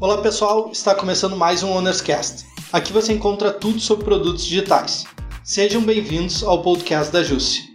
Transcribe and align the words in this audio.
Olá 0.00 0.18
pessoal, 0.18 0.70
está 0.70 0.94
começando 0.94 1.36
mais 1.36 1.64
um 1.64 1.72
Ownerscast. 1.72 2.46
Aqui 2.72 2.92
você 2.92 3.12
encontra 3.12 3.52
tudo 3.52 3.80
sobre 3.80 4.04
produtos 4.04 4.44
digitais. 4.46 5.04
Sejam 5.42 5.82
bem-vindos 5.82 6.44
ao 6.44 6.62
podcast 6.62 7.12
da 7.12 7.20
Jusce. 7.24 7.74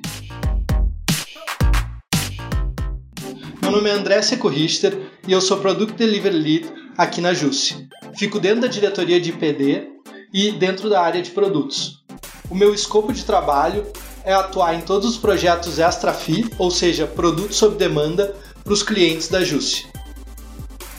Meu 3.61 3.71
nome 3.71 3.89
é 3.89 3.91
André 3.91 4.21
Seco 4.21 4.47
Richter 4.47 4.97
e 5.27 5.33
eu 5.33 5.41
sou 5.41 5.57
Product 5.57 5.97
Delivery 5.97 6.37
Lead 6.37 6.73
aqui 6.97 7.19
na 7.19 7.33
Jusce. 7.33 7.89
Fico 8.15 8.39
dentro 8.39 8.61
da 8.61 8.67
diretoria 8.67 9.19
de 9.19 9.31
IPD 9.31 9.89
e 10.33 10.53
dentro 10.53 10.89
da 10.89 11.01
área 11.01 11.21
de 11.21 11.31
produtos. 11.31 12.05
O 12.49 12.55
meu 12.55 12.73
escopo 12.73 13.11
de 13.11 13.25
trabalho 13.25 13.85
é 14.23 14.33
atuar 14.33 14.73
em 14.75 14.81
todos 14.81 15.09
os 15.09 15.17
projetos 15.17 15.77
extra 15.77 16.13
fee, 16.13 16.49
ou 16.57 16.71
seja, 16.71 17.05
produtos 17.05 17.57
sob 17.57 17.75
demanda, 17.75 18.33
para 18.63 18.71
os 18.71 18.81
clientes 18.81 19.27
da 19.27 19.43
Jusce. 19.43 19.91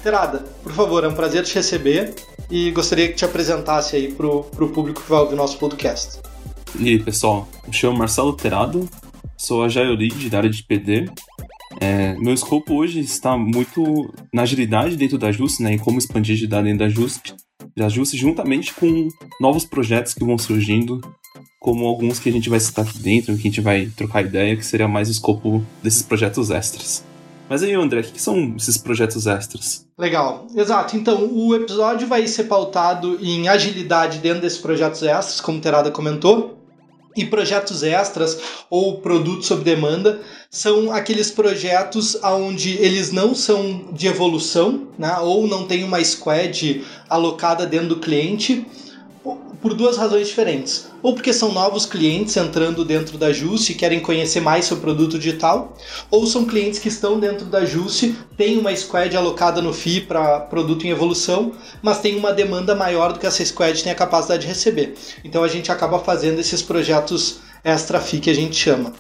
Terada, 0.05 0.45
por 0.63 0.71
favor, 0.71 1.03
é 1.03 1.09
um 1.09 1.15
prazer 1.15 1.45
te 1.45 1.55
receber 1.55 2.15
e 2.51 2.71
gostaria 2.73 3.09
que 3.09 3.15
te 3.15 3.25
apresentasse 3.25 3.97
aí 3.97 4.13
para 4.13 4.27
o 4.27 4.43
público 4.69 5.01
que 5.01 5.09
vai 5.09 5.21
ouvir 5.21 5.35
nosso 5.35 5.59
podcast. 5.59 6.21
E 6.79 6.91
aí, 6.91 7.03
pessoal, 7.03 7.49
me 7.67 7.73
chamo 7.73 7.97
Marcelo 7.97 8.35
Terado, 8.35 8.87
sou 9.35 9.65
Agile 9.65 9.97
Lead 9.97 10.29
da 10.29 10.37
área 10.37 10.51
de 10.51 10.63
PD. 10.63 11.09
É, 11.81 12.13
meu 12.19 12.35
escopo 12.35 12.75
hoje 12.75 13.01
está 13.01 13.35
muito 13.35 14.13
na 14.31 14.43
agilidade 14.43 14.95
dentro 14.95 15.17
da 15.17 15.33
JUSP, 15.33 15.63
né, 15.63 15.73
em 15.73 15.79
como 15.79 15.99
expandir 15.99 16.33
a 16.33 16.37
agilidade 16.37 16.65
dentro 16.65 16.87
da 16.87 16.89
JUSP, 16.91 17.35
da 17.75 17.89
JUSP 17.89 18.19
juntamente 18.19 18.75
com 18.75 19.09
novos 19.41 19.65
projetos 19.65 20.13
que 20.13 20.23
vão 20.23 20.37
surgindo, 20.37 21.01
como 21.59 21.87
alguns 21.87 22.19
que 22.19 22.29
a 22.29 22.33
gente 22.33 22.51
vai 22.51 22.61
citar 22.61 22.87
aqui 22.87 22.99
dentro, 22.99 23.35
que 23.37 23.41
a 23.41 23.51
gente 23.51 23.63
vai 23.63 23.87
trocar 23.87 24.21
ideia, 24.21 24.55
que 24.55 24.67
seria 24.67 24.87
mais 24.87 25.09
o 25.09 25.13
escopo 25.13 25.65
desses 25.83 26.03
projetos 26.03 26.51
extras. 26.51 27.03
Mas 27.49 27.63
aí, 27.63 27.75
André, 27.75 28.01
o 28.01 28.05
que 28.05 28.21
são 28.21 28.55
esses 28.57 28.79
projetos 28.79 29.27
extras? 29.27 29.87
Legal, 29.99 30.47
exato. 30.57 30.97
Então, 30.97 31.29
o 31.31 31.55
episódio 31.55 32.09
vai 32.09 32.27
ser 32.27 32.45
pautado 32.45 33.19
em 33.21 33.49
agilidade 33.49 34.19
dentro 34.19 34.41
desses 34.41 34.59
projetos 34.59 35.03
extras, 35.03 35.41
como 35.41 35.61
Terada 35.61 35.91
comentou. 35.91 36.59
E 37.17 37.25
projetos 37.25 37.85
extras 37.85 38.41
ou 38.69 39.01
produtos 39.01 39.47
sob 39.47 39.63
demanda 39.63 40.21
são 40.51 40.91
aqueles 40.91 41.31
projetos 41.31 42.17
onde 42.25 42.71
eles 42.79 43.13
não 43.13 43.37
são 43.37 43.89
de 43.93 44.09
evolução, 44.09 44.89
né, 44.99 45.17
ou 45.21 45.47
não 45.47 45.65
tem 45.65 45.85
uma 45.85 46.03
squad 46.03 46.85
alocada 47.09 47.67
dentro 47.67 47.91
do 47.91 48.01
cliente, 48.01 48.67
por 49.61 49.73
duas 49.73 49.97
razões 49.97 50.29
diferentes. 50.29 50.89
Ou 51.03 51.15
porque 51.15 51.33
são 51.33 51.53
novos 51.53 51.87
clientes 51.87 52.37
entrando 52.37 52.85
dentro 52.85 53.17
da 53.17 53.33
Juice 53.33 53.73
e 53.73 53.75
querem 53.75 54.01
conhecer 54.01 54.41
mais 54.41 54.71
o 54.71 54.77
produto 54.77 55.19
digital, 55.19 55.75
ou 56.11 56.27
são 56.27 56.45
clientes 56.45 56.79
que 56.79 56.89
estão 56.89 57.19
dentro 57.19 57.47
da 57.47 57.65
Juice, 57.65 58.15
têm 58.37 58.59
uma 58.59 58.75
squad 58.77 59.17
alocada 59.17 59.63
no 59.63 59.73
FII 59.73 60.03
para 60.03 60.41
produto 60.41 60.87
em 60.87 60.91
evolução, 60.91 61.53
mas 61.83 62.01
tem 62.01 62.17
uma 62.17 62.33
demanda 62.33 62.75
maior 62.75 63.13
do 63.15 63.19
que 63.19 63.27
essa 63.27 63.45
squad 63.45 63.83
tem 63.83 63.91
a 63.91 63.95
capacidade 63.95 64.43
de 64.43 64.49
receber. 64.49 64.95
Então 65.25 65.43
a 65.43 65.49
gente 65.49 65.73
acaba 65.73 65.99
fazendo 65.99 66.39
esses 66.39 66.61
projetos 66.61 67.39
extra 67.65 68.01
FII 68.01 68.21
que 68.21 68.31
a 68.31 68.35
gente 68.35 68.55
chama. 68.55 68.93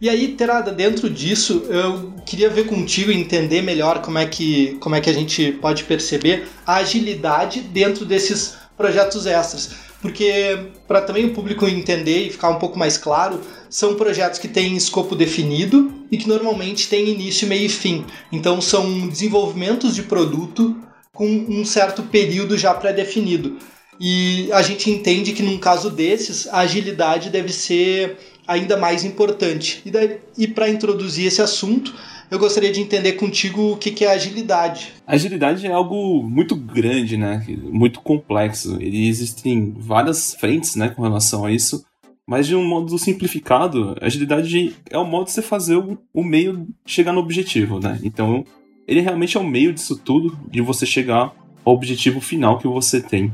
E 0.00 0.08
aí, 0.08 0.28
Terada, 0.28 0.72
dentro 0.72 1.08
disso, 1.08 1.64
eu 1.68 2.12
queria 2.26 2.50
ver 2.50 2.66
contigo 2.66 3.12
e 3.12 3.16
entender 3.16 3.62
melhor 3.62 4.02
como 4.02 4.18
é 4.18 4.26
que, 4.26 4.76
como 4.80 4.94
é 4.96 5.00
que 5.00 5.08
a 5.08 5.12
gente 5.14 5.52
pode 5.52 5.84
perceber 5.84 6.48
a 6.66 6.74
agilidade 6.76 7.60
dentro 7.60 8.04
desses 8.04 8.63
projetos 8.76 9.26
extras. 9.26 9.70
Porque, 10.00 10.66
para 10.86 11.00
também 11.00 11.24
o 11.24 11.32
público 11.32 11.66
entender 11.66 12.26
e 12.26 12.30
ficar 12.30 12.50
um 12.50 12.58
pouco 12.58 12.78
mais 12.78 12.98
claro, 12.98 13.40
são 13.70 13.94
projetos 13.94 14.38
que 14.38 14.48
têm 14.48 14.76
escopo 14.76 15.16
definido 15.16 15.92
e 16.10 16.18
que 16.18 16.28
normalmente 16.28 16.88
têm 16.88 17.08
início, 17.08 17.48
meio 17.48 17.64
e 17.64 17.70
fim. 17.70 18.04
Então, 18.30 18.60
são 18.60 19.08
desenvolvimentos 19.08 19.94
de 19.94 20.02
produto 20.02 20.76
com 21.12 21.26
um 21.26 21.64
certo 21.64 22.02
período 22.02 22.58
já 22.58 22.74
pré-definido. 22.74 23.56
E 23.98 24.50
a 24.52 24.60
gente 24.60 24.90
entende 24.90 25.32
que, 25.32 25.42
num 25.42 25.56
caso 25.56 25.88
desses, 25.88 26.48
a 26.48 26.58
agilidade 26.58 27.30
deve 27.30 27.52
ser 27.52 28.18
ainda 28.46 28.76
mais 28.76 29.04
importante. 29.04 29.82
E, 29.86 30.42
e 30.44 30.46
para 30.46 30.68
introduzir 30.68 31.26
esse 31.26 31.40
assunto, 31.40 31.94
eu 32.30 32.38
gostaria 32.38 32.72
de 32.72 32.80
entender 32.80 33.12
contigo 33.12 33.72
o 33.72 33.76
que, 33.76 33.90
que 33.90 34.04
é 34.04 34.12
agilidade. 34.12 34.92
Agilidade 35.06 35.66
é 35.66 35.72
algo 35.72 36.22
muito 36.22 36.56
grande, 36.56 37.16
né? 37.16 37.44
Muito 37.70 38.00
complexo. 38.00 38.80
E 38.80 39.08
existem 39.08 39.74
várias 39.76 40.34
frentes, 40.34 40.76
né, 40.76 40.88
com 40.88 41.02
relação 41.02 41.44
a 41.44 41.52
isso. 41.52 41.84
Mas 42.26 42.46
de 42.46 42.56
um 42.56 42.64
modo 42.64 42.98
simplificado, 42.98 43.94
agilidade 44.00 44.74
é 44.90 44.96
o 44.96 45.04
modo 45.04 45.26
de 45.26 45.32
você 45.32 45.42
fazer 45.42 45.76
o, 45.76 45.98
o 46.12 46.24
meio 46.24 46.66
chegar 46.86 47.12
no 47.12 47.20
objetivo, 47.20 47.78
né? 47.78 48.00
Então, 48.02 48.44
ele 48.88 49.00
realmente 49.00 49.36
é 49.36 49.40
o 49.40 49.44
meio 49.46 49.74
disso 49.74 49.96
tudo, 49.96 50.38
de 50.50 50.62
você 50.62 50.86
chegar 50.86 51.34
ao 51.64 51.74
objetivo 51.74 52.20
final 52.20 52.58
que 52.58 52.66
você 52.66 53.00
tem. 53.00 53.30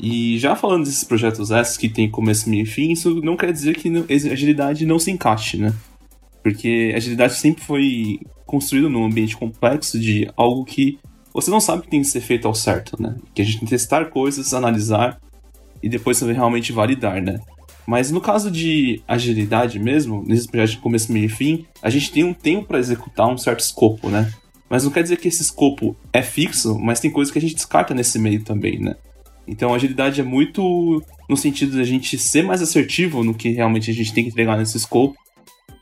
E 0.00 0.38
já 0.38 0.56
falando 0.56 0.84
desses 0.84 1.04
projetos 1.04 1.50
esses 1.50 1.76
que 1.76 1.88
tem 1.88 2.10
começo, 2.10 2.48
meio 2.48 2.62
e 2.62 2.66
fim, 2.66 2.90
isso 2.90 3.20
não 3.22 3.36
quer 3.36 3.52
dizer 3.52 3.76
que 3.76 3.88
agilidade 4.30 4.86
não 4.86 4.98
se 4.98 5.10
encaixe, 5.10 5.58
né? 5.58 5.72
Porque 6.42 6.92
agilidade 6.94 7.34
sempre 7.34 7.62
foi 7.62 8.18
construída 8.46 8.88
num 8.88 9.04
ambiente 9.04 9.36
complexo 9.36 9.98
de 9.98 10.28
algo 10.36 10.64
que 10.64 10.98
você 11.32 11.50
não 11.50 11.60
sabe 11.60 11.82
que 11.82 11.88
tem 11.88 12.02
que 12.02 12.08
ser 12.08 12.20
feito 12.20 12.46
ao 12.46 12.54
certo, 12.54 13.00
né? 13.00 13.16
Que 13.34 13.42
a 13.42 13.44
gente 13.44 13.58
tem 13.58 13.66
que 13.66 13.74
testar 13.74 14.06
coisas, 14.06 14.52
analisar 14.52 15.18
e 15.82 15.88
depois 15.88 16.20
realmente 16.20 16.72
validar, 16.72 17.22
né? 17.22 17.40
Mas 17.86 18.10
no 18.10 18.20
caso 18.20 18.50
de 18.50 19.02
agilidade 19.08 19.78
mesmo, 19.78 20.22
nesses 20.26 20.46
projetos 20.46 20.74
de 20.74 20.80
começo, 20.80 21.12
meio 21.12 21.26
e 21.26 21.28
fim, 21.28 21.66
a 21.82 21.90
gente 21.90 22.12
tem 22.12 22.24
um 22.24 22.34
tempo 22.34 22.68
para 22.68 22.78
executar 22.78 23.28
um 23.28 23.38
certo 23.38 23.60
escopo, 23.60 24.08
né? 24.08 24.32
Mas 24.68 24.84
não 24.84 24.90
quer 24.90 25.02
dizer 25.02 25.16
que 25.16 25.28
esse 25.28 25.42
escopo 25.42 25.96
é 26.12 26.22
fixo, 26.22 26.78
mas 26.78 27.00
tem 27.00 27.10
coisas 27.10 27.32
que 27.32 27.38
a 27.38 27.42
gente 27.42 27.54
descarta 27.54 27.92
nesse 27.94 28.18
meio 28.18 28.42
também, 28.42 28.78
né? 28.78 28.94
Então 29.46 29.74
agilidade 29.74 30.20
é 30.20 30.24
muito 30.24 31.02
no 31.28 31.36
sentido 31.36 31.72
de 31.72 31.80
a 31.80 31.84
gente 31.84 32.16
ser 32.16 32.42
mais 32.42 32.62
assertivo 32.62 33.24
no 33.24 33.34
que 33.34 33.50
realmente 33.50 33.90
a 33.90 33.94
gente 33.94 34.12
tem 34.14 34.24
que 34.24 34.30
entregar 34.30 34.56
nesse 34.56 34.76
escopo 34.76 35.16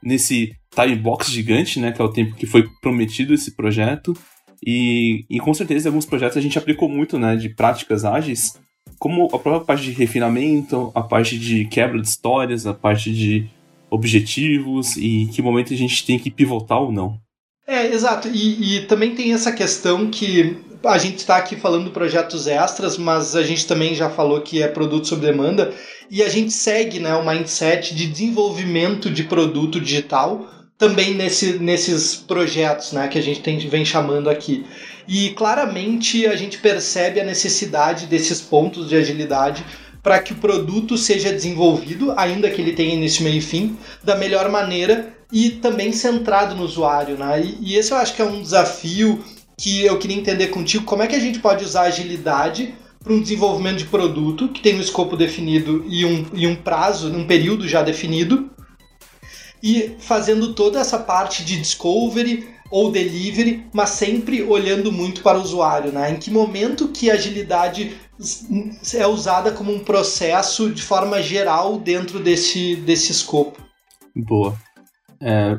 nesse 0.03 0.53
time 0.75 0.97
box 0.97 1.31
gigante, 1.31 1.79
né, 1.79 1.93
que 1.93 2.01
é 2.01 2.05
o 2.05 2.13
tempo 2.13 2.35
que 2.35 2.47
foi 2.47 2.69
prometido 2.81 3.35
esse 3.35 3.55
projeto. 3.55 4.17
E, 4.65 5.25
e 5.29 5.39
com 5.41 5.55
certeza 5.55 5.89
alguns 5.89 6.07
projetos 6.07 6.37
a 6.37 6.41
gente 6.41 6.59
aplicou 6.59 6.89
muito, 6.89 7.19
né, 7.19 7.37
de 7.37 7.49
práticas 7.49 8.05
ágeis, 8.05 8.59
como 8.99 9.27
a 9.27 9.39
própria 9.39 9.61
parte 9.61 9.85
de 9.85 9.93
refinamento, 9.93 10.93
a 10.95 11.03
parte 11.03 11.39
de 11.39 11.65
quebra 11.67 12.01
de 12.01 12.07
histórias, 12.09 12.67
a 12.67 12.75
parte 12.75 13.13
de 13.13 13.49
objetivos 13.91 14.97
e 14.97 15.23
em 15.23 15.27
que 15.27 15.43
momento 15.43 15.73
a 15.73 15.77
gente 15.77 16.05
tem 16.05 16.19
que 16.19 16.31
pivotar 16.31 16.81
ou 16.81 16.93
não. 16.93 17.19
É, 17.67 17.87
exato. 17.87 18.29
E, 18.29 18.77
e 18.77 18.87
também 18.87 19.15
tem 19.15 19.33
essa 19.33 19.53
questão 19.53 20.11
que 20.11 20.57
a 20.85 20.99
gente 20.99 21.19
está 21.19 21.37
aqui 21.37 21.57
falando 21.57 21.85
de 21.85 21.91
projetos 21.91 22.47
extras, 22.47 22.97
mas 22.97 23.37
a 23.37 23.43
gente 23.43 23.67
também 23.67 23.95
já 23.95 24.09
falou 24.09 24.41
que 24.41 24.63
é 24.63 24.69
produto 24.69 25.09
sob 25.09 25.25
demanda 25.25 25.73
e 26.11 26.23
a 26.23 26.29
gente 26.29 26.53
segue 26.53 26.99
né, 26.99 27.15
o 27.15 27.27
mindset 27.27 27.95
de 27.95 28.07
desenvolvimento 28.07 29.11
de 29.11 29.25
produto 29.25 29.81
digital 29.81 30.49
também 30.79 31.15
nesse, 31.15 31.59
nesses 31.59 32.17
projetos 32.17 32.93
né, 32.93 33.07
que 33.07 33.19
a 33.19 33.23
gente 33.23 33.41
tem, 33.41 33.59
vem 33.59 33.85
chamando 33.85 34.31
aqui. 34.31 34.65
E 35.07 35.31
claramente 35.31 36.27
a 36.27 36.35
gente 36.35 36.59
percebe 36.59 37.21
a 37.21 37.25
necessidade 37.25 38.07
desses 38.07 38.41
pontos 38.41 38.89
de 38.89 38.97
agilidade 38.97 39.65
para 40.03 40.19
que 40.19 40.33
o 40.33 40.37
produto 40.37 40.97
seja 40.97 41.31
desenvolvido, 41.31 42.15
ainda 42.17 42.49
que 42.49 42.63
ele 42.63 42.73
tenha 42.73 42.95
início, 42.95 43.23
meio 43.23 43.37
e 43.37 43.43
fim, 43.43 43.77
da 44.03 44.17
melhor 44.17 44.49
maneira 44.49 45.15
e 45.31 45.51
também 45.51 45.93
centrado 45.93 46.55
no 46.55 46.65
usuário. 46.65 47.19
Né? 47.19 47.43
E, 47.43 47.73
e 47.73 47.77
esse 47.77 47.93
eu 47.93 47.99
acho 47.99 48.15
que 48.15 48.23
é 48.23 48.25
um 48.25 48.41
desafio 48.41 49.23
que 49.61 49.85
eu 49.85 49.99
queria 49.99 50.17
entender 50.17 50.47
contigo 50.47 50.87
como 50.87 51.03
é 51.03 51.07
que 51.07 51.15
a 51.15 51.21
gente 51.21 51.39
pode 51.39 51.63
usar 51.63 51.83
agilidade 51.83 52.75
para 53.05 53.13
um 53.13 53.21
desenvolvimento 53.21 53.77
de 53.77 53.85
produto 53.85 54.49
que 54.49 54.63
tem 54.63 54.77
um 54.77 54.81
escopo 54.81 55.19
definido 55.19 55.85
e 55.87 56.03
um, 56.07 56.27
e 56.33 56.47
um 56.47 56.57
prazo, 56.57 57.13
um 57.13 57.27
período 57.27 57.69
já 57.69 57.83
definido, 57.83 58.51
e 59.63 59.97
fazendo 59.99 60.55
toda 60.55 60.81
essa 60.81 60.99
parte 60.99 61.45
de 61.45 61.59
discovery 61.59 62.49
ou 62.71 62.91
delivery, 62.91 63.67
mas 63.71 63.91
sempre 63.91 64.43
olhando 64.43 64.91
muito 64.91 65.23
para 65.23 65.37
o 65.37 65.43
usuário, 65.43 65.93
né? 65.93 66.13
Em 66.13 66.17
que 66.17 66.31
momento 66.31 66.89
que 66.89 67.11
a 67.11 67.15
agilidade 67.15 67.99
é 68.95 69.07
usada 69.07 69.53
como 69.53 69.75
um 69.75 69.81
processo 69.81 70.71
de 70.71 70.83
forma 70.83 71.21
geral 71.21 71.79
dentro 71.79 72.19
desse, 72.19 72.77
desse 72.77 73.13
escopo? 73.13 73.61
Boa. 74.17 74.57
É, 75.21 75.59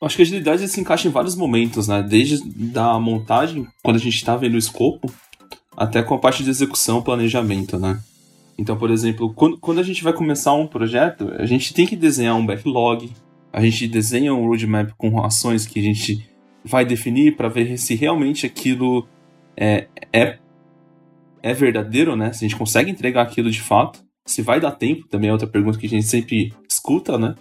Acho 0.00 0.16
que 0.16 0.22
a 0.22 0.24
agilidade 0.24 0.68
se 0.68 0.80
encaixa 0.80 1.08
em 1.08 1.10
vários 1.10 1.34
momentos, 1.34 1.88
né? 1.88 2.02
Desde 2.02 2.40
da 2.48 2.98
montagem, 3.00 3.66
quando 3.82 3.96
a 3.96 4.00
gente 4.00 4.14
está 4.14 4.36
vendo 4.36 4.54
o 4.54 4.58
escopo, 4.58 5.12
até 5.76 6.02
com 6.02 6.14
a 6.14 6.18
parte 6.18 6.44
de 6.44 6.50
execução, 6.50 7.02
planejamento, 7.02 7.78
né? 7.78 8.00
Então, 8.56 8.76
por 8.76 8.90
exemplo, 8.90 9.32
quando, 9.34 9.58
quando 9.58 9.78
a 9.78 9.82
gente 9.82 10.02
vai 10.02 10.12
começar 10.12 10.52
um 10.52 10.66
projeto, 10.66 11.32
a 11.38 11.46
gente 11.46 11.74
tem 11.74 11.86
que 11.86 11.96
desenhar 11.96 12.36
um 12.36 12.46
backlog, 12.46 13.10
a 13.52 13.60
gente 13.60 13.88
desenha 13.88 14.34
um 14.34 14.46
roadmap 14.46 14.90
com 14.96 15.24
ações 15.24 15.66
que 15.66 15.78
a 15.80 15.82
gente 15.82 16.28
vai 16.64 16.84
definir 16.84 17.36
para 17.36 17.48
ver 17.48 17.76
se 17.78 17.94
realmente 17.94 18.46
aquilo 18.46 19.06
é, 19.56 19.86
é, 20.12 20.38
é 21.42 21.54
verdadeiro, 21.54 22.14
né? 22.14 22.32
Se 22.32 22.44
a 22.44 22.48
gente 22.48 22.58
consegue 22.58 22.90
entregar 22.90 23.22
aquilo 23.22 23.50
de 23.50 23.60
fato, 23.60 24.00
se 24.26 24.42
vai 24.42 24.60
dar 24.60 24.72
tempo, 24.72 25.08
também 25.08 25.30
é 25.30 25.32
outra 25.32 25.48
pergunta 25.48 25.78
que 25.78 25.86
a 25.86 25.90
gente 25.90 26.06
sempre 26.06 26.52
escuta, 26.68 27.16
né? 27.16 27.34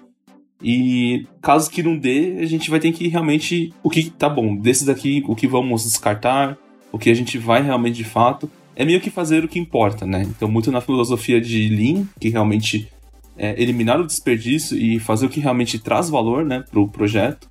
E 0.62 1.26
caso 1.42 1.70
que 1.70 1.84
não 1.84 1.98
dê, 1.98 2.38
a 2.40 2.46
gente 2.46 2.70
vai 2.70 2.80
ter 2.80 2.92
que 2.92 3.08
realmente. 3.08 3.74
O 3.84 3.90
que 3.90 4.10
tá 4.10 4.28
bom? 4.28 4.56
Desse 4.56 4.86
daqui, 4.86 5.24
o 5.28 5.36
que 5.36 5.48
vamos 5.48 5.84
descartar, 5.84 6.58
o 6.92 6.98
que 6.98 7.10
a 7.10 7.14
gente 7.14 7.38
vai 7.38 7.62
realmente 7.62 7.96
de 7.96 8.04
fato, 8.04 8.50
é 8.76 8.86
meio 8.86 9.02
que 9.02 9.10
fazer 9.10 9.44
o 9.44 9.48
que 9.48 9.60
importa, 9.60 10.06
né? 10.06 10.24
Então, 10.24 10.50
muito 10.50 10.72
na 10.72 10.82
filosofia 10.82 11.40
de 11.40 11.68
Lean, 11.70 12.06
que 12.20 12.30
realmente 12.30 12.90
é 13.38 13.62
eliminar 13.62 14.00
o 14.00 14.06
desperdício 14.06 14.78
e 14.78 15.00
fazer 15.00 15.28
o 15.28 15.30
que 15.30 15.40
realmente 15.40 15.78
traz 15.78 16.10
valor, 16.10 16.44
né, 16.44 16.64
para 16.70 16.80
o 16.80 16.88
projeto. 16.88 17.48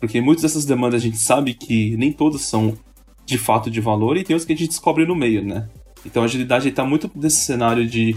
Porque 0.00 0.20
muitas 0.20 0.42
dessas 0.42 0.64
demandas 0.64 1.00
a 1.00 1.04
gente 1.04 1.18
sabe 1.18 1.54
que 1.54 1.96
nem 1.96 2.12
todas 2.12 2.42
são 2.42 2.76
de 3.24 3.38
fato 3.38 3.70
de 3.70 3.80
valor 3.80 4.16
e 4.16 4.24
tem 4.24 4.34
outras 4.34 4.46
que 4.46 4.52
a 4.52 4.56
gente 4.56 4.68
descobre 4.68 5.04
no 5.04 5.14
meio, 5.14 5.44
né? 5.44 5.68
Então 6.04 6.22
a 6.22 6.24
agilidade 6.24 6.68
está 6.68 6.84
muito 6.84 7.10
nesse 7.14 7.44
cenário 7.44 7.86
de 7.86 8.16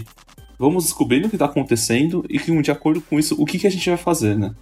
vamos 0.62 0.84
descobrindo 0.84 1.26
o 1.26 1.28
que 1.28 1.34
está 1.34 1.46
acontecendo 1.46 2.24
e 2.30 2.38
que, 2.38 2.62
de 2.62 2.70
acordo 2.70 3.00
com 3.00 3.18
isso, 3.18 3.34
o 3.36 3.44
que, 3.44 3.58
que 3.58 3.66
a 3.66 3.70
gente 3.70 3.88
vai 3.88 3.98
fazer, 3.98 4.38
né? 4.38 4.54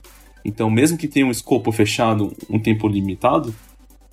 Então, 0.43 0.71
mesmo 0.71 0.97
que 0.97 1.07
tenha 1.07 1.27
um 1.27 1.31
escopo 1.31 1.71
fechado, 1.71 2.35
um 2.49 2.59
tempo 2.59 2.89
limitado, 2.89 3.55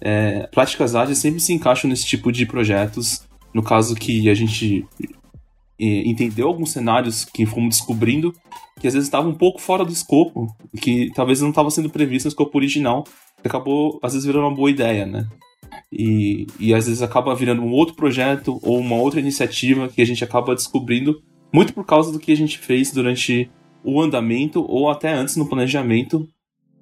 é, 0.02 0.48
práticas 0.48 0.96
ágeis 0.96 1.18
sempre 1.20 1.40
se 1.40 1.54
encaixam 1.54 1.90
nesse 1.90 2.06
tipo 2.06 2.30
de 2.30 2.46
projetos. 2.46 3.26
No 3.54 3.64
caso 3.64 3.96
que 3.96 4.30
a 4.30 4.34
gente 4.34 4.86
é, 5.80 5.86
entendeu 6.06 6.50
alguns 6.50 6.74
cenários 6.74 7.24
que 7.24 7.46
fomos 7.46 7.78
descobrindo 7.78 8.36
que 8.82 8.88
às 8.88 8.94
vezes 8.94 9.08
estavam 9.08 9.32
um 9.32 9.36
pouco 9.36 9.60
fora 9.60 9.86
do 9.86 9.92
escopo, 9.92 10.54
que 10.82 11.10
talvez 11.16 11.40
não 11.40 11.50
estava 11.50 11.72
sendo 11.72 11.90
previsto 11.90 12.26
no 12.26 12.32
escopo 12.32 12.58
original, 12.58 13.06
que 13.42 13.48
acabou 13.48 13.98
às 14.04 14.12
vezes 14.12 14.26
virando 14.26 14.46
uma 14.46 14.56
boa 14.56 14.70
ideia, 14.70 15.06
né? 15.06 15.26
E, 15.90 16.46
e 16.60 16.74
às 16.74 16.86
vezes 16.86 17.02
acaba 17.02 17.34
virando 17.34 17.62
um 17.62 17.72
outro 17.72 17.96
projeto 17.96 18.60
ou 18.62 18.78
uma 18.78 18.98
outra 18.98 19.22
iniciativa 19.22 19.88
que 19.88 20.02
a 20.02 20.06
gente 20.06 20.24
acaba 20.24 20.54
descobrindo 20.54 21.24
muito 21.52 21.74
por 21.74 21.86
causa 21.86 22.12
do 22.12 22.20
que 22.20 22.32
a 22.32 22.38
gente 22.38 22.58
fez 22.58 22.92
durante 22.92 23.50
o 23.84 24.02
andamento 24.02 24.66
ou 24.68 24.90
até 24.90 25.14
antes 25.14 25.36
no 25.36 25.48
planejamento 25.48 26.28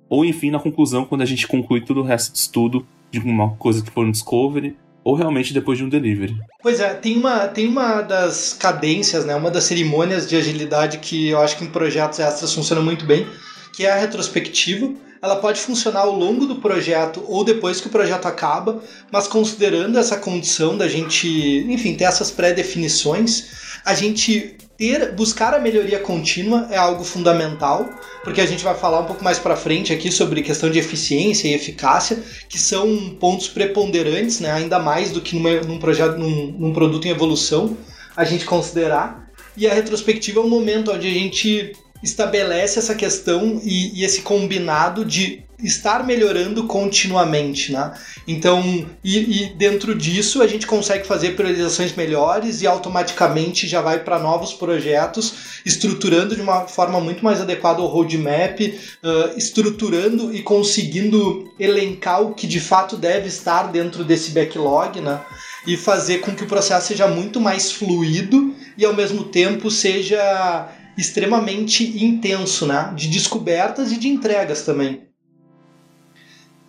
ou 0.10 0.26
enfim 0.26 0.52
na 0.52 0.60
conclusão 0.60 1.06
quando 1.06 1.22
a 1.22 1.26
gente 1.26 1.48
conclui 1.48 1.82
todo 1.82 2.02
o 2.02 2.04
resto 2.04 2.32
do 2.32 2.36
estudo 2.36 2.88
de 3.12 3.20
uma 3.20 3.56
coisa 3.56 3.84
que 3.84 3.92
for 3.92 4.06
um 4.06 4.12
discovery 4.12 4.76
ou 5.04 5.14
realmente 5.14 5.54
depois 5.54 5.78
de 5.78 5.84
um 5.84 5.90
delivery. 5.90 6.36
Pois 6.64 6.80
é, 6.80 6.94
tem 6.96 7.16
uma, 7.16 7.48
tem 7.48 7.68
uma 7.68 8.02
das 8.02 8.54
cadências, 8.54 9.24
né, 9.24 9.36
uma 9.36 9.52
das 9.52 9.66
cerimônias 9.66 10.28
de 10.28 10.36
agilidade 10.36 10.98
que 10.98 11.30
eu 11.30 11.40
acho 11.40 11.58
que 11.58 11.64
em 11.64 11.70
projetos 11.70 12.20
extras 12.20 12.52
funciona 12.52 12.82
muito 12.82 13.06
bem, 13.06 13.28
que 13.76 13.86
é 13.86 13.92
a 13.92 14.00
retrospectiva. 14.00 14.92
Ela 15.22 15.36
pode 15.36 15.60
funcionar 15.60 16.02
ao 16.02 16.12
longo 16.12 16.48
do 16.48 16.56
projeto 16.56 17.24
ou 17.28 17.44
depois 17.44 17.80
que 17.80 17.88
o 17.88 17.92
projeto 17.92 18.26
acaba, 18.26 18.82
mas 19.12 19.28
considerando 19.28 19.98
essa 19.98 20.18
condição 20.18 20.76
da 20.76 20.88
gente, 20.88 21.28
enfim, 21.70 21.96
ter 21.96 22.06
essas 22.06 22.32
pré-definições, 22.32 23.65
a 23.86 23.94
gente 23.94 24.58
ter 24.78 25.14
buscar 25.14 25.54
a 25.54 25.60
melhoria 25.60 26.00
contínua 26.00 26.68
é 26.70 26.76
algo 26.78 27.04
fundamental, 27.04 27.88
porque 28.24 28.42
a 28.42 28.46
gente 28.46 28.64
vai 28.64 28.76
falar 28.76 29.00
um 29.00 29.06
pouco 29.06 29.24
mais 29.24 29.40
para 29.40 29.56
frente 29.56 29.94
aqui 29.94 30.12
sobre 30.12 30.42
questão 30.42 30.70
de 30.70 30.80
eficiência 30.80 31.48
e 31.48 31.54
eficácia, 31.54 32.22
que 32.50 32.58
são 32.58 33.16
pontos 33.20 33.48
preponderantes, 33.48 34.40
né, 34.40 34.52
ainda 34.52 34.80
mais 34.80 35.12
do 35.12 35.22
que 35.22 35.36
numa, 35.36 35.62
num 35.62 35.80
projeto, 35.80 36.18
num, 36.18 36.52
num 36.52 36.74
produto 36.74 37.06
em 37.06 37.12
evolução, 37.12 37.78
a 38.18 38.26
gente 38.26 38.46
considerar. 38.46 39.30
E 39.56 39.68
a 39.68 39.74
retrospectiva 39.74 40.42
é 40.42 40.44
um 40.44 40.50
momento 40.50 40.92
onde 40.92 41.08
a 41.08 41.12
gente 41.12 41.74
estabelece 42.06 42.80
essa 42.80 42.96
questão 42.96 43.60
e, 43.64 44.00
e 44.00 44.06
esse 44.06 44.22
combinado 44.22 45.04
de 45.04 45.44
estar 45.64 46.06
melhorando 46.06 46.66
continuamente, 46.66 47.72
né? 47.72 47.94
Então, 48.28 48.86
e, 49.04 49.44
e, 49.44 49.54
dentro 49.56 49.96
disso 49.96 50.42
a 50.42 50.48
gente 50.48 50.68
consegue 50.68 51.08
fazer 51.08 51.36
priorizações 51.36 51.96
melhores 51.96 52.62
e 52.62 52.68
automaticamente 52.68 53.66
já 53.66 53.82
vai 53.82 54.00
para 54.00 54.20
novos 54.20 54.54
projetos, 54.54 55.62
estruturando 55.66 56.36
de 56.36 56.42
uma 56.42 56.68
forma 56.68 57.00
muito 57.00 57.24
mais 57.24 57.40
adequada 57.40 57.82
o 57.82 57.88
roadmap, 57.88 58.60
uh, 58.62 59.38
estruturando 59.38 60.36
e 60.36 60.42
conseguindo 60.42 61.54
elencar 61.58 62.22
o 62.22 62.34
que 62.34 62.48
de 62.48 62.60
fato 62.60 62.98
deve 62.98 63.30
estar 63.30 63.72
dentro 63.72 64.04
desse 64.04 64.32
backlog, 64.32 65.00
né? 65.00 65.22
E 65.66 65.78
fazer 65.78 66.20
com 66.20 66.36
que 66.36 66.44
o 66.44 66.48
processo 66.48 66.88
seja 66.88 67.08
muito 67.08 67.40
mais 67.40 67.72
fluido 67.72 68.54
e 68.78 68.86
ao 68.86 68.94
mesmo 68.94 69.24
tempo 69.24 69.72
seja 69.72 70.70
extremamente 70.98 72.04
intenso, 72.04 72.66
né? 72.66 72.94
De 72.96 73.08
descobertas 73.08 73.92
e 73.92 73.98
de 73.98 74.08
entregas 74.08 74.64
também. 74.64 75.04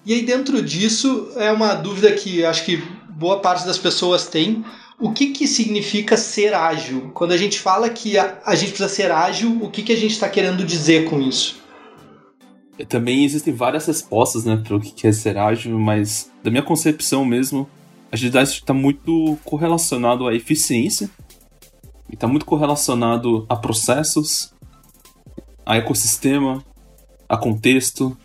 E 0.05 0.13
aí 0.13 0.23
dentro 0.23 0.63
disso 0.63 1.33
é 1.37 1.51
uma 1.51 1.75
dúvida 1.75 2.13
que 2.13 2.45
acho 2.45 2.65
que 2.65 2.83
boa 3.11 3.41
parte 3.41 3.67
das 3.67 3.79
pessoas 3.79 4.27
tem. 4.27 4.65
O 4.99 5.13
que, 5.13 5.27
que 5.27 5.47
significa 5.47 6.17
ser 6.17 6.55
ágil? 6.55 7.11
Quando 7.13 7.33
a 7.33 7.37
gente 7.37 7.59
fala 7.59 7.91
que 7.91 8.17
a, 8.17 8.41
a 8.47 8.55
gente 8.55 8.69
precisa 8.69 8.89
ser 8.89 9.11
ágil, 9.11 9.59
o 9.63 9.71
que, 9.71 9.83
que 9.83 9.93
a 9.93 9.97
gente 9.97 10.13
está 10.13 10.29
querendo 10.29 10.65
dizer 10.65 11.05
com 11.05 11.21
isso? 11.21 11.61
Também 12.89 13.25
existem 13.25 13.53
várias 13.53 13.87
respostas 13.87 14.45
né, 14.45 14.57
para 14.63 14.77
o 14.77 14.81
que 14.81 15.07
é 15.07 15.13
ser 15.13 15.37
ágil, 15.37 15.79
mas 15.79 16.31
da 16.43 16.51
minha 16.51 16.63
concepção 16.63 17.25
mesmo, 17.25 17.69
a 18.11 18.17
agilidade 18.17 18.51
está 18.51 18.73
muito 18.73 19.39
correlacionado 19.45 20.27
à 20.27 20.35
eficiência 20.35 21.11
e 22.11 22.15
está 22.15 22.27
muito 22.27 22.47
correlacionado 22.47 23.47
a 23.49 23.57
processos, 23.57 24.55
a 25.65 25.77
ecossistema, 25.77 26.65
a 27.29 27.37
contexto. 27.37 28.17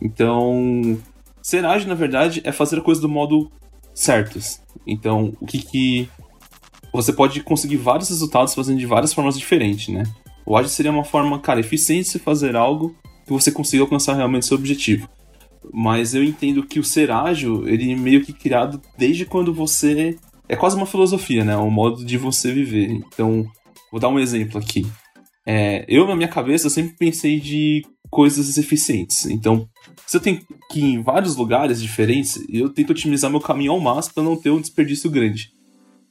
Então, 0.00 0.98
ser 1.42 1.64
ágil, 1.64 1.88
na 1.88 1.94
verdade, 1.94 2.40
é 2.44 2.52
fazer 2.52 2.78
a 2.78 2.82
coisa 2.82 3.00
do 3.00 3.08
modo 3.08 3.50
certos. 3.94 4.60
Então, 4.86 5.34
o 5.40 5.46
que 5.46 5.58
que. 5.58 6.08
Você 6.92 7.12
pode 7.12 7.42
conseguir 7.42 7.76
vários 7.76 8.08
resultados 8.08 8.54
fazendo 8.54 8.78
de 8.78 8.86
várias 8.86 9.12
formas 9.12 9.36
diferentes, 9.36 9.92
né? 9.92 10.04
O 10.46 10.56
ágil 10.56 10.68
seria 10.68 10.92
uma 10.92 11.02
forma, 11.02 11.40
cara, 11.40 11.58
eficiente 11.58 12.12
de 12.12 12.18
fazer 12.20 12.54
algo 12.54 12.94
que 13.26 13.32
você 13.32 13.50
consiga 13.50 13.82
alcançar 13.82 14.14
realmente 14.14 14.46
seu 14.46 14.56
objetivo. 14.56 15.08
Mas 15.72 16.14
eu 16.14 16.22
entendo 16.22 16.64
que 16.64 16.78
o 16.78 16.84
ser 16.84 17.10
ágil, 17.10 17.66
ele 17.66 17.90
é 17.90 17.96
meio 17.96 18.24
que 18.24 18.32
criado 18.32 18.80
desde 18.96 19.24
quando 19.24 19.52
você 19.52 20.16
é 20.48 20.56
quase 20.56 20.76
uma 20.76 20.86
filosofia, 20.86 21.44
né? 21.44 21.56
Um 21.56 21.70
modo 21.70 22.04
de 22.04 22.16
você 22.18 22.52
viver. 22.52 22.90
Então, 22.90 23.46
vou 23.90 24.00
dar 24.00 24.08
um 24.08 24.18
exemplo 24.18 24.58
aqui. 24.58 24.86
É, 25.46 25.84
eu, 25.88 26.06
na 26.06 26.16
minha 26.16 26.28
cabeça, 26.28 26.70
sempre 26.70 26.96
pensei 26.96 27.38
de 27.38 27.84
coisas 28.10 28.56
eficientes. 28.56 29.26
Então, 29.26 29.68
se 30.06 30.16
eu 30.16 30.20
tenho 30.20 30.40
que 30.70 30.80
ir 30.80 30.94
em 30.94 31.02
vários 31.02 31.36
lugares 31.36 31.82
diferentes, 31.82 32.42
eu 32.48 32.68
tento 32.70 32.90
otimizar 32.90 33.30
meu 33.30 33.40
caminho 33.40 33.72
ao 33.72 33.80
máximo 33.80 34.14
para 34.14 34.22
não 34.22 34.36
ter 34.36 34.50
um 34.50 34.60
desperdício 34.60 35.10
grande. 35.10 35.50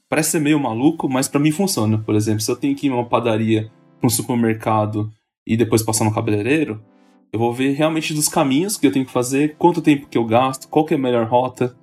Parece 0.09 0.31
ser 0.31 0.39
meio 0.39 0.59
maluco, 0.59 1.09
mas 1.09 1.27
para 1.27 1.39
mim 1.39 1.51
funciona. 1.51 1.97
Por 1.97 2.15
exemplo, 2.15 2.41
se 2.41 2.51
eu 2.51 2.55
tenho 2.55 2.75
que 2.75 2.87
ir 2.87 2.89
em 2.89 2.93
uma 2.93 3.05
padaria, 3.05 3.71
um 4.03 4.09
supermercado 4.09 5.11
e 5.47 5.57
depois 5.57 5.81
passar 5.81 6.03
no 6.03 6.13
cabeleireiro, 6.13 6.83
eu 7.31 7.39
vou 7.39 7.53
ver 7.53 7.71
realmente 7.73 8.13
dos 8.13 8.27
caminhos 8.27 8.77
que 8.77 8.85
eu 8.85 8.91
tenho 8.91 9.05
que 9.05 9.11
fazer, 9.11 9.55
quanto 9.57 9.81
tempo 9.81 10.07
que 10.07 10.17
eu 10.17 10.25
gasto, 10.25 10.67
qual 10.67 10.85
que 10.85 10.93
é 10.93 10.97
a 10.97 10.99
melhor 10.99 11.25
rota. 11.27 11.75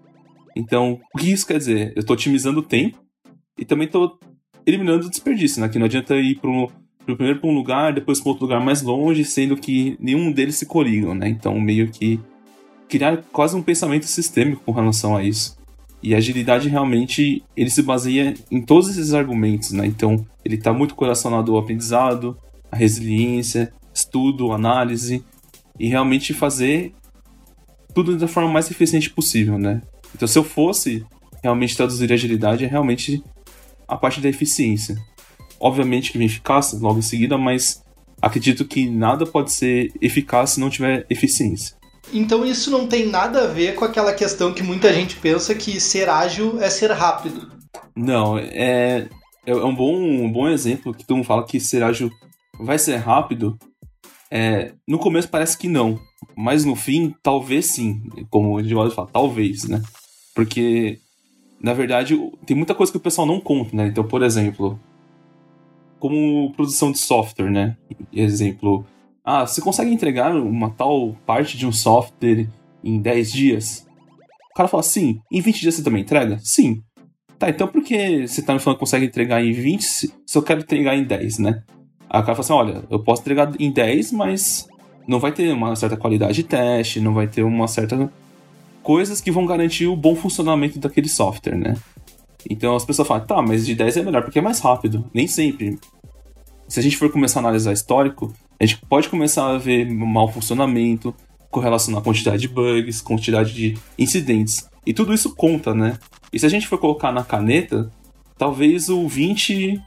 Então, 0.56 1.00
o 1.14 1.18
que 1.18 1.30
isso 1.30 1.46
quer 1.46 1.58
dizer? 1.58 1.92
Eu 1.94 2.00
estou 2.00 2.14
otimizando 2.14 2.60
o 2.60 2.64
tempo 2.64 2.98
e 3.58 3.64
também 3.64 3.86
estou 3.86 4.18
eliminando 4.66 5.06
o 5.06 5.10
desperdício, 5.10 5.60
né? 5.60 5.68
Que 5.68 5.78
não 5.78 5.86
adianta 5.86 6.16
ir 6.16 6.38
primeiro 7.04 7.40
para 7.40 7.50
um 7.50 7.54
lugar, 7.54 7.92
depois 7.92 8.20
para 8.20 8.30
outro 8.30 8.44
lugar 8.44 8.60
mais 8.60 8.82
longe, 8.82 9.24
sendo 9.24 9.56
que 9.56 9.96
nenhum 10.00 10.32
deles 10.32 10.56
se 10.56 10.66
coligam, 10.66 11.14
né? 11.14 11.28
Então, 11.28 11.58
meio 11.60 11.90
que 11.90 12.20
criar 12.88 13.18
quase 13.32 13.56
um 13.56 13.62
pensamento 13.62 14.06
sistêmico 14.06 14.62
com 14.64 14.72
relação 14.72 15.16
a 15.16 15.22
isso. 15.22 15.58
E 16.02 16.14
a 16.14 16.18
agilidade 16.18 16.68
realmente 16.68 17.42
ele 17.56 17.70
se 17.70 17.82
baseia 17.82 18.34
em 18.50 18.62
todos 18.62 18.88
esses 18.88 19.12
argumentos, 19.12 19.72
né? 19.72 19.86
Então, 19.86 20.24
ele 20.44 20.56
está 20.56 20.72
muito 20.72 20.94
relacionado 20.98 21.52
ao 21.52 21.58
aprendizado, 21.58 22.36
à 22.70 22.76
resiliência, 22.76 23.72
estudo, 23.92 24.52
análise 24.52 25.24
e 25.78 25.88
realmente 25.88 26.32
fazer 26.32 26.92
tudo 27.94 28.16
da 28.16 28.28
forma 28.28 28.50
mais 28.50 28.70
eficiente 28.70 29.10
possível, 29.10 29.58
né? 29.58 29.82
Então, 30.20 30.28
se 30.28 30.38
eu 30.38 30.44
fosse 30.44 31.02
realmente 31.42 31.74
traduzir 31.74 32.12
agilidade, 32.12 32.62
é 32.62 32.68
realmente 32.68 33.24
a 33.88 33.96
parte 33.96 34.20
da 34.20 34.28
eficiência. 34.28 34.98
Obviamente 35.58 36.12
que 36.12 36.18
vem 36.18 36.26
eficácia 36.26 36.78
logo 36.78 36.98
em 36.98 37.02
seguida, 37.02 37.38
mas 37.38 37.82
acredito 38.20 38.66
que 38.66 38.86
nada 38.90 39.24
pode 39.24 39.50
ser 39.50 39.90
eficaz 39.98 40.50
se 40.50 40.60
não 40.60 40.68
tiver 40.68 41.06
eficiência. 41.08 41.74
Então 42.12 42.44
isso 42.44 42.70
não 42.70 42.86
tem 42.86 43.06
nada 43.06 43.44
a 43.44 43.46
ver 43.46 43.74
com 43.74 43.86
aquela 43.86 44.12
questão 44.12 44.52
que 44.52 44.62
muita 44.62 44.92
gente 44.92 45.16
pensa 45.16 45.54
que 45.54 45.80
ser 45.80 46.10
ágil 46.10 46.60
é 46.60 46.68
ser 46.68 46.92
rápido. 46.92 47.50
Não, 47.96 48.36
é, 48.36 49.08
é 49.46 49.54
um 49.54 49.74
bom, 49.74 49.96
um 49.96 50.30
bom 50.30 50.50
exemplo 50.50 50.92
que 50.92 51.06
todo 51.06 51.16
mundo 51.16 51.26
fala 51.26 51.46
que 51.46 51.58
ser 51.58 51.82
ágil 51.82 52.10
vai 52.60 52.78
ser 52.78 52.96
rápido. 52.96 53.58
É, 54.30 54.74
no 54.86 54.98
começo 54.98 55.30
parece 55.30 55.56
que 55.56 55.66
não, 55.66 55.98
mas 56.36 56.62
no 56.62 56.76
fim, 56.76 57.14
talvez 57.22 57.64
sim. 57.64 58.02
Como 58.28 58.50
o 58.50 58.60
Edivaldo 58.60 58.94
fala, 58.94 59.08
talvez, 59.10 59.64
né? 59.64 59.80
Porque, 60.34 60.98
na 61.60 61.72
verdade, 61.74 62.16
tem 62.46 62.56
muita 62.56 62.74
coisa 62.74 62.92
que 62.92 62.98
o 62.98 63.00
pessoal 63.00 63.26
não 63.26 63.40
conta, 63.40 63.76
né? 63.76 63.86
Então, 63.88 64.04
por 64.04 64.22
exemplo, 64.22 64.78
como 65.98 66.52
produção 66.54 66.90
de 66.90 66.98
software, 66.98 67.50
né? 67.50 67.76
Exemplo, 68.12 68.84
ah, 69.24 69.46
você 69.46 69.60
consegue 69.60 69.92
entregar 69.92 70.34
uma 70.34 70.70
tal 70.70 71.14
parte 71.26 71.56
de 71.56 71.66
um 71.66 71.72
software 71.72 72.48
em 72.82 73.00
10 73.00 73.32
dias? 73.32 73.86
O 74.50 74.54
cara 74.54 74.68
fala, 74.68 74.82
sim. 74.82 75.20
Em 75.30 75.40
20 75.40 75.60
dias 75.60 75.74
você 75.74 75.82
também 75.82 76.02
entrega? 76.02 76.38
Sim. 76.42 76.82
Tá, 77.38 77.48
então 77.48 77.68
por 77.68 77.82
que 77.82 78.26
você 78.26 78.42
tá 78.42 78.52
me 78.52 78.58
falando 78.58 78.76
que 78.76 78.80
consegue 78.80 79.06
entregar 79.06 79.42
em 79.42 79.52
20 79.52 79.82
se 79.82 80.12
eu 80.34 80.42
quero 80.42 80.60
entregar 80.60 80.94
em 80.94 81.04
10, 81.04 81.38
né? 81.38 81.62
Aí 82.08 82.20
o 82.20 82.24
cara 82.24 82.34
fala 82.34 82.40
assim, 82.40 82.52
olha, 82.52 82.84
eu 82.90 82.98
posso 83.02 83.22
entregar 83.22 83.52
em 83.58 83.70
10, 83.70 84.12
mas 84.12 84.68
não 85.06 85.18
vai 85.18 85.32
ter 85.32 85.52
uma 85.52 85.74
certa 85.76 85.96
qualidade 85.96 86.34
de 86.34 86.44
teste, 86.44 87.00
não 87.00 87.14
vai 87.14 87.28
ter 87.28 87.42
uma 87.42 87.66
certa 87.68 88.12
coisas 88.82 89.20
que 89.20 89.30
vão 89.30 89.46
garantir 89.46 89.86
o 89.86 89.96
bom 89.96 90.14
funcionamento 90.14 90.78
daquele 90.78 91.08
software, 91.08 91.56
né? 91.56 91.76
Então 92.48 92.74
as 92.74 92.84
pessoas 92.84 93.06
falam, 93.06 93.26
tá, 93.26 93.42
mas 93.42 93.66
de 93.66 93.74
10 93.74 93.98
é 93.98 94.02
melhor 94.02 94.22
porque 94.22 94.38
é 94.38 94.42
mais 94.42 94.60
rápido. 94.60 95.04
Nem 95.12 95.26
sempre. 95.26 95.78
Se 96.68 96.78
a 96.80 96.82
gente 96.82 96.96
for 96.96 97.10
começar 97.10 97.40
a 97.40 97.42
analisar 97.42 97.72
histórico, 97.72 98.32
a 98.58 98.64
gente 98.64 98.80
pode 98.86 99.08
começar 99.08 99.48
a 99.48 99.58
ver 99.58 99.90
mau 99.90 100.28
funcionamento, 100.28 101.14
correlacionar 101.50 102.00
a 102.00 102.04
quantidade 102.04 102.42
de 102.42 102.48
bugs, 102.48 103.02
quantidade 103.02 103.52
de 103.52 103.76
incidentes. 103.98 104.68
E 104.86 104.94
tudo 104.94 105.12
isso 105.12 105.34
conta, 105.34 105.74
né? 105.74 105.98
E 106.32 106.38
se 106.38 106.46
a 106.46 106.48
gente 106.48 106.68
for 106.68 106.78
colocar 106.78 107.12
na 107.12 107.24
caneta, 107.24 107.90
talvez 108.38 108.88
o 108.88 109.08
20 109.08 109.80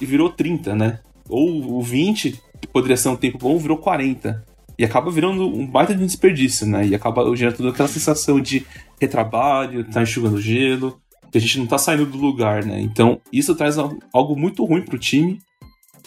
virou 0.00 0.30
30, 0.30 0.74
né? 0.74 1.00
Ou 1.28 1.78
o 1.78 1.82
20, 1.82 2.40
que 2.60 2.68
poderia 2.68 2.96
ser 2.96 3.08
um 3.08 3.16
tempo 3.16 3.38
bom, 3.38 3.58
virou 3.58 3.78
40. 3.78 4.44
E 4.78 4.84
acaba 4.84 5.10
virando 5.10 5.46
um 5.46 5.66
baita 5.66 5.94
de 5.94 6.04
desperdício, 6.04 6.66
né? 6.66 6.86
E 6.86 6.94
acaba 6.94 7.34
gerando 7.34 7.56
toda 7.56 7.70
aquela 7.70 7.88
sensação 7.88 8.40
de 8.40 8.64
retrabalho, 9.00 9.84
tá 9.84 10.02
enxugando 10.02 10.40
gelo, 10.40 11.00
que 11.30 11.38
a 11.38 11.40
gente 11.40 11.58
não 11.58 11.66
tá 11.66 11.78
saindo 11.78 12.06
do 12.06 12.18
lugar, 12.18 12.64
né? 12.64 12.80
Então, 12.80 13.20
isso 13.32 13.54
traz 13.54 13.76
algo 13.78 14.36
muito 14.36 14.64
ruim 14.64 14.82
pro 14.82 14.98
time, 14.98 15.38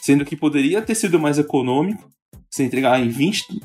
sendo 0.02 0.24
que 0.24 0.36
poderia 0.36 0.82
ter 0.82 0.96
sido 0.96 1.20
mais 1.20 1.40
econômico, 1.40 2.10
se 2.50 2.64
entregar 2.64 3.00
em 3.00 3.10
20, 3.10 3.60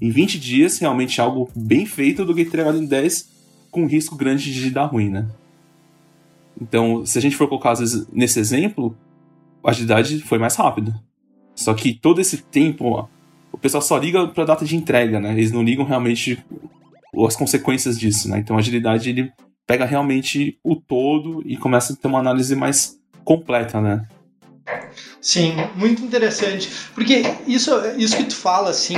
em 0.00 0.10
20 0.10 0.38
dias, 0.38 0.78
realmente 0.78 1.20
algo 1.20 1.50
bem 1.54 1.86
feito, 1.86 2.24
do 2.24 2.34
que 2.34 2.42
entregado 2.42 2.78
em 2.78 2.86
10, 2.86 3.30
com 3.70 3.86
risco 3.86 4.16
grande 4.16 4.52
de 4.52 4.70
dar 4.70 4.86
ruim, 4.86 5.08
né? 5.08 5.28
Então, 6.60 7.06
se 7.06 7.18
a 7.18 7.20
gente 7.20 7.36
for 7.36 7.48
colocar 7.48 7.74
nesse 8.12 8.38
exemplo, 8.38 8.96
a 9.64 9.70
agilidade 9.70 10.20
foi 10.20 10.38
mais 10.38 10.54
rápido. 10.56 10.94
Só 11.54 11.74
que 11.74 11.94
todo 11.94 12.20
esse 12.20 12.38
tempo, 12.38 13.08
o 13.52 13.58
pessoal 13.58 13.82
só 13.82 13.98
liga 13.98 14.26
para 14.28 14.44
data 14.44 14.64
de 14.64 14.76
entrega, 14.76 15.20
né? 15.20 15.32
Eles 15.32 15.52
não 15.52 15.62
ligam 15.62 15.84
realmente 15.84 16.42
as 17.26 17.36
consequências 17.36 17.98
disso, 17.98 18.28
né? 18.28 18.38
Então 18.38 18.56
a 18.56 18.60
agilidade 18.60 19.10
ele 19.10 19.30
pega 19.66 19.84
realmente 19.84 20.58
o 20.64 20.74
todo 20.74 21.42
e 21.46 21.56
começa 21.56 21.92
a 21.92 21.96
ter 21.96 22.08
uma 22.08 22.18
análise 22.18 22.56
mais 22.56 22.98
completa, 23.24 23.80
né? 23.80 24.06
Sim, 25.20 25.54
muito 25.76 26.02
interessante. 26.02 26.70
Porque 26.94 27.22
isso, 27.46 27.70
isso 27.96 28.16
que 28.16 28.24
tu 28.24 28.34
fala, 28.34 28.70
assim, 28.70 28.96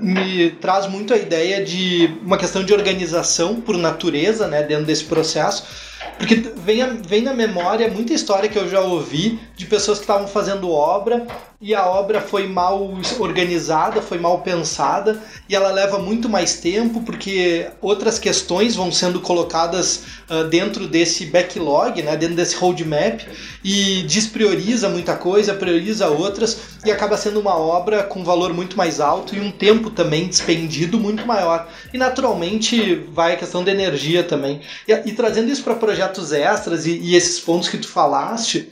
me 0.00 0.50
traz 0.60 0.86
muito 0.86 1.14
a 1.14 1.16
ideia 1.16 1.64
de 1.64 2.18
uma 2.22 2.36
questão 2.36 2.64
de 2.64 2.72
organização 2.72 3.60
por 3.60 3.76
natureza, 3.76 4.46
né, 4.46 4.62
dentro 4.62 4.84
desse 4.84 5.04
processo 5.04 5.87
porque 6.16 6.36
vem, 6.56 7.02
vem 7.02 7.22
na 7.22 7.34
memória 7.34 7.88
muita 7.90 8.12
história 8.12 8.48
que 8.48 8.58
eu 8.58 8.68
já 8.68 8.80
ouvi 8.80 9.38
de 9.56 9.66
pessoas 9.66 9.98
que 9.98 10.04
estavam 10.04 10.26
fazendo 10.26 10.70
obra 10.70 11.26
e 11.60 11.74
a 11.74 11.86
obra 11.86 12.20
foi 12.20 12.46
mal 12.46 12.96
organizada, 13.18 14.00
foi 14.00 14.18
mal 14.18 14.40
pensada 14.42 15.20
e 15.48 15.56
ela 15.56 15.72
leva 15.72 15.98
muito 15.98 16.28
mais 16.28 16.54
tempo 16.54 17.02
porque 17.02 17.66
outras 17.80 18.18
questões 18.18 18.76
vão 18.76 18.92
sendo 18.92 19.20
colocadas 19.20 20.04
uh, 20.30 20.44
dentro 20.44 20.86
desse 20.86 21.26
backlog, 21.26 22.00
né, 22.00 22.16
dentro 22.16 22.36
desse 22.36 22.54
roadmap 22.54 23.22
e 23.64 24.02
desprioriza 24.02 24.88
muita 24.88 25.16
coisa, 25.16 25.52
prioriza 25.52 26.08
outras 26.08 26.78
e 26.84 26.92
acaba 26.92 27.16
sendo 27.16 27.40
uma 27.40 27.56
obra 27.56 28.04
com 28.04 28.22
valor 28.22 28.54
muito 28.54 28.76
mais 28.76 29.00
alto 29.00 29.34
e 29.34 29.40
um 29.40 29.50
tempo 29.50 29.90
também 29.90 30.28
despendido 30.28 30.98
muito 30.98 31.26
maior. 31.26 31.68
E 31.92 31.98
naturalmente 31.98 32.94
vai 33.12 33.34
a 33.34 33.36
questão 33.36 33.64
da 33.64 33.72
energia 33.72 34.22
também. 34.22 34.60
E, 34.86 34.92
e 34.92 35.12
trazendo 35.12 35.50
isso 35.50 35.64
para 35.64 35.74
projetos 35.74 35.97
extras 36.32 36.86
e, 36.86 36.98
e 36.98 37.14
esses 37.14 37.40
pontos 37.40 37.68
que 37.68 37.78
tu 37.78 37.88
falaste, 37.88 38.70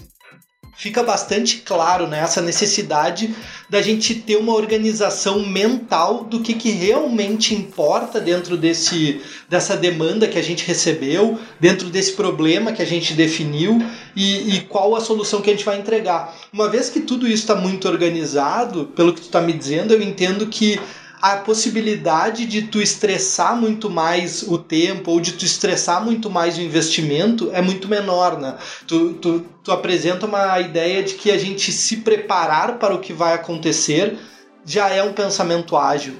fica 0.76 1.02
bastante 1.02 1.59
claro 1.59 2.06
né, 2.06 2.21
essa 2.21 2.42
necessidade 2.42 3.35
da 3.68 3.80
gente 3.80 4.14
ter 4.14 4.37
uma 4.37 4.52
organização 4.52 5.45
mental 5.45 6.25
do 6.25 6.40
que, 6.40 6.52
que 6.54 6.71
realmente 6.71 7.54
importa 7.54 8.21
dentro 8.21 8.56
desse, 8.56 9.21
dessa 9.49 9.76
demanda 9.76 10.28
que 10.28 10.38
a 10.38 10.42
gente 10.42 10.64
recebeu, 10.66 11.38
dentro 11.59 11.88
desse 11.88 12.12
problema 12.12 12.73
que 12.73 12.83
a 12.83 12.87
gente 12.87 13.14
definiu 13.14 13.83
e, 14.14 14.56
e 14.56 14.61
qual 14.62 14.95
a 14.95 15.00
solução 15.00 15.40
que 15.40 15.50
a 15.50 15.52
gente 15.54 15.64
vai 15.64 15.78
entregar. 15.78 16.37
Uma 16.52 16.68
vez 16.68 16.90
que 16.90 17.00
tudo 17.00 17.26
isso 17.26 17.42
está 17.42 17.54
muito 17.54 17.88
organizado, 17.88 18.92
pelo 18.95 19.14
que 19.14 19.23
tu 19.23 19.26
está 19.26 19.40
me 19.40 19.54
dizendo, 19.54 19.95
eu 19.95 20.02
entendo 20.02 20.47
que 20.47 20.78
a 21.20 21.37
possibilidade 21.37 22.46
de 22.46 22.62
tu 22.62 22.80
estressar 22.80 23.58
muito 23.58 23.88
mais 23.88 24.42
o 24.42 24.58
tempo 24.58 25.11
ou 25.11 25.20
de 25.20 25.32
tu 25.32 25.44
estressar 25.44 26.04
muito 26.04 26.30
mais 26.30 26.58
o 26.58 26.61
investimento 26.61 27.50
é 27.52 27.62
muito 27.62 27.88
menor, 27.88 28.38
né? 28.38 28.56
Tu, 28.87 29.14
tu, 29.14 29.40
tu 29.64 29.73
apresenta 29.73 30.26
uma 30.26 30.61
ideia 30.61 31.02
de 31.02 31.14
que 31.14 31.30
a 31.30 31.38
gente 31.38 31.73
se 31.73 31.99
preparar 31.99 32.78
para 32.78 32.94
o 32.94 33.00
que 33.00 33.12
vai 33.12 33.35
acontecer 33.35 34.18
já 34.64 34.90
é 34.90 35.02
um 35.02 35.12
pensamento 35.12 35.76
ágil. 35.76 36.14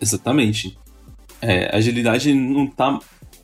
Exatamente. 0.00 0.78
É, 1.40 1.74
agilidade 1.76 2.32
não 2.32 2.66
tá. 2.66 2.98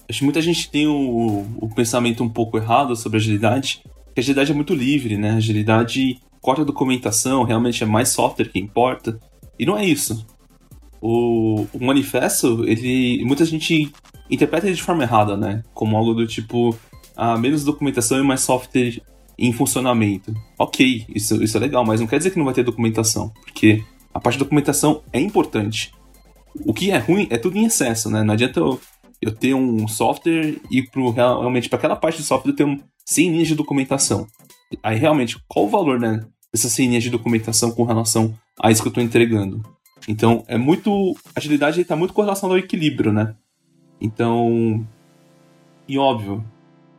Acho 0.09 0.21
que 0.21 0.25
muita 0.25 0.41
gente 0.41 0.71
tem 0.71 0.87
o, 0.87 1.47
o 1.61 1.69
pensamento 1.75 2.25
um 2.25 2.29
pouco 2.29 2.57
errado 2.57 2.97
sobre 2.97 3.19
agilidade, 3.19 3.83
que 4.15 4.21
agilidade 4.21 4.53
é 4.53 4.55
muito 4.55 4.75
livre, 4.75 5.19
né? 5.19 5.33
Agilidade 5.33 6.19
corta 6.41 6.65
documentação, 6.65 7.43
realmente 7.43 7.83
é 7.83 7.87
mais 7.87 8.09
software 8.11 8.49
que 8.49 8.59
importa. 8.59 9.21
E 9.59 9.67
não 9.67 9.77
é 9.77 9.85
isso 9.85 10.25
o, 11.01 11.67
o 11.73 11.85
manifesto, 11.85 12.65
ele. 12.67 13.25
Muita 13.25 13.45
gente 13.45 13.93
interpreta 14.31 14.67
ele 14.67 14.77
de 14.77 14.83
forma 14.83 15.03
errada, 15.03 15.37
né? 15.37 15.63
Como 15.75 15.97
algo 15.97 16.15
do 16.15 16.27
tipo. 16.27 16.77
Ah, 17.17 17.37
menos 17.37 17.65
documentação 17.65 18.19
e 18.19 18.23
mais 18.23 18.41
software 18.43 19.03
em 19.39 19.53
funcionamento. 19.53 20.35
Ok, 20.59 21.05
isso, 21.15 21.43
isso 21.43 21.57
é 21.57 21.61
legal, 21.61 21.85
mas 21.85 22.01
não 22.01 22.07
quer 22.07 22.19
dizer 22.19 22.31
que 22.31 22.39
não 22.39 22.45
vai 22.45 22.55
ter 22.55 22.65
documentação, 22.65 23.33
porque 23.45 23.83
a 24.13 24.21
parte 24.21 24.39
da 24.39 24.45
documentação 24.45 25.03
é 25.13 25.21
importante. 25.21 25.93
O 26.67 26.75
que 26.75 26.91
é 26.91 26.99
ruim 26.99 27.29
é 27.31 27.39
tudo 27.39 27.57
em 27.57 27.65
excesso, 27.65 28.11
né? 28.11 28.23
Não 28.23 28.35
adianta 28.35 28.59
eu, 28.59 28.81
eu 29.23 29.33
ter 29.33 29.55
um 29.55 29.87
software 29.87 30.57
e 30.71 30.83
pro, 30.83 31.11
realmente 31.11 31.69
para 31.69 31.79
aquela 31.79 31.97
parte 31.97 32.19
do 32.19 32.25
software 32.25 32.51
eu 32.51 32.57
ter 32.57 32.65
um 32.65 32.79
100 33.05 33.31
linhas 33.31 33.49
de 33.49 33.55
documentação. 33.55 34.27
Aí 34.83 34.99
realmente, 34.99 35.39
qual 35.47 35.67
o 35.67 35.69
valor 35.69 36.01
né, 36.01 36.21
dessas 36.53 36.73
100 36.73 36.89
linhas 36.89 37.05
de 37.05 37.11
documentação 37.11 37.71
com 37.71 37.85
relação 37.85 38.37
a 38.61 38.71
isso 38.71 38.83
que 38.83 38.89
eu 38.89 38.91
estou 38.91 39.05
entregando? 39.05 39.63
Então, 40.07 40.45
é 40.47 40.57
muito. 40.57 41.17
Agilidade 41.35 41.81
está 41.81 41.97
muito 41.97 42.15
correlacionada 42.15 42.59
ao 42.59 42.65
equilíbrio, 42.65 43.13
né? 43.13 43.35
Então. 44.01 44.87
E 45.87 45.99
óbvio, 45.99 46.45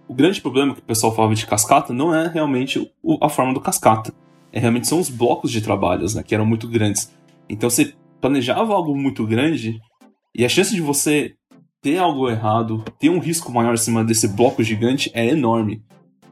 o 0.08 0.14
grande 0.14 0.42
problema 0.42 0.74
que 0.74 0.80
o 0.80 0.84
pessoal 0.84 1.14
falava 1.16 1.36
de 1.36 1.46
cascata 1.46 1.94
não 1.94 2.14
é 2.14 2.28
realmente 2.28 2.92
o, 3.04 3.24
a 3.24 3.30
forma 3.30 3.54
do 3.54 3.62
cascata. 3.62 4.12
É 4.52 4.60
realmente 4.60 4.88
são 4.88 5.00
os 5.00 5.10
blocos 5.10 5.52
de 5.52 5.62
trabalhos, 5.62 6.16
né? 6.16 6.24
Que 6.24 6.34
eram 6.34 6.46
muito 6.46 6.68
grandes. 6.68 7.12
Então 7.48 7.70
você 7.70 7.94
planejava 8.20 8.74
algo 8.74 8.96
muito 8.96 9.26
grande 9.26 9.80
e 10.36 10.44
a 10.44 10.50
chance 10.50 10.74
de 10.74 10.82
você 10.82 11.36
ter 11.82 11.98
algo 11.98 12.30
errado, 12.30 12.84
ter 13.00 13.10
um 13.10 13.20
risco 13.20 13.52
maior 13.52 13.74
em 13.74 13.78
cima 13.78 14.04
desse 14.04 14.28
bloco 14.28 14.64
gigante 14.64 15.12
é 15.14 15.28
enorme. 15.28 15.84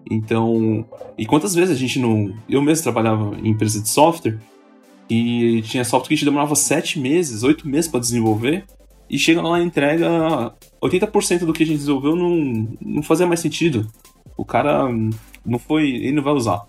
Então, 0.09 0.85
e 1.17 1.25
quantas 1.25 1.53
vezes 1.53 1.75
a 1.75 1.79
gente 1.79 1.99
não. 1.99 2.33
Eu 2.47 2.61
mesmo 2.61 2.83
trabalhava 2.83 3.35
em 3.37 3.49
empresa 3.49 3.81
de 3.81 3.89
software 3.89 4.39
e 5.09 5.61
tinha 5.63 5.85
software 5.85 6.09
que 6.09 6.15
gente 6.15 6.25
demorava 6.25 6.55
7 6.55 6.99
meses, 6.99 7.43
8 7.43 7.67
meses 7.67 7.89
para 7.89 7.99
desenvolver. 7.99 8.65
E 9.09 9.17
chega 9.17 9.41
lá 9.41 9.59
e 9.59 9.63
entrega 9.63 10.53
80% 10.81 11.45
do 11.45 11.53
que 11.53 11.63
a 11.63 11.65
gente 11.65 11.77
desenvolveu 11.77 12.15
não, 12.15 12.67
não 12.81 13.01
fazia 13.01 13.25
mais 13.25 13.39
sentido. 13.39 13.87
O 14.35 14.43
cara 14.43 14.85
não 15.45 15.57
foi. 15.57 15.89
ele 15.89 16.11
não 16.11 16.23
vai 16.23 16.33
usar. 16.33 16.65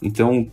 Então, 0.00 0.46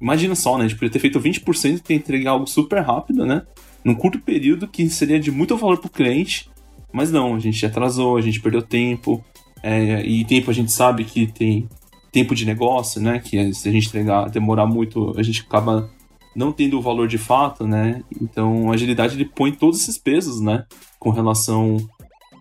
imagina 0.00 0.34
só, 0.34 0.58
né? 0.58 0.64
A 0.64 0.68
gente 0.68 0.76
poderia 0.76 0.92
ter 0.92 0.98
feito 0.98 1.20
20% 1.20 1.82
e 1.88 1.94
entregar 1.94 2.32
algo 2.32 2.46
super 2.46 2.80
rápido, 2.80 3.24
né? 3.24 3.42
Num 3.84 3.94
curto 3.94 4.18
período 4.18 4.66
que 4.66 4.88
seria 4.90 5.20
de 5.20 5.30
muito 5.30 5.56
valor 5.56 5.78
para 5.78 5.86
o 5.86 5.90
cliente. 5.90 6.50
Mas 6.92 7.12
não, 7.12 7.36
a 7.36 7.38
gente 7.38 7.64
atrasou, 7.64 8.16
a 8.16 8.20
gente 8.20 8.40
perdeu 8.40 8.62
tempo. 8.62 9.24
É, 9.62 10.04
e 10.04 10.24
tempo 10.24 10.50
a 10.50 10.54
gente 10.54 10.72
sabe 10.72 11.04
que 11.04 11.26
tem 11.26 11.68
tempo 12.10 12.34
de 12.34 12.44
negócio, 12.44 13.00
né? 13.00 13.20
Que 13.20 13.54
se 13.54 13.68
a 13.68 13.72
gente 13.72 13.86
entregar, 13.88 14.28
demorar 14.30 14.66
muito, 14.66 15.14
a 15.16 15.22
gente 15.22 15.42
acaba 15.42 15.88
não 16.36 16.52
tendo 16.52 16.78
o 16.78 16.82
valor 16.82 17.08
de 17.08 17.16
fato, 17.16 17.66
né? 17.66 18.04
Então 18.20 18.70
a 18.70 18.74
agilidade 18.74 19.14
ele 19.16 19.24
põe 19.24 19.50
todos 19.50 19.80
esses 19.80 19.96
pesos, 19.96 20.38
né? 20.40 20.66
Com 20.98 21.08
relação 21.08 21.78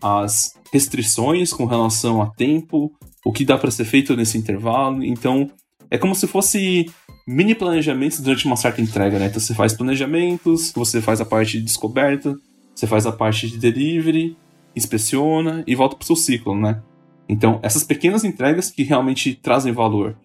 às 0.03 0.53
restrições, 0.71 1.53
com 1.53 1.65
relação 1.65 2.21
a 2.21 2.29
tempo, 2.29 2.91
o 3.25 3.31
que 3.31 3.45
dá 3.45 3.57
para 3.57 3.71
ser 3.71 3.85
feito 3.85 4.15
nesse 4.15 4.37
intervalo. 4.37 5.01
Então 5.03 5.49
é 5.89 5.97
como 5.97 6.13
se 6.13 6.27
fosse 6.27 6.91
mini 7.25 7.55
planejamentos 7.55 8.19
durante 8.19 8.45
uma 8.45 8.57
certa 8.57 8.81
entrega, 8.81 9.17
né? 9.17 9.27
Então 9.27 9.39
você 9.39 9.55
faz 9.55 9.73
planejamentos, 9.73 10.73
você 10.75 11.01
faz 11.01 11.21
a 11.21 11.25
parte 11.25 11.57
de 11.57 11.63
descoberta, 11.63 12.35
você 12.75 12.85
faz 12.85 13.05
a 13.05 13.13
parte 13.13 13.49
de 13.49 13.57
delivery, 13.57 14.35
inspeciona 14.75 15.63
e 15.65 15.73
volta 15.73 15.95
para 15.95 16.03
o 16.03 16.05
seu 16.05 16.17
ciclo, 16.17 16.53
né? 16.53 16.81
Então 17.29 17.61
essas 17.63 17.83
pequenas 17.83 18.25
entregas 18.25 18.69
que 18.69 18.83
realmente 18.83 19.33
trazem 19.35 19.71
valor. 19.71 20.17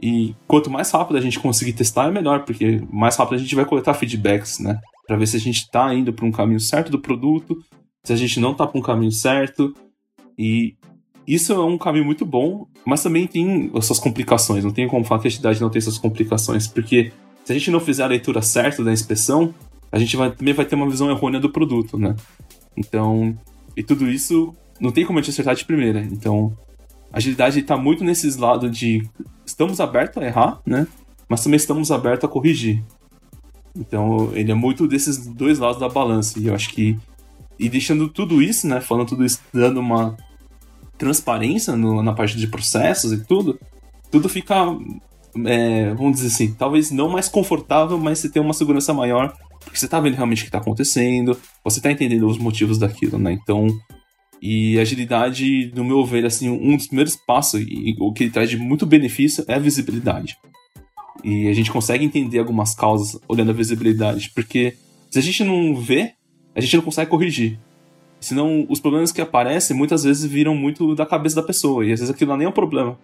E 0.00 0.34
quanto 0.46 0.70
mais 0.70 0.90
rápido 0.90 1.16
a 1.16 1.20
gente 1.20 1.40
conseguir 1.40 1.72
testar, 1.72 2.08
é 2.08 2.10
melhor, 2.10 2.44
porque 2.44 2.82
mais 2.90 3.16
rápido 3.16 3.36
a 3.36 3.38
gente 3.38 3.54
vai 3.54 3.64
coletar 3.64 3.94
feedbacks, 3.94 4.58
né? 4.58 4.78
Para 5.06 5.16
ver 5.16 5.26
se 5.26 5.36
a 5.36 5.40
gente 5.40 5.62
está 5.62 5.92
indo 5.94 6.12
para 6.12 6.26
um 6.26 6.32
caminho 6.32 6.60
certo 6.60 6.90
do 6.90 6.98
produto, 6.98 7.56
se 8.04 8.12
a 8.12 8.16
gente 8.16 8.38
não 8.38 8.52
está 8.52 8.66
para 8.66 8.78
um 8.78 8.82
caminho 8.82 9.12
certo. 9.12 9.74
E 10.38 10.74
isso 11.26 11.52
é 11.52 11.64
um 11.64 11.78
caminho 11.78 12.04
muito 12.04 12.26
bom, 12.26 12.66
mas 12.84 13.02
também 13.02 13.26
tem 13.26 13.70
as 13.74 13.86
suas 13.86 13.98
complicações. 13.98 14.64
Não 14.64 14.70
tem 14.70 14.86
como 14.86 15.04
falar 15.04 15.20
que 15.20 15.28
a 15.28 15.30
agilidade 15.30 15.60
não 15.60 15.70
tem 15.70 15.80
suas 15.80 15.98
complicações, 15.98 16.66
porque 16.66 17.12
se 17.44 17.52
a 17.52 17.54
gente 17.54 17.70
não 17.70 17.80
fizer 17.80 18.04
a 18.04 18.08
leitura 18.08 18.42
certa 18.42 18.84
da 18.84 18.92
inspeção, 18.92 19.54
a 19.90 19.98
gente 19.98 20.16
vai, 20.16 20.30
também 20.30 20.52
vai 20.52 20.66
ter 20.66 20.74
uma 20.74 20.88
visão 20.88 21.10
errônea 21.10 21.40
do 21.40 21.50
produto, 21.50 21.98
né? 21.98 22.14
Então, 22.76 23.36
E 23.76 23.82
tudo 23.82 24.08
isso 24.08 24.54
não 24.80 24.90
tem 24.90 25.04
como 25.04 25.18
a 25.18 25.22
gente 25.22 25.30
acertar 25.30 25.54
de 25.54 25.64
primeira. 25.64 26.00
Então, 26.00 26.56
agilidade 27.12 27.60
está 27.60 27.76
muito 27.76 28.04
nesses 28.04 28.36
lados 28.36 28.70
de 28.76 29.08
estamos 29.44 29.80
abertos 29.80 30.22
a 30.22 30.26
errar, 30.26 30.60
né? 30.66 30.86
Mas 31.28 31.42
também 31.42 31.56
estamos 31.56 31.90
abertos 31.90 32.24
a 32.24 32.32
corrigir. 32.32 32.82
Então, 33.74 34.30
ele 34.32 34.50
é 34.50 34.54
muito 34.54 34.86
desses 34.86 35.26
dois 35.26 35.58
lados 35.58 35.80
da 35.80 35.88
balança. 35.88 36.38
E 36.38 36.46
eu 36.46 36.54
acho 36.54 36.70
que. 36.70 36.98
E 37.58 37.68
deixando 37.68 38.08
tudo 38.08 38.42
isso, 38.42 38.66
né? 38.66 38.80
Falando 38.80 39.08
tudo 39.08 39.24
isso, 39.24 39.40
dando 39.52 39.80
uma 39.80 40.16
transparência 40.96 41.76
no, 41.76 42.02
na 42.02 42.12
parte 42.12 42.36
de 42.36 42.46
processos 42.46 43.12
e 43.12 43.24
tudo, 43.24 43.58
tudo 44.10 44.28
fica. 44.28 44.54
É, 45.44 45.92
vamos 45.92 46.16
dizer 46.16 46.28
assim, 46.28 46.54
talvez 46.54 46.90
não 46.90 47.10
mais 47.10 47.28
confortável, 47.28 47.98
mas 47.98 48.18
você 48.18 48.30
tem 48.30 48.40
uma 48.40 48.54
segurança 48.54 48.94
maior, 48.94 49.36
porque 49.60 49.78
você 49.78 49.86
tá 49.86 50.00
vendo 50.00 50.14
realmente 50.14 50.42
o 50.42 50.44
que 50.46 50.50
tá 50.50 50.56
acontecendo, 50.56 51.38
você 51.62 51.78
tá 51.78 51.92
entendendo 51.92 52.26
os 52.26 52.38
motivos 52.38 52.78
daquilo, 52.78 53.18
né? 53.18 53.32
Então, 53.32 53.66
e 54.40 54.78
agilidade, 54.78 55.72
no 55.74 55.84
meu 55.84 56.04
ver, 56.04 56.24
assim, 56.24 56.48
um 56.48 56.76
dos 56.76 56.86
primeiros 56.86 57.16
passos, 57.16 57.60
e 57.60 57.96
o 57.98 58.12
que 58.12 58.24
ele 58.24 58.30
traz 58.30 58.50
de 58.50 58.56
muito 58.56 58.86
benefício 58.86 59.44
é 59.48 59.54
a 59.54 59.58
visibilidade. 59.58 60.36
E 61.24 61.48
a 61.48 61.52
gente 61.52 61.70
consegue 61.70 62.04
entender 62.04 62.38
algumas 62.38 62.74
causas 62.74 63.20
olhando 63.26 63.50
a 63.50 63.54
visibilidade, 63.54 64.30
porque 64.34 64.76
se 65.10 65.18
a 65.18 65.22
gente 65.22 65.42
não 65.42 65.74
vê, 65.74 66.12
a 66.54 66.60
gente 66.60 66.76
não 66.76 66.84
consegue 66.84 67.10
corrigir. 67.10 67.58
Senão, 68.20 68.66
os 68.68 68.80
problemas 68.80 69.12
que 69.12 69.20
aparecem 69.20 69.76
muitas 69.76 70.04
vezes 70.04 70.24
viram 70.24 70.54
muito 70.54 70.94
da 70.94 71.06
cabeça 71.06 71.36
da 71.36 71.42
pessoa, 71.42 71.84
e 71.84 71.92
às 71.92 72.00
vezes 72.00 72.14
aquilo 72.14 72.28
não 72.28 72.36
é 72.36 72.38
nem 72.40 72.48
um 72.48 72.52
problema. 72.52 72.98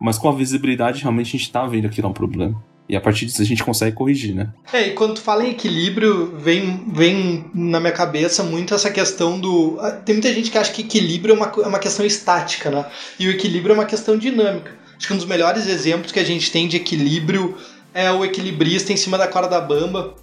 Mas 0.00 0.18
com 0.18 0.28
a 0.28 0.32
visibilidade, 0.32 1.02
realmente 1.02 1.28
a 1.28 1.38
gente 1.38 1.50
tá 1.50 1.66
vendo 1.66 1.88
que 1.88 2.00
é 2.00 2.06
um 2.06 2.12
problema. 2.12 2.62
E 2.88 2.96
a 2.96 3.00
partir 3.00 3.26
disso 3.26 3.42
a 3.42 3.44
gente 3.44 3.62
consegue 3.62 3.94
corrigir, 3.94 4.34
né? 4.34 4.48
É, 4.72 4.88
e 4.88 4.90
quando 4.92 5.14
tu 5.14 5.20
fala 5.20 5.44
em 5.44 5.50
equilíbrio, 5.50 6.34
vem, 6.38 6.84
vem 6.90 7.44
na 7.54 7.78
minha 7.78 7.92
cabeça 7.92 8.42
muito 8.42 8.74
essa 8.74 8.90
questão 8.90 9.38
do. 9.38 9.76
Ah, 9.80 9.90
tem 9.90 10.14
muita 10.14 10.32
gente 10.32 10.50
que 10.50 10.56
acha 10.56 10.72
que 10.72 10.82
equilíbrio 10.82 11.34
é 11.34 11.36
uma, 11.36 11.52
é 11.64 11.66
uma 11.66 11.78
questão 11.78 12.06
estática, 12.06 12.70
né? 12.70 12.86
E 13.18 13.28
o 13.28 13.30
equilíbrio 13.30 13.72
é 13.72 13.74
uma 13.74 13.84
questão 13.84 14.16
dinâmica. 14.16 14.74
Acho 14.96 15.06
que 15.06 15.12
um 15.12 15.18
dos 15.18 15.26
melhores 15.26 15.66
exemplos 15.66 16.12
que 16.12 16.18
a 16.18 16.24
gente 16.24 16.50
tem 16.50 16.66
de 16.66 16.78
equilíbrio 16.78 17.56
é 17.92 18.10
o 18.10 18.24
equilibrista 18.24 18.92
em 18.92 18.96
cima 18.96 19.18
da 19.18 19.28
corda 19.28 19.60
bamba, 19.60 20.14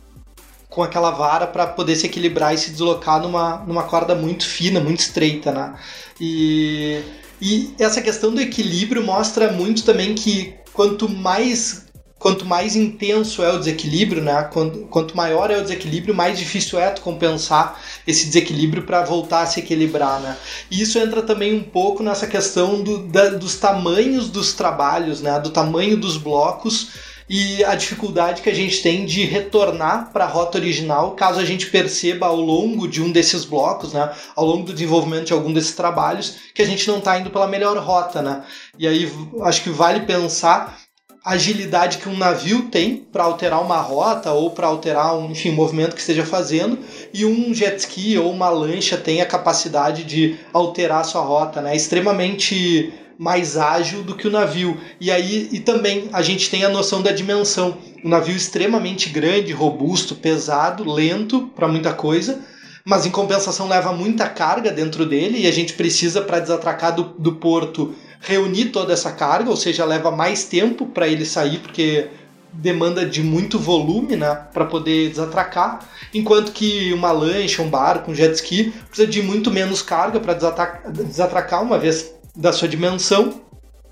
com 0.68 0.82
aquela 0.82 1.12
vara 1.12 1.46
para 1.46 1.68
poder 1.68 1.96
se 1.96 2.08
equilibrar 2.08 2.54
e 2.54 2.58
se 2.58 2.72
deslocar 2.72 3.22
numa, 3.22 3.58
numa 3.66 3.84
corda 3.84 4.16
muito 4.16 4.46
fina, 4.46 4.80
muito 4.80 5.00
estreita, 5.00 5.52
né? 5.52 5.76
E, 6.20 7.00
e 7.40 7.74
essa 7.78 8.02
questão 8.02 8.34
do 8.34 8.42
equilíbrio 8.42 9.04
mostra 9.04 9.52
muito 9.52 9.84
também 9.84 10.16
que 10.16 10.56
quanto 10.74 11.08
mais 11.08 11.85
quanto 12.26 12.44
mais 12.44 12.76
intenso 12.76 13.44
é 13.44 13.54
o 13.54 13.60
desequilíbrio, 13.60 14.20
né? 14.20 14.50
Quanto, 14.90 15.16
maior 15.16 15.52
é 15.52 15.60
o 15.60 15.62
desequilíbrio, 15.62 16.16
mais 16.16 16.40
difícil 16.40 16.80
é 16.80 16.90
tu 16.90 17.02
compensar 17.02 17.80
esse 18.08 18.26
desequilíbrio 18.26 18.82
para 18.82 19.04
voltar 19.04 19.42
a 19.42 19.46
se 19.46 19.60
equilibrar, 19.60 20.20
né? 20.20 20.36
E 20.72 20.82
isso 20.82 20.98
entra 20.98 21.22
também 21.22 21.54
um 21.54 21.62
pouco 21.62 22.02
nessa 22.02 22.26
questão 22.26 22.82
do, 22.82 22.98
da, 22.98 23.30
dos 23.30 23.58
tamanhos 23.58 24.28
dos 24.28 24.54
trabalhos, 24.54 25.22
né? 25.22 25.40
Do 25.40 25.52
tamanho 25.52 25.98
dos 25.98 26.18
blocos 26.18 26.94
e 27.30 27.64
a 27.64 27.76
dificuldade 27.76 28.42
que 28.42 28.50
a 28.50 28.56
gente 28.56 28.82
tem 28.82 29.06
de 29.06 29.24
retornar 29.24 30.12
para 30.12 30.26
a 30.26 30.28
rota 30.28 30.58
original 30.58 31.12
caso 31.12 31.40
a 31.40 31.46
gente 31.46 31.68
perceba 31.68 32.26
ao 32.26 32.38
longo 32.38 32.88
de 32.88 33.04
um 33.04 33.12
desses 33.12 33.46
blocos, 33.46 33.94
né, 33.94 34.12
ao 34.36 34.46
longo 34.46 34.64
do 34.64 34.74
desenvolvimento 34.74 35.26
de 35.26 35.34
algum 35.34 35.54
desses 35.54 35.76
trabalhos, 35.76 36.38
que 36.54 36.62
a 36.62 36.66
gente 36.66 36.88
não 36.88 37.00
está 37.00 37.20
indo 37.20 37.30
pela 37.30 37.48
melhor 37.48 37.78
rota, 37.78 38.22
né? 38.22 38.44
E 38.78 38.88
aí 38.88 39.12
acho 39.42 39.64
que 39.64 39.70
vale 39.70 40.02
pensar 40.02 40.85
agilidade 41.26 41.98
que 41.98 42.08
um 42.08 42.16
navio 42.16 42.70
tem 42.70 42.98
para 42.98 43.24
alterar 43.24 43.60
uma 43.60 43.82
rota 43.82 44.32
ou 44.32 44.52
para 44.52 44.68
alterar 44.68 45.18
um 45.18 45.32
enfim, 45.32 45.50
movimento 45.50 45.96
que 45.96 46.00
esteja 46.00 46.24
fazendo 46.24 46.78
e 47.12 47.26
um 47.26 47.52
jet 47.52 47.80
ski 47.80 48.16
ou 48.20 48.32
uma 48.32 48.48
lancha 48.50 48.96
tem 48.96 49.22
a 49.22 49.26
capacidade 49.26 50.04
de 50.04 50.38
alterar 50.54 51.02
a 51.02 51.04
sua 51.04 51.22
rota, 51.22 51.62
né? 51.62 51.74
É 51.74 51.76
extremamente 51.76 52.94
mais 53.18 53.58
ágil 53.58 54.04
do 54.04 54.16
que 54.16 54.28
o 54.28 54.32
navio. 54.32 54.80
E 55.02 55.10
aí 55.10 55.50
e 55.52 55.60
também 55.60 56.10
a 56.14 56.22
gente 56.22 56.48
tem 56.48 56.64
a 56.64 56.70
noção 56.70 57.02
da 57.02 57.12
dimensão. 57.12 57.78
Um 58.04 58.10
navio 58.10 58.36
extremamente 58.36 59.10
grande, 59.10 59.52
robusto, 59.52 60.14
pesado, 60.14 60.88
lento 60.88 61.50
para 61.56 61.68
muita 61.68 61.92
coisa, 61.92 62.40
mas 62.86 63.04
em 63.04 63.10
compensação 63.10 63.68
leva 63.68 63.92
muita 63.92 64.30
carga 64.30 64.70
dentro 64.70 65.08
dele 65.08 65.40
e 65.40 65.48
a 65.48 65.52
gente 65.52 65.74
precisa 65.74 66.22
para 66.22 66.40
desatracar 66.40 66.94
do, 66.94 67.04
do 67.18 67.34
porto 67.38 67.96
reunir 68.26 68.66
toda 68.66 68.92
essa 68.92 69.12
carga, 69.12 69.50
ou 69.50 69.56
seja, 69.56 69.86
leva 69.86 70.12
mais 70.12 70.46
tempo 70.46 70.88
para 70.88 71.08
ele 71.08 71.26
sair, 71.26 71.60
porque 71.60 72.08
demanda 72.52 73.06
de 73.06 73.22
muito 73.22 73.60
volume 73.60 74.16
né, 74.16 74.34
para 74.54 74.66
poder 74.66 75.10
desatracar, 75.10 75.88
enquanto 76.14 76.52
que 76.52 76.92
uma 76.94 77.12
lancha, 77.12 77.62
um 77.62 77.70
barco, 77.70 78.12
um 78.12 78.16
jet 78.16 78.34
ski 78.34 78.74
precisa 78.88 79.08
de 79.08 79.22
muito 79.22 79.52
menos 79.52 79.82
carga 79.82 80.20
para 80.20 80.34
desatracar 80.34 81.62
uma 81.62 81.78
vez 81.78 82.14
da 82.36 82.52
sua 82.52 82.68
dimensão 82.68 83.42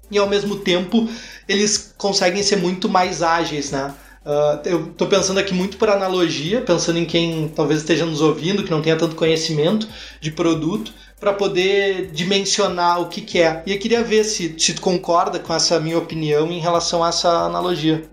e 0.10 0.18
ao 0.18 0.28
mesmo 0.28 0.58
tempo 0.58 1.08
eles 1.48 1.94
conseguem 1.98 2.42
ser 2.42 2.58
muito 2.58 2.88
mais 2.88 3.22
ágeis, 3.22 3.72
né? 3.72 3.94
Uh, 4.26 4.66
eu 4.66 4.86
estou 4.88 5.08
pensando 5.08 5.38
aqui 5.38 5.54
muito 5.54 5.76
por 5.76 5.90
analogia, 5.90 6.62
pensando 6.62 6.98
em 6.98 7.04
quem 7.04 7.52
talvez 7.54 7.82
esteja 7.82 8.06
nos 8.06 8.22
ouvindo, 8.22 8.64
que 8.64 8.72
não 8.72 8.82
tenha 8.82 8.96
tanto 8.96 9.18
conhecimento 9.18 9.86
de 10.22 10.32
produto 10.32 10.94
para 11.24 11.34
poder 11.34 12.12
dimensionar 12.12 13.00
o 13.00 13.08
que, 13.08 13.22
que 13.22 13.40
é. 13.40 13.64
E 13.66 13.72
eu 13.72 13.80
queria 13.80 14.04
ver 14.04 14.26
se, 14.26 14.54
se 14.60 14.74
tu 14.74 14.82
concorda 14.82 15.40
com 15.40 15.54
essa 15.54 15.80
minha 15.80 15.98
opinião 15.98 16.52
em 16.52 16.60
relação 16.60 17.02
a 17.02 17.08
essa 17.08 17.46
analogia. 17.46 18.04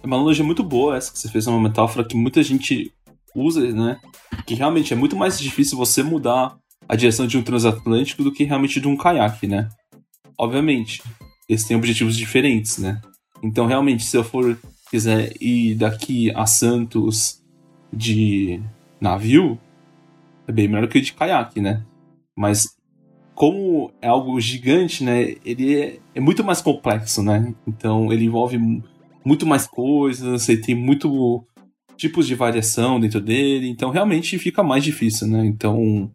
É 0.00 0.06
uma 0.06 0.14
analogia 0.14 0.44
muito 0.44 0.62
boa 0.62 0.96
essa 0.96 1.12
que 1.12 1.18
você 1.18 1.28
fez, 1.28 1.46
é 1.48 1.50
uma 1.50 1.60
metáfora 1.60 2.06
que 2.06 2.16
muita 2.16 2.40
gente 2.40 2.92
usa, 3.34 3.60
né? 3.72 3.98
Que 4.46 4.54
realmente 4.54 4.92
é 4.92 4.96
muito 4.96 5.16
mais 5.16 5.40
difícil 5.40 5.76
você 5.76 6.04
mudar 6.04 6.56
a 6.88 6.94
direção 6.94 7.26
de 7.26 7.36
um 7.36 7.42
transatlântico 7.42 8.22
do 8.22 8.30
que 8.32 8.44
realmente 8.44 8.80
de 8.80 8.86
um 8.86 8.96
caiaque, 8.96 9.48
né? 9.48 9.68
Obviamente, 10.38 11.02
eles 11.48 11.64
têm 11.64 11.76
objetivos 11.76 12.16
diferentes, 12.16 12.78
né? 12.78 13.00
Então, 13.42 13.66
realmente, 13.66 14.04
se 14.04 14.16
eu 14.16 14.22
for 14.22 14.56
quiser 14.88 15.32
ir 15.40 15.74
daqui 15.74 16.30
a 16.30 16.46
Santos 16.46 17.40
de 17.92 18.62
navio, 19.00 19.58
é 20.46 20.52
bem 20.52 20.68
melhor 20.68 20.86
que 20.86 21.00
de 21.00 21.12
caiaque, 21.12 21.60
né? 21.60 21.82
Mas 22.36 22.76
como 23.34 23.90
é 24.00 24.08
algo 24.08 24.40
gigante, 24.40 25.02
né? 25.04 25.34
Ele 25.44 25.74
é, 25.74 25.98
é, 26.14 26.20
muito 26.20 26.44
mais 26.44 26.60
complexo, 26.60 27.22
né? 27.22 27.54
Então 27.66 28.12
ele 28.12 28.24
envolve 28.24 28.58
muito 29.24 29.46
mais 29.46 29.66
coisas, 29.66 30.48
ele 30.48 30.60
tem 30.60 30.74
muito 30.74 31.44
tipos 31.96 32.26
de 32.26 32.34
variação 32.34 32.98
dentro 32.98 33.20
dele, 33.20 33.68
então 33.68 33.90
realmente 33.90 34.38
fica 34.38 34.62
mais 34.62 34.82
difícil, 34.82 35.26
né? 35.28 35.46
Então, 35.46 36.10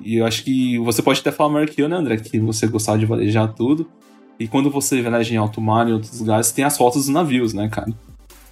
e 0.00 0.16
eu 0.16 0.26
acho 0.26 0.44
que 0.44 0.78
você 0.78 1.02
pode 1.02 1.20
até 1.20 1.30
falar 1.30 1.52
melhor 1.52 1.68
que 1.68 1.80
eu, 1.80 1.88
né, 1.88 1.96
André, 1.96 2.16
que 2.16 2.38
você 2.38 2.66
gostava 2.66 2.98
de 2.98 3.06
valejar 3.06 3.52
tudo. 3.54 3.86
E 4.38 4.48
quando 4.48 4.70
você 4.70 5.00
viaja 5.00 5.32
em 5.32 5.36
alto 5.36 5.60
mar 5.60 5.88
e 5.88 5.92
outros 5.92 6.18
lugares, 6.18 6.50
tem 6.50 6.64
as 6.64 6.76
rotas 6.76 7.02
dos 7.02 7.14
navios, 7.14 7.54
né, 7.54 7.68
cara? 7.68 7.92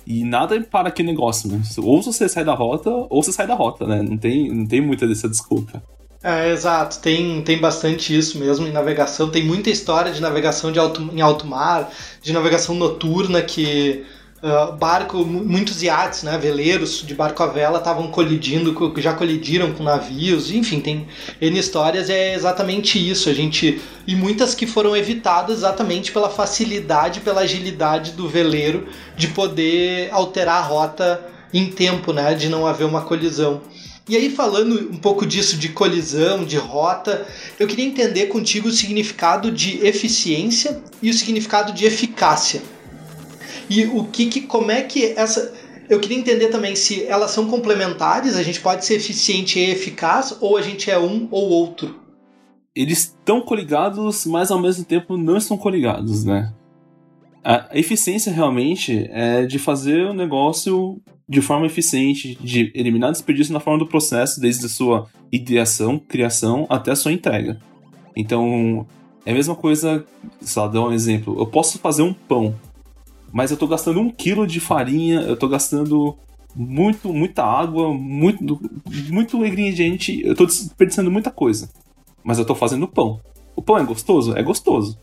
E 0.06 0.24
nada 0.24 0.60
para 0.62 0.88
aquele 0.88 1.08
negócio, 1.08 1.48
né? 1.50 1.60
Ou 1.78 2.02
você 2.02 2.28
sai 2.28 2.44
da 2.44 2.54
rota, 2.54 2.90
ou 2.90 3.22
você 3.22 3.32
sai 3.32 3.46
da 3.46 3.54
rota, 3.54 3.86
né? 3.86 4.02
Não 4.02 4.16
tem, 4.16 4.52
não 4.52 4.66
tem 4.66 4.80
muita 4.80 5.06
dessa 5.06 5.28
desculpa. 5.28 5.82
É, 6.24 6.52
exato, 6.52 7.00
tem, 7.00 7.42
tem 7.42 7.58
bastante 7.58 8.16
isso 8.16 8.38
mesmo 8.38 8.66
em 8.66 8.70
navegação. 8.70 9.28
Tem 9.28 9.44
muita 9.44 9.70
história 9.70 10.12
de 10.12 10.20
navegação 10.20 10.70
de 10.70 10.78
alto, 10.78 11.10
em 11.12 11.20
alto 11.20 11.46
mar, 11.46 11.92
de 12.22 12.32
navegação 12.32 12.76
noturna 12.76 13.42
que 13.42 14.04
uh, 14.40 14.72
barco, 14.76 15.24
muitos 15.24 15.82
iates, 15.82 16.22
né, 16.22 16.38
veleiros 16.38 17.02
de 17.04 17.12
barco 17.12 17.42
a 17.42 17.48
vela 17.48 17.78
estavam 17.78 18.06
colidindo, 18.06 18.72
já 18.98 19.14
colidiram 19.14 19.72
com 19.72 19.82
navios, 19.82 20.52
enfim, 20.52 20.78
tem 20.78 21.08
N 21.40 21.58
histórias, 21.58 22.08
é 22.08 22.34
exatamente 22.34 22.98
isso. 23.10 23.28
A 23.28 23.34
gente 23.34 23.80
e 24.06 24.14
muitas 24.14 24.54
que 24.54 24.64
foram 24.64 24.96
evitadas 24.96 25.58
exatamente 25.58 26.12
pela 26.12 26.30
facilidade, 26.30 27.18
pela 27.18 27.40
agilidade 27.40 28.12
do 28.12 28.28
veleiro 28.28 28.86
de 29.16 29.26
poder 29.26 30.08
alterar 30.12 30.62
a 30.62 30.66
rota 30.66 31.20
em 31.52 31.66
tempo, 31.66 32.12
né, 32.12 32.32
de 32.34 32.48
não 32.48 32.64
haver 32.64 32.84
uma 32.84 33.02
colisão. 33.02 33.60
E 34.08 34.16
aí, 34.16 34.30
falando 34.30 34.90
um 34.90 34.96
pouco 34.96 35.24
disso 35.24 35.56
de 35.56 35.68
colisão, 35.68 36.44
de 36.44 36.56
rota, 36.56 37.26
eu 37.58 37.68
queria 37.68 37.84
entender 37.84 38.26
contigo 38.26 38.68
o 38.68 38.72
significado 38.72 39.50
de 39.50 39.84
eficiência 39.86 40.82
e 41.00 41.08
o 41.08 41.14
significado 41.14 41.72
de 41.72 41.84
eficácia. 41.84 42.62
E 43.70 43.86
o 43.86 44.04
que, 44.04 44.26
que 44.26 44.40
como 44.42 44.70
é 44.70 44.82
que 44.82 45.14
essa. 45.16 45.54
Eu 45.88 46.00
queria 46.00 46.18
entender 46.18 46.48
também 46.48 46.74
se 46.74 47.04
elas 47.04 47.30
são 47.30 47.46
complementares, 47.46 48.36
a 48.36 48.42
gente 48.42 48.60
pode 48.60 48.84
ser 48.84 48.94
eficiente 48.94 49.58
e 49.58 49.70
eficaz, 49.70 50.36
ou 50.40 50.56
a 50.56 50.62
gente 50.62 50.90
é 50.90 50.98
um 50.98 51.28
ou 51.30 51.50
outro. 51.50 52.00
Eles 52.74 53.00
estão 53.00 53.40
coligados, 53.42 54.24
mas 54.24 54.50
ao 54.50 54.60
mesmo 54.60 54.84
tempo 54.84 55.16
não 55.16 55.36
estão 55.36 55.56
coligados, 55.58 56.24
né? 56.24 56.52
A 57.44 57.70
eficiência 57.72 58.32
realmente 58.32 59.08
é 59.10 59.44
de 59.44 59.58
fazer 59.58 60.06
o 60.06 60.14
negócio 60.14 61.00
de 61.28 61.40
forma 61.40 61.66
eficiente, 61.66 62.38
de 62.40 62.70
eliminar 62.74 63.10
desperdício 63.10 63.52
na 63.52 63.60
forma 63.60 63.78
do 63.78 63.86
processo, 63.86 64.40
desde 64.40 64.66
a 64.66 64.68
sua 64.68 65.08
ideação, 65.30 65.98
criação 65.98 66.66
até 66.68 66.92
a 66.92 66.96
sua 66.96 67.12
entrega. 67.12 67.58
Então, 68.14 68.86
é 69.24 69.32
a 69.32 69.34
mesma 69.34 69.54
coisa, 69.54 70.04
só 70.40 70.68
dar 70.68 70.82
um 70.82 70.92
exemplo. 70.92 71.36
Eu 71.38 71.46
posso 71.46 71.78
fazer 71.78 72.02
um 72.02 72.12
pão, 72.12 72.54
mas 73.32 73.50
eu 73.50 73.54
estou 73.54 73.68
gastando 73.68 73.98
um 73.98 74.10
quilo 74.10 74.46
de 74.46 74.60
farinha, 74.60 75.22
eu 75.22 75.34
estou 75.34 75.48
gastando 75.48 76.16
muito, 76.54 77.12
muita 77.12 77.42
água, 77.42 77.92
muito, 77.92 78.60
muito 79.10 79.36
ingrediente. 79.44 80.20
Eu 80.24 80.34
tô 80.34 80.44
desperdiçando 80.44 81.10
muita 81.10 81.30
coisa. 81.30 81.70
Mas 82.22 82.38
eu 82.38 82.44
tô 82.44 82.54
fazendo 82.54 82.86
pão. 82.86 83.20
O 83.56 83.62
pão 83.62 83.78
é 83.78 83.84
gostoso? 83.84 84.36
É 84.36 84.42
gostoso. 84.42 84.98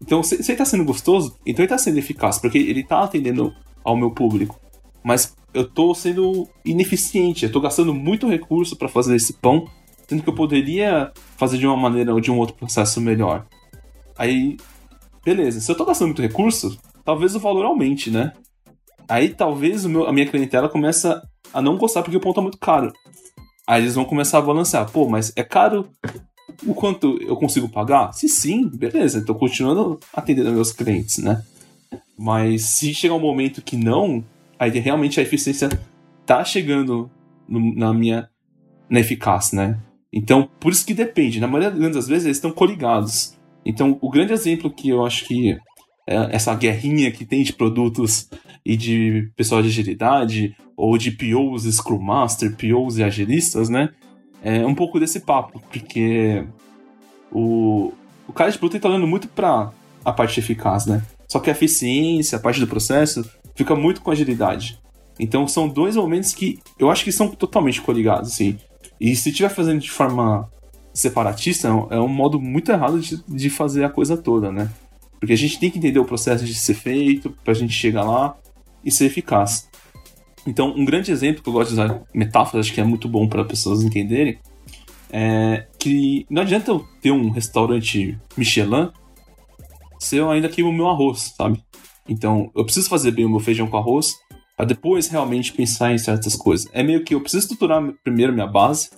Então, 0.00 0.22
se, 0.22 0.42
se 0.42 0.52
ele 0.52 0.58
tá 0.58 0.64
sendo 0.64 0.84
gostoso, 0.84 1.36
então 1.44 1.62
ele 1.62 1.68
tá 1.68 1.78
sendo 1.78 1.98
eficaz, 1.98 2.38
porque 2.38 2.58
ele 2.58 2.84
tá 2.84 3.02
atendendo 3.02 3.52
ao 3.84 3.96
meu 3.96 4.10
público. 4.10 4.60
Mas 5.02 5.34
eu 5.52 5.68
tô 5.68 5.94
sendo 5.94 6.48
ineficiente, 6.64 7.44
eu 7.44 7.52
tô 7.52 7.60
gastando 7.60 7.94
muito 7.94 8.28
recurso 8.28 8.76
para 8.76 8.88
fazer 8.88 9.16
esse 9.16 9.34
pão, 9.34 9.66
sendo 10.08 10.22
que 10.22 10.28
eu 10.28 10.34
poderia 10.34 11.12
fazer 11.36 11.58
de 11.58 11.66
uma 11.66 11.76
maneira 11.76 12.12
ou 12.12 12.20
de 12.20 12.30
um 12.30 12.38
outro 12.38 12.54
processo 12.54 13.00
melhor. 13.00 13.46
Aí, 14.16 14.56
beleza, 15.24 15.60
se 15.60 15.70
eu 15.70 15.76
tô 15.76 15.84
gastando 15.84 16.08
muito 16.08 16.22
recurso, 16.22 16.78
talvez 17.04 17.34
o 17.34 17.40
valor 17.40 17.64
aumente, 17.64 18.10
né? 18.10 18.32
Aí 19.08 19.30
talvez 19.30 19.86
meu, 19.86 20.06
a 20.06 20.12
minha 20.12 20.26
clientela 20.26 20.68
começa 20.68 21.22
a 21.52 21.62
não 21.62 21.78
gostar 21.78 22.02
porque 22.02 22.16
o 22.16 22.20
pão 22.20 22.34
tá 22.34 22.42
muito 22.42 22.58
caro. 22.58 22.92
Aí 23.66 23.82
eles 23.82 23.94
vão 23.94 24.04
começar 24.04 24.38
a 24.38 24.42
balancear. 24.42 24.90
Pô, 24.90 25.08
mas 25.08 25.32
é 25.36 25.42
caro 25.42 25.88
o 26.66 26.74
quanto 26.74 27.18
eu 27.22 27.36
consigo 27.36 27.68
pagar? 27.68 28.12
Se 28.12 28.28
sim, 28.28 28.68
beleza, 28.68 29.18
estou 29.18 29.34
continuando 29.34 29.98
atendendo 30.12 30.52
meus 30.52 30.72
clientes, 30.72 31.18
né? 31.18 31.42
Mas 32.16 32.62
se 32.62 32.92
chegar 32.92 33.14
um 33.14 33.20
momento 33.20 33.62
que 33.62 33.76
não, 33.76 34.24
aí 34.58 34.70
realmente 34.78 35.20
a 35.20 35.22
eficiência 35.22 35.68
tá 36.26 36.44
chegando 36.44 37.10
no, 37.48 37.74
na 37.74 37.94
minha 37.94 38.28
na 38.90 39.00
eficácia, 39.00 39.56
né? 39.56 39.78
Então, 40.12 40.48
por 40.58 40.72
isso 40.72 40.86
que 40.86 40.94
depende. 40.94 41.40
Na 41.40 41.46
maioria 41.46 41.90
das 41.90 42.08
vezes 42.08 42.24
eles 42.24 42.38
estão 42.38 42.50
coligados. 42.50 43.36
Então, 43.64 43.98
o 44.00 44.10
grande 44.10 44.32
exemplo 44.32 44.70
que 44.70 44.88
eu 44.88 45.04
acho 45.04 45.26
que 45.26 45.58
é 46.06 46.34
essa 46.34 46.54
guerrinha 46.54 47.10
que 47.10 47.26
tem 47.26 47.42
de 47.42 47.52
produtos 47.52 48.30
e 48.64 48.76
de 48.76 49.30
pessoal 49.36 49.60
de 49.60 49.68
agilidade, 49.68 50.56
ou 50.74 50.96
de 50.96 51.10
POs, 51.10 51.64
Scrum 51.64 51.98
Master, 51.98 52.56
POs 52.56 52.98
e 52.98 53.02
agilistas, 53.02 53.68
né? 53.68 53.90
É 54.42 54.64
um 54.64 54.74
pouco 54.74 55.00
desse 55.00 55.20
papo, 55.20 55.60
porque 55.70 56.44
o, 57.30 57.92
o 58.26 58.32
cara 58.32 58.50
de 58.50 58.58
produto 58.58 58.76
está 58.76 58.88
olhando 58.88 59.06
muito 59.06 59.28
para 59.28 59.70
a 60.04 60.12
parte 60.12 60.38
eficaz, 60.38 60.86
né? 60.86 61.02
Só 61.26 61.38
que 61.38 61.50
a 61.50 61.52
eficiência, 61.52 62.38
a 62.38 62.40
parte 62.40 62.60
do 62.60 62.66
processo, 62.66 63.28
fica 63.54 63.74
muito 63.74 64.00
com 64.00 64.10
agilidade. 64.10 64.80
Então 65.18 65.46
são 65.48 65.68
dois 65.68 65.96
momentos 65.96 66.32
que 66.32 66.58
eu 66.78 66.90
acho 66.90 67.04
que 67.04 67.12
são 67.12 67.28
totalmente 67.28 67.80
coligados, 67.80 68.32
assim. 68.32 68.58
E 69.00 69.14
se 69.14 69.30
estiver 69.30 69.48
fazendo 69.48 69.80
de 69.80 69.90
forma 69.90 70.48
separatista, 70.94 71.68
é 71.90 72.00
um 72.00 72.08
modo 72.08 72.40
muito 72.40 72.70
errado 72.70 73.00
de, 73.00 73.22
de 73.26 73.50
fazer 73.50 73.84
a 73.84 73.90
coisa 73.90 74.16
toda, 74.16 74.50
né? 74.50 74.70
Porque 75.20 75.32
a 75.32 75.36
gente 75.36 75.58
tem 75.58 75.70
que 75.70 75.78
entender 75.78 75.98
o 75.98 76.04
processo 76.04 76.44
de 76.44 76.54
ser 76.54 76.74
feito, 76.74 77.34
pra 77.44 77.54
gente 77.54 77.72
chegar 77.72 78.04
lá 78.04 78.36
e 78.84 78.90
ser 78.90 79.06
eficaz. 79.06 79.67
Então, 80.46 80.72
um 80.76 80.84
grande 80.84 81.10
exemplo 81.10 81.42
que 81.42 81.48
eu 81.48 81.52
gosto 81.52 81.68
de 81.68 81.74
usar 81.74 82.02
metáforas, 82.14 82.66
acho 82.66 82.74
que 82.74 82.80
é 82.80 82.84
muito 82.84 83.08
bom 83.08 83.28
para 83.28 83.44
pessoas 83.44 83.82
entenderem, 83.82 84.38
é 85.10 85.66
que 85.78 86.26
não 86.30 86.42
adianta 86.42 86.70
eu 86.70 86.86
ter 87.00 87.10
um 87.10 87.30
restaurante 87.30 88.18
Michelin 88.36 88.90
se 89.98 90.16
eu 90.16 90.30
ainda 90.30 90.48
queimo 90.48 90.70
o 90.70 90.72
meu 90.72 90.88
arroz, 90.88 91.34
sabe? 91.36 91.62
Então, 92.08 92.50
eu 92.54 92.64
preciso 92.64 92.88
fazer 92.88 93.10
bem 93.10 93.24
o 93.24 93.30
meu 93.30 93.40
feijão 93.40 93.66
com 93.66 93.76
arroz 93.76 94.14
para 94.56 94.66
depois 94.66 95.08
realmente 95.08 95.52
pensar 95.52 95.92
em 95.92 95.98
certas 95.98 96.34
coisas. 96.34 96.68
É 96.72 96.82
meio 96.82 97.04
que 97.04 97.14
eu 97.14 97.20
preciso 97.20 97.44
estruturar 97.44 97.82
primeiro 98.02 98.32
minha 98.32 98.46
base 98.46 98.90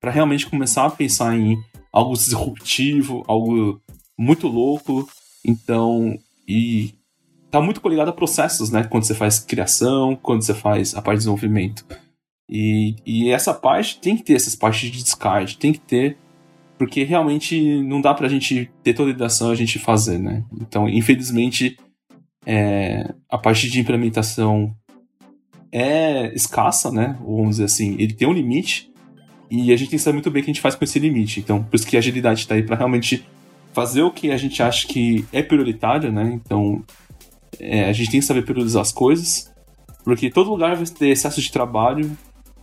para 0.00 0.10
realmente 0.10 0.46
começar 0.46 0.84
a 0.84 0.90
pensar 0.90 1.36
em 1.36 1.56
algo 1.92 2.14
disruptivo, 2.14 3.24
algo 3.26 3.80
muito 4.18 4.46
louco. 4.46 5.08
Então, 5.44 6.18
e 6.46 6.94
tá 7.50 7.60
muito 7.60 7.80
coligado 7.80 8.08
a 8.08 8.12
processos, 8.12 8.70
né? 8.70 8.84
Quando 8.84 9.04
você 9.04 9.14
faz 9.14 9.38
criação, 9.38 10.16
quando 10.16 10.42
você 10.42 10.54
faz 10.54 10.94
a 10.94 11.02
parte 11.02 11.18
de 11.18 11.20
desenvolvimento. 11.20 11.84
E, 12.48 12.96
e 13.04 13.30
essa 13.30 13.52
parte 13.52 13.98
tem 14.00 14.16
que 14.16 14.22
ter 14.22 14.34
essas 14.34 14.54
partes 14.54 14.90
de 14.90 15.02
descarte, 15.02 15.58
tem 15.58 15.72
que 15.72 15.80
ter, 15.80 16.16
porque 16.78 17.02
realmente 17.02 17.82
não 17.82 18.00
dá 18.00 18.14
pra 18.14 18.28
gente 18.28 18.70
ter 18.82 18.94
toda 18.94 19.10
a 19.10 19.14
ideação 19.14 19.50
a 19.50 19.54
gente 19.54 19.78
fazer, 19.78 20.18
né? 20.18 20.44
Então, 20.60 20.88
infelizmente, 20.88 21.76
é, 22.44 23.12
a 23.28 23.36
parte 23.36 23.68
de 23.68 23.80
implementação 23.80 24.74
é 25.72 26.32
escassa, 26.34 26.90
né? 26.90 27.18
Vamos 27.20 27.50
dizer 27.50 27.64
assim, 27.64 27.96
ele 27.98 28.12
tem 28.12 28.28
um 28.28 28.32
limite 28.32 28.92
e 29.50 29.72
a 29.72 29.76
gente 29.76 29.90
tem 29.90 29.98
que 29.98 30.04
saber 30.04 30.14
muito 30.14 30.30
bem 30.30 30.40
o 30.40 30.44
que 30.44 30.50
a 30.50 30.54
gente 30.54 30.62
faz 30.62 30.74
com 30.74 30.84
esse 30.84 30.98
limite. 30.98 31.40
Então, 31.40 31.62
por 31.62 31.74
isso 31.74 31.86
que 31.86 31.96
a 31.96 31.98
agilidade 31.98 32.40
está 32.40 32.54
aí 32.54 32.62
para 32.62 32.76
realmente 32.76 33.26
fazer 33.72 34.02
o 34.02 34.10
que 34.10 34.30
a 34.30 34.36
gente 34.36 34.62
acha 34.62 34.86
que 34.86 35.26
é 35.32 35.42
prioritário, 35.42 36.12
né? 36.12 36.32
Então, 36.32 36.84
é, 37.60 37.88
a 37.88 37.92
gente 37.92 38.10
tem 38.10 38.20
que 38.20 38.26
saber 38.26 38.42
priorizar 38.42 38.82
as 38.82 38.92
coisas, 38.92 39.52
porque 40.04 40.30
todo 40.30 40.50
lugar 40.50 40.76
vai 40.76 40.86
ter 40.86 41.08
excesso 41.08 41.40
de 41.40 41.50
trabalho 41.50 42.16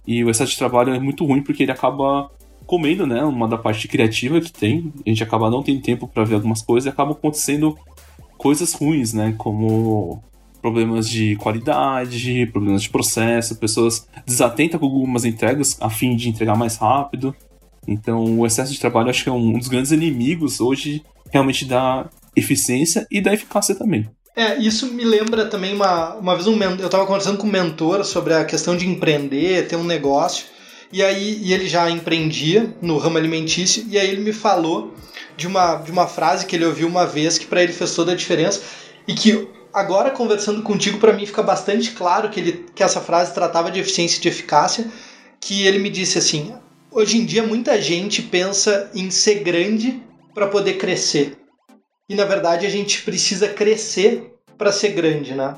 e 0.05 0.23
o 0.23 0.29
excesso 0.29 0.51
de 0.51 0.57
trabalho 0.57 0.93
é 0.93 0.99
muito 0.99 1.25
ruim 1.25 1.41
porque 1.41 1.63
ele 1.63 1.71
acaba 1.71 2.29
comendo, 2.65 3.05
né, 3.05 3.23
uma 3.23 3.47
da 3.47 3.57
parte 3.57 3.87
criativa 3.87 4.39
que 4.39 4.51
tem. 4.51 4.93
A 5.05 5.09
gente 5.09 5.23
acaba 5.23 5.49
não 5.49 5.63
tendo 5.63 5.81
tempo 5.81 6.07
para 6.07 6.23
ver 6.23 6.35
algumas 6.35 6.61
coisas 6.61 6.85
e 6.85 6.89
acaba 6.89 7.11
acontecendo 7.11 7.77
coisas 8.37 8.73
ruins, 8.73 9.13
né, 9.13 9.33
como 9.37 10.23
problemas 10.61 11.09
de 11.09 11.35
qualidade, 11.35 12.45
problemas 12.47 12.83
de 12.83 12.89
processo, 12.89 13.57
pessoas 13.57 14.07
desatentas 14.25 14.79
com 14.79 14.85
algumas 14.85 15.25
entregas 15.25 15.77
a 15.81 15.89
fim 15.89 16.15
de 16.15 16.29
entregar 16.29 16.55
mais 16.55 16.77
rápido. 16.77 17.35
Então, 17.85 18.39
o 18.39 18.45
excesso 18.45 18.71
de 18.71 18.79
trabalho 18.79 19.09
acho 19.09 19.23
que 19.23 19.29
é 19.29 19.33
um 19.33 19.59
dos 19.59 19.67
grandes 19.67 19.91
inimigos 19.91 20.61
hoje 20.61 21.03
realmente 21.31 21.65
da 21.65 22.09
eficiência 22.35 23.05
e 23.11 23.19
da 23.19 23.33
eficácia 23.33 23.75
também. 23.75 24.07
É, 24.35 24.57
isso 24.57 24.91
me 24.91 25.03
lembra 25.03 25.45
também 25.45 25.75
uma, 25.75 26.15
uma 26.15 26.33
vez 26.33 26.47
um, 26.47 26.59
eu 26.59 26.85
estava 26.87 27.05
conversando 27.05 27.37
com 27.37 27.45
um 27.45 27.51
mentor 27.51 28.03
sobre 28.03 28.33
a 28.33 28.43
questão 28.43 28.75
de 28.75 28.87
empreender, 28.87 29.67
ter 29.67 29.75
um 29.75 29.83
negócio, 29.83 30.45
e 30.91 31.03
aí 31.03 31.39
e 31.43 31.53
ele 31.53 31.67
já 31.67 31.87
empreendia 31.89 32.75
no 32.81 32.97
ramo 32.97 33.19
alimentício, 33.19 33.85
e 33.87 33.97
aí 33.97 34.09
ele 34.09 34.21
me 34.21 34.33
falou 34.33 34.95
de 35.37 35.45
uma, 35.45 35.75
de 35.75 35.91
uma 35.91 36.07
frase 36.07 36.47
que 36.47 36.55
ele 36.55 36.65
ouviu 36.65 36.87
uma 36.87 37.05
vez 37.05 37.37
que 37.37 37.45
para 37.45 37.61
ele 37.61 37.73
fez 37.73 37.93
toda 37.93 38.11
a 38.11 38.15
diferença 38.15 38.61
e 39.07 39.13
que 39.13 39.47
agora 39.71 40.09
conversando 40.09 40.63
contigo 40.63 40.97
para 40.97 41.13
mim 41.13 41.27
fica 41.27 41.43
bastante 41.43 41.91
claro 41.91 42.29
que 42.29 42.39
ele 42.39 42.65
que 42.73 42.81
essa 42.81 43.01
frase 43.01 43.35
tratava 43.35 43.69
de 43.69 43.79
eficiência 43.79 44.17
e 44.17 44.21
de 44.21 44.29
eficácia, 44.29 44.87
que 45.39 45.65
ele 45.67 45.77
me 45.77 45.91
disse 45.91 46.17
assim: 46.17 46.55
"Hoje 46.91 47.17
em 47.17 47.25
dia 47.25 47.43
muita 47.43 47.79
gente 47.79 48.23
pensa 48.23 48.89
em 48.95 49.11
ser 49.11 49.43
grande 49.43 50.01
para 50.33 50.47
poder 50.47 50.73
crescer. 50.79 51.42
E 52.09 52.15
na 52.15 52.25
verdade 52.25 52.65
a 52.65 52.69
gente 52.69 53.01
precisa 53.01 53.47
crescer 53.47 54.33
para 54.57 54.71
ser 54.71 54.89
grande, 54.89 55.33
né? 55.33 55.55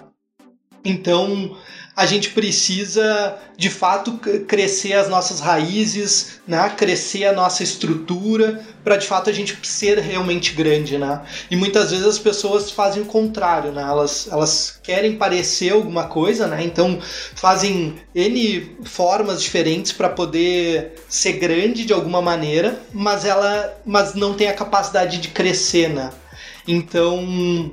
Então 0.84 1.58
a 1.96 2.06
gente 2.06 2.32
precisa 2.32 3.38
de 3.58 3.70
fato 3.70 4.20
crescer 4.48 4.94
as 4.94 5.08
nossas 5.08 5.40
raízes, 5.40 6.42
né? 6.46 6.70
crescer 6.76 7.24
a 7.26 7.32
nossa 7.32 7.64
estrutura 7.64 8.62
para 8.84 8.98
de 8.98 9.08
fato 9.08 9.30
a 9.30 9.34
gente 9.34 9.58
ser 9.64 9.98
realmente 10.00 10.52
grande, 10.52 10.98
né? 10.98 11.22
E 11.50 11.56
muitas 11.56 11.92
vezes 11.92 12.06
as 12.06 12.20
pessoas 12.20 12.70
fazem 12.70 13.02
o 13.02 13.06
contrário, 13.06 13.72
né? 13.72 13.82
Elas, 13.82 14.28
elas 14.30 14.78
querem 14.84 15.16
parecer 15.16 15.72
alguma 15.72 16.08
coisa, 16.08 16.48
né? 16.48 16.64
Então 16.64 17.00
fazem 17.34 17.96
N 18.14 18.78
formas 18.84 19.42
diferentes 19.42 19.94
para 19.94 20.10
poder 20.10 20.96
ser 21.08 21.34
grande 21.34 21.86
de 21.86 21.94
alguma 21.94 22.22
maneira, 22.22 22.82
mas 22.94 23.24
ela 23.24 23.74
mas 23.86 24.14
não 24.14 24.34
tem 24.34 24.50
a 24.50 24.54
capacidade 24.54 25.18
de 25.18 25.30
crescer, 25.30 25.90
né? 25.90 26.12
Então 26.68 27.72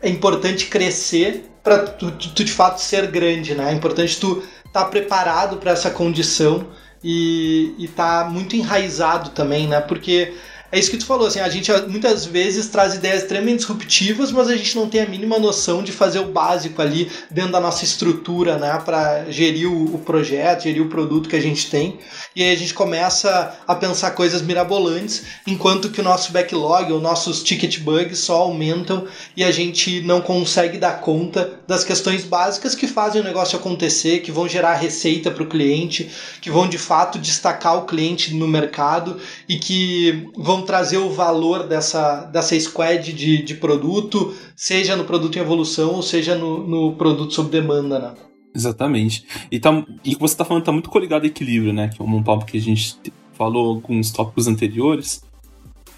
é 0.00 0.08
importante 0.08 0.66
crescer 0.66 1.48
para 1.62 1.78
tu, 1.78 2.10
tu, 2.10 2.44
de 2.44 2.52
fato 2.52 2.80
ser 2.80 3.06
grande, 3.06 3.54
né? 3.54 3.70
É 3.70 3.74
importante 3.74 4.18
tu 4.18 4.42
estar 4.66 4.84
tá 4.84 4.84
preparado 4.84 5.58
para 5.58 5.70
essa 5.70 5.90
condição 5.90 6.66
e 7.02 7.74
estar 7.78 8.24
tá 8.24 8.30
muito 8.30 8.56
enraizado 8.56 9.30
também, 9.30 9.68
né? 9.68 9.80
Porque 9.80 10.34
é 10.72 10.78
isso 10.78 10.90
que 10.90 10.96
tu 10.96 11.04
falou, 11.04 11.26
assim, 11.26 11.38
a 11.38 11.50
gente 11.50 11.70
muitas 11.86 12.24
vezes 12.24 12.66
traz 12.68 12.94
ideias 12.94 13.20
extremamente 13.20 13.58
disruptivas, 13.58 14.32
mas 14.32 14.48
a 14.48 14.56
gente 14.56 14.74
não 14.74 14.88
tem 14.88 15.02
a 15.02 15.06
mínima 15.06 15.38
noção 15.38 15.82
de 15.82 15.92
fazer 15.92 16.18
o 16.20 16.32
básico 16.32 16.80
ali 16.80 17.10
dentro 17.30 17.52
da 17.52 17.60
nossa 17.60 17.84
estrutura, 17.84 18.56
né, 18.56 18.80
para 18.82 19.30
gerir 19.30 19.70
o, 19.70 19.94
o, 19.94 19.98
projeto, 19.98 20.62
gerir 20.62 20.82
o 20.82 20.88
produto 20.88 21.28
que 21.28 21.36
a 21.36 21.42
gente 21.42 21.68
tem. 21.68 21.98
E 22.34 22.42
aí 22.42 22.54
a 22.54 22.56
gente 22.56 22.72
começa 22.72 23.54
a 23.68 23.74
pensar 23.74 24.12
coisas 24.12 24.40
mirabolantes, 24.40 25.24
enquanto 25.46 25.90
que 25.90 26.00
o 26.00 26.04
nosso 26.04 26.32
backlog, 26.32 26.90
os 26.90 27.02
nossos 27.02 27.42
ticket 27.42 27.80
bugs 27.80 28.20
só 28.20 28.36
aumentam 28.36 29.06
e 29.36 29.44
a 29.44 29.50
gente 29.50 30.00
não 30.00 30.22
consegue 30.22 30.78
dar 30.78 31.02
conta 31.02 31.60
das 31.68 31.84
questões 31.84 32.24
básicas 32.24 32.74
que 32.74 32.86
fazem 32.86 33.20
o 33.20 33.24
negócio 33.24 33.58
acontecer, 33.58 34.20
que 34.20 34.32
vão 34.32 34.48
gerar 34.48 34.76
receita 34.76 35.30
para 35.30 35.42
o 35.42 35.48
cliente, 35.48 36.10
que 36.40 36.50
vão 36.50 36.66
de 36.66 36.78
fato 36.78 37.18
destacar 37.18 37.76
o 37.76 37.84
cliente 37.84 38.32
no 38.32 38.48
mercado 38.48 39.20
e 39.46 39.58
que 39.58 40.30
vão 40.34 40.61
trazer 40.62 40.98
o 40.98 41.10
valor 41.10 41.66
dessa, 41.66 42.24
dessa 42.24 42.58
squad 42.58 43.12
de, 43.12 43.42
de 43.42 43.54
produto, 43.54 44.34
seja 44.56 44.96
no 44.96 45.04
produto 45.04 45.36
em 45.36 45.40
evolução 45.40 45.94
ou 45.94 46.02
seja 46.02 46.34
no, 46.34 46.66
no 46.66 46.96
produto 46.96 47.34
sob 47.34 47.50
demanda, 47.50 47.98
né? 47.98 48.14
Exatamente. 48.54 49.24
E, 49.50 49.58
tá, 49.58 49.84
e 50.04 50.14
você 50.14 50.34
está 50.34 50.44
falando 50.44 50.64
tá 50.64 50.72
muito 50.72 50.90
coligado 50.90 51.24
a 51.24 51.26
equilíbrio, 51.26 51.72
né? 51.72 51.88
Que 51.88 52.02
é 52.02 52.04
um 52.04 52.22
papo 52.22 52.44
que 52.44 52.58
a 52.58 52.60
gente 52.60 52.96
falou 53.32 53.70
alguns 53.70 54.10
tópicos 54.10 54.46
anteriores. 54.46 55.22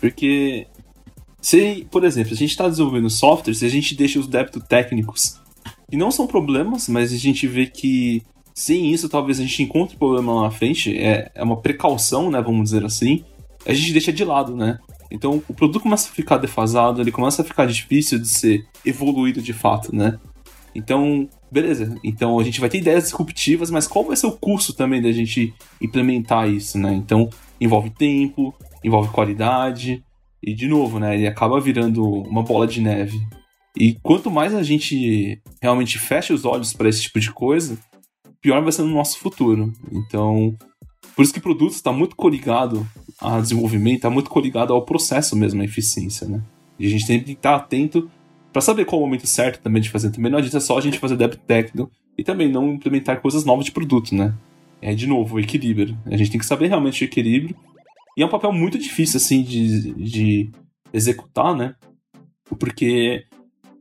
Porque, 0.00 0.66
se, 1.40 1.86
por 1.90 2.04
exemplo, 2.04 2.32
a 2.32 2.36
gente 2.36 2.50
está 2.50 2.68
desenvolvendo 2.68 3.10
software, 3.10 3.54
se 3.54 3.64
a 3.66 3.68
gente 3.68 3.94
deixa 3.94 4.18
os 4.20 4.28
débitos 4.28 4.62
técnicos 4.68 5.40
que 5.90 5.96
não 5.96 6.10
são 6.10 6.26
problemas, 6.26 6.88
mas 6.88 7.12
a 7.12 7.16
gente 7.16 7.46
vê 7.46 7.66
que 7.66 8.22
sem 8.54 8.92
isso 8.92 9.08
talvez 9.08 9.40
a 9.40 9.42
gente 9.42 9.62
encontre 9.62 9.96
problema 9.96 10.32
lá 10.34 10.42
na 10.42 10.50
frente, 10.50 10.96
é, 10.96 11.30
é 11.34 11.42
uma 11.42 11.56
precaução, 11.56 12.30
né, 12.30 12.40
vamos 12.40 12.64
dizer 12.64 12.84
assim, 12.84 13.24
a 13.66 13.72
gente 13.72 13.92
deixa 13.92 14.12
de 14.12 14.24
lado, 14.24 14.56
né? 14.56 14.78
Então 15.10 15.42
o 15.48 15.54
produto 15.54 15.82
começa 15.82 16.08
a 16.08 16.12
ficar 16.12 16.38
defasado, 16.38 17.00
ele 17.00 17.12
começa 17.12 17.42
a 17.42 17.44
ficar 17.44 17.66
difícil 17.66 18.18
de 18.18 18.28
ser 18.28 18.66
evoluído 18.84 19.40
de 19.40 19.52
fato, 19.52 19.94
né? 19.94 20.18
Então, 20.74 21.28
beleza. 21.50 21.94
Então 22.02 22.38
a 22.38 22.42
gente 22.42 22.60
vai 22.60 22.68
ter 22.68 22.78
ideias 22.78 23.04
disruptivas, 23.04 23.70
mas 23.70 23.86
qual 23.86 24.04
vai 24.04 24.16
ser 24.16 24.26
o 24.26 24.32
custo 24.32 24.72
também 24.72 25.00
da 25.00 25.12
gente 25.12 25.54
implementar 25.80 26.48
isso, 26.48 26.78
né? 26.78 26.92
Então 26.92 27.30
envolve 27.60 27.90
tempo, 27.90 28.54
envolve 28.82 29.10
qualidade 29.10 30.02
e 30.42 30.52
de 30.52 30.66
novo, 30.66 30.98
né? 30.98 31.14
Ele 31.14 31.26
acaba 31.26 31.60
virando 31.60 32.02
uma 32.04 32.42
bola 32.42 32.66
de 32.66 32.80
neve. 32.80 33.20
E 33.76 33.94
quanto 34.02 34.30
mais 34.30 34.54
a 34.54 34.62
gente 34.62 35.40
realmente 35.60 35.98
fecha 35.98 36.34
os 36.34 36.44
olhos 36.44 36.72
para 36.72 36.88
esse 36.88 37.02
tipo 37.02 37.18
de 37.18 37.32
coisa, 37.32 37.78
pior 38.40 38.62
vai 38.62 38.70
ser 38.70 38.82
no 38.82 38.94
nosso 38.94 39.18
futuro. 39.18 39.72
Então, 39.90 40.56
por 41.16 41.22
isso 41.22 41.32
que 41.32 41.40
produto 41.40 41.72
está 41.72 41.92
muito 41.92 42.14
coligado 42.14 42.86
a 43.20 43.40
desenvolvimento, 43.40 43.96
está 43.96 44.10
muito 44.10 44.30
coligado 44.30 44.72
ao 44.72 44.82
processo 44.82 45.36
mesmo, 45.36 45.62
à 45.62 45.64
eficiência, 45.64 46.26
né? 46.26 46.42
E 46.78 46.86
a 46.86 46.90
gente 46.90 47.06
tem 47.06 47.20
que 47.20 47.32
estar 47.32 47.54
atento 47.54 48.10
para 48.52 48.62
saber 48.62 48.84
qual 48.84 49.00
é 49.00 49.04
o 49.04 49.06
momento 49.06 49.26
certo 49.26 49.60
também 49.62 49.82
de 49.82 49.90
fazer. 49.90 50.10
Também 50.10 50.30
não 50.30 50.38
adianta 50.38 50.60
só 50.60 50.78
a 50.78 50.80
gente 50.80 50.98
fazer 50.98 51.16
débito 51.16 51.42
técnico 51.46 51.90
e 52.16 52.22
também 52.22 52.50
não 52.50 52.74
implementar 52.74 53.20
coisas 53.20 53.44
novas 53.44 53.64
de 53.64 53.72
produto, 53.72 54.14
né? 54.14 54.34
É, 54.80 54.94
de 54.94 55.06
novo, 55.06 55.36
o 55.36 55.40
equilíbrio. 55.40 55.96
A 56.06 56.16
gente 56.16 56.30
tem 56.30 56.38
que 56.38 56.46
saber 56.46 56.68
realmente 56.68 57.02
o 57.02 57.06
equilíbrio. 57.06 57.56
E 58.16 58.22
é 58.22 58.26
um 58.26 58.28
papel 58.28 58.52
muito 58.52 58.78
difícil, 58.78 59.16
assim, 59.16 59.42
de, 59.42 59.92
de 59.94 60.50
executar, 60.92 61.54
né? 61.54 61.74
Porque 62.58 63.24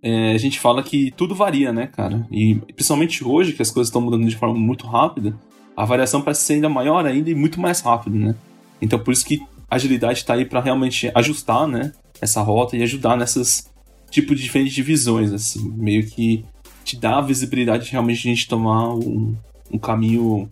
é, 0.02 0.32
a 0.32 0.38
gente 0.38 0.60
fala 0.60 0.82
que 0.82 1.12
tudo 1.12 1.36
varia, 1.36 1.72
né, 1.72 1.88
cara? 1.88 2.26
E 2.32 2.56
principalmente 2.56 3.24
hoje, 3.24 3.54
que 3.54 3.62
as 3.62 3.70
coisas 3.70 3.90
estão 3.90 4.02
mudando 4.02 4.28
de 4.28 4.36
forma 4.36 4.56
muito 4.56 4.88
rápida, 4.88 5.38
a 5.78 5.86
variação 5.86 6.22
parece 6.22 6.44
ser 6.44 6.54
ainda 6.54 6.70
maior 6.70 7.06
ainda 7.06 7.30
e 7.30 7.36
muito 7.36 7.60
mais 7.60 7.82
rápido, 7.82 8.18
né? 8.18 8.36
Então 8.84 9.00
por 9.00 9.12
isso 9.14 9.26
que 9.26 9.42
a 9.70 9.76
agilidade 9.76 10.20
está 10.20 10.34
aí 10.34 10.46
para 10.46 10.60
realmente 10.60 11.12
ajustar, 11.16 11.68
né, 11.68 11.94
essa 12.22 12.42
rota 12.42 12.78
e 12.78 12.84
ajudar 12.84 13.18
nessas 13.18 13.72
tipo 14.12 14.36
de 14.36 14.44
diferentes 14.44 14.74
divisões, 14.74 15.34
assim, 15.34 15.72
meio 15.76 16.06
que 16.06 16.46
te 16.84 16.96
dá 16.96 17.18
a 17.18 17.22
visibilidade 17.22 17.86
de 17.86 17.92
realmente 17.92 18.28
a 18.28 18.32
gente 18.32 18.48
tomar 18.48 18.94
um, 18.94 19.36
um 19.72 19.78
caminho 19.80 20.48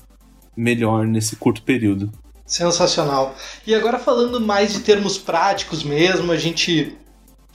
melhor 0.55 1.05
nesse 1.05 1.35
curto 1.35 1.61
período. 1.61 2.11
Sensacional. 2.45 3.35
E 3.65 3.75
agora 3.75 3.99
falando 3.99 4.41
mais 4.41 4.73
de 4.73 4.79
termos 4.79 5.17
práticos 5.17 5.83
mesmo, 5.83 6.31
a 6.31 6.37
gente 6.37 6.97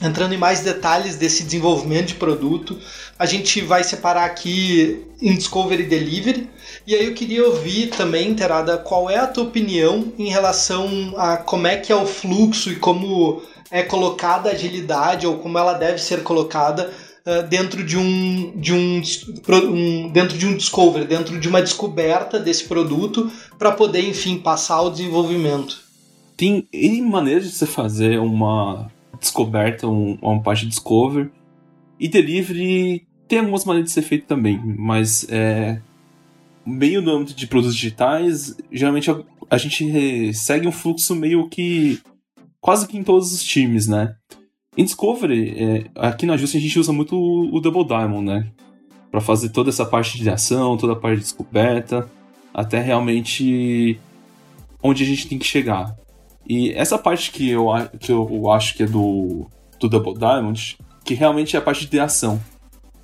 entrando 0.00 0.34
em 0.34 0.38
mais 0.38 0.60
detalhes 0.60 1.16
desse 1.16 1.44
desenvolvimento 1.44 2.08
de 2.08 2.14
produto, 2.14 2.78
a 3.18 3.24
gente 3.24 3.60
vai 3.62 3.82
separar 3.82 4.24
aqui 4.24 5.02
em 5.20 5.34
Discovery 5.34 5.84
e 5.84 5.86
Delivery. 5.86 6.50
E 6.86 6.94
aí 6.94 7.06
eu 7.06 7.14
queria 7.14 7.46
ouvir 7.46 7.88
também, 7.88 8.34
Terada, 8.34 8.76
qual 8.76 9.08
é 9.08 9.16
a 9.16 9.26
tua 9.26 9.44
opinião 9.44 10.12
em 10.18 10.28
relação 10.28 11.14
a 11.16 11.38
como 11.38 11.66
é 11.66 11.76
que 11.76 11.90
é 11.90 11.96
o 11.96 12.06
fluxo 12.06 12.70
e 12.70 12.76
como 12.76 13.42
é 13.70 13.82
colocada 13.82 14.50
a 14.50 14.52
agilidade 14.52 15.26
ou 15.26 15.38
como 15.38 15.58
ela 15.58 15.72
deve 15.72 15.98
ser 15.98 16.22
colocada 16.22 16.90
uh, 17.24 17.42
dentro 17.48 17.82
de 17.82 17.96
um, 17.96 18.52
de 18.54 18.72
um, 18.74 19.02
um, 19.48 20.08
dentro 20.10 20.36
de 20.36 20.46
um 20.46 20.56
discovery, 20.56 21.06
dentro 21.06 21.40
de 21.40 21.48
uma 21.48 21.62
descoberta 21.62 22.38
desse 22.38 22.64
produto 22.64 23.30
para 23.58 23.72
poder, 23.72 24.06
enfim, 24.06 24.38
passar 24.38 24.74
ao 24.74 24.90
desenvolvimento. 24.90 25.84
Tem 26.36 26.68
maneiras 27.00 27.44
de 27.44 27.50
você 27.52 27.64
fazer 27.64 28.20
uma 28.20 28.90
descoberta, 29.20 29.86
um, 29.86 30.18
uma 30.20 30.42
parte 30.42 30.62
de 30.62 30.68
discover 30.68 31.30
e 31.98 32.08
delivery 32.08 33.06
tem 33.28 33.40
algumas 33.40 33.64
maneiras 33.64 33.90
de 33.90 33.94
ser 33.94 34.02
feito 34.02 34.26
também, 34.26 34.60
mas 34.78 35.26
é, 35.28 35.80
meio 36.64 37.02
no 37.02 37.10
âmbito 37.10 37.34
de 37.34 37.46
produtos 37.46 37.74
digitais, 37.74 38.56
geralmente 38.70 39.10
a, 39.10 39.20
a 39.50 39.58
gente 39.58 40.32
segue 40.34 40.68
um 40.68 40.72
fluxo 40.72 41.14
meio 41.14 41.48
que 41.48 42.00
quase 42.60 42.86
que 42.86 42.96
em 42.96 43.02
todos 43.02 43.32
os 43.32 43.42
times, 43.42 43.86
né? 43.86 44.14
Em 44.76 44.84
Discovery, 44.84 45.54
é, 45.56 45.84
aqui 45.96 46.26
na 46.26 46.36
Just 46.36 46.54
a 46.54 46.60
gente 46.60 46.78
usa 46.78 46.92
muito 46.92 47.16
o, 47.16 47.56
o 47.56 47.60
Double 47.60 47.84
Diamond, 47.84 48.26
né? 48.26 48.50
Para 49.10 49.20
fazer 49.20 49.48
toda 49.48 49.70
essa 49.70 49.86
parte 49.86 50.18
de 50.18 50.28
ação, 50.28 50.76
toda 50.76 50.92
a 50.92 50.96
parte 50.96 51.16
de 51.16 51.22
descoberta, 51.22 52.08
até 52.52 52.80
realmente 52.80 53.98
onde 54.82 55.02
a 55.02 55.06
gente 55.06 55.26
tem 55.28 55.38
que 55.38 55.46
chegar. 55.46 55.96
E 56.48 56.72
essa 56.72 56.96
parte 56.96 57.30
que 57.30 57.50
eu, 57.50 57.66
que 57.98 58.12
eu 58.12 58.50
acho 58.50 58.74
que 58.74 58.84
é 58.84 58.86
do, 58.86 59.46
do 59.80 59.88
Double 59.88 60.14
Diamond, 60.14 60.78
que 61.04 61.14
realmente 61.14 61.56
é 61.56 61.58
a 61.58 61.62
parte 61.62 61.86
de 61.86 61.98
ação. 61.98 62.40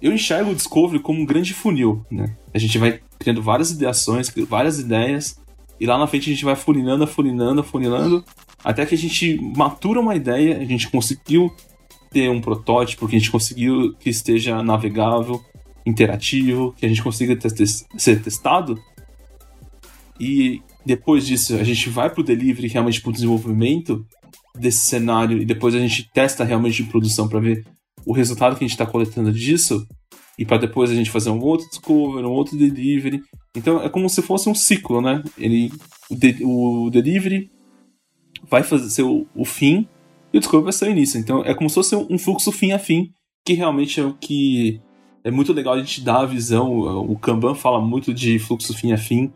Eu 0.00 0.12
enxergo 0.12 0.50
o 0.50 0.55
Discovery 0.55 1.00
como 1.00 1.20
um 1.20 1.26
grande 1.26 1.55
funil, 1.55 2.05
né? 2.11 2.37
A 2.52 2.59
gente 2.59 2.76
vai 2.78 3.00
criando 3.18 3.42
várias 3.42 3.70
ideações, 3.70 4.33
várias 4.48 4.78
ideias, 4.78 5.40
e 5.78 5.87
lá 5.87 5.98
na 5.98 6.07
frente 6.07 6.31
a 6.31 6.33
gente 6.33 6.44
vai 6.44 6.57
funinando, 6.57 7.07
funinando, 7.07 7.62
funinando, 7.62 8.24
até 8.64 8.85
que 8.87 8.94
a 8.94 8.98
gente 8.98 9.40
matura 9.57 10.00
uma 10.00 10.14
ideia, 10.14 10.59
a 10.59 10.64
gente 10.64 10.88
conseguiu 10.88 11.55
ter 12.11 12.28
um 12.28 12.40
protótipo, 12.40 13.09
que 13.09 13.16
a 13.16 13.18
gente 13.18 13.31
conseguiu 13.31 13.94
que 13.98 14.11
esteja 14.11 14.62
navegável, 14.62 15.42
interativo, 15.85 16.74
que 16.76 16.87
a 16.87 16.88
gente 16.88 17.02
consiga 17.02 17.37
ser 17.96 18.22
testado. 18.22 18.81
E 20.20 20.62
depois 20.85 21.27
disso, 21.27 21.55
a 21.55 21.64
gente 21.64 21.88
vai 21.88 22.11
para 22.11 22.21
o 22.21 22.25
delivery, 22.25 22.68
realmente 22.68 23.01
para 23.01 23.11
o 23.11 23.12
desenvolvimento 23.12 24.05
desse 24.59 24.87
cenário, 24.87 25.40
e 25.40 25.45
depois 25.45 25.75
a 25.75 25.79
gente 25.79 26.11
testa 26.12 26.45
realmente 26.45 26.83
em 26.83 26.87
produção 26.87 27.29
para 27.29 27.40
ver 27.40 27.64
o 28.05 28.12
resultado 28.12 28.57
que 28.57 28.64
a 28.64 28.66
gente 28.66 28.75
está 28.75 28.87
coletando 28.87 29.33
disso, 29.33 29.87
e 30.38 30.45
para 30.45 30.59
depois 30.59 30.90
a 30.90 30.95
gente 30.95 31.11
fazer 31.11 31.31
um 31.31 31.40
outro 31.40 31.68
discovery, 31.68 32.27
um 32.27 32.33
outro 32.33 32.57
delivery. 32.57 33.23
Então 33.55 33.83
é 33.83 33.88
como 33.88 34.09
se 34.09 34.23
fosse 34.23 34.49
um 34.49 34.55
ciclo, 34.55 35.01
né? 35.01 35.23
Ele, 35.38 35.71
o, 36.11 36.16
de, 36.16 36.38
o 36.42 36.90
delivery 36.90 37.51
vai 38.49 38.62
fazer 38.62 38.90
ser 38.90 39.03
o, 39.03 39.27
o 39.35 39.45
fim 39.45 39.87
e 40.33 40.38
o 40.38 40.40
Discovery 40.40 40.64
vai 40.64 40.73
ser 40.73 40.87
o 40.87 40.90
início. 40.90 41.21
Então 41.21 41.45
é 41.45 41.55
como 41.55 41.68
se 41.68 41.75
fosse 41.75 41.95
um 41.95 42.18
fluxo 42.18 42.51
fim 42.51 42.73
a 42.73 42.79
fim, 42.79 43.11
que 43.45 43.53
realmente 43.53 44.01
é 44.01 44.05
o 44.05 44.14
que 44.14 44.81
é 45.23 45.31
muito 45.31 45.53
legal 45.53 45.75
a 45.75 45.79
gente 45.79 46.01
dar 46.01 46.23
a 46.23 46.27
visão. 46.27 46.71
O 46.79 47.16
Kanban 47.18 47.55
fala 47.55 47.81
muito 47.81 48.12
de 48.12 48.38
fluxo 48.38 48.75
fim 48.75 48.92
a 48.92 48.99
fim, 48.99 49.31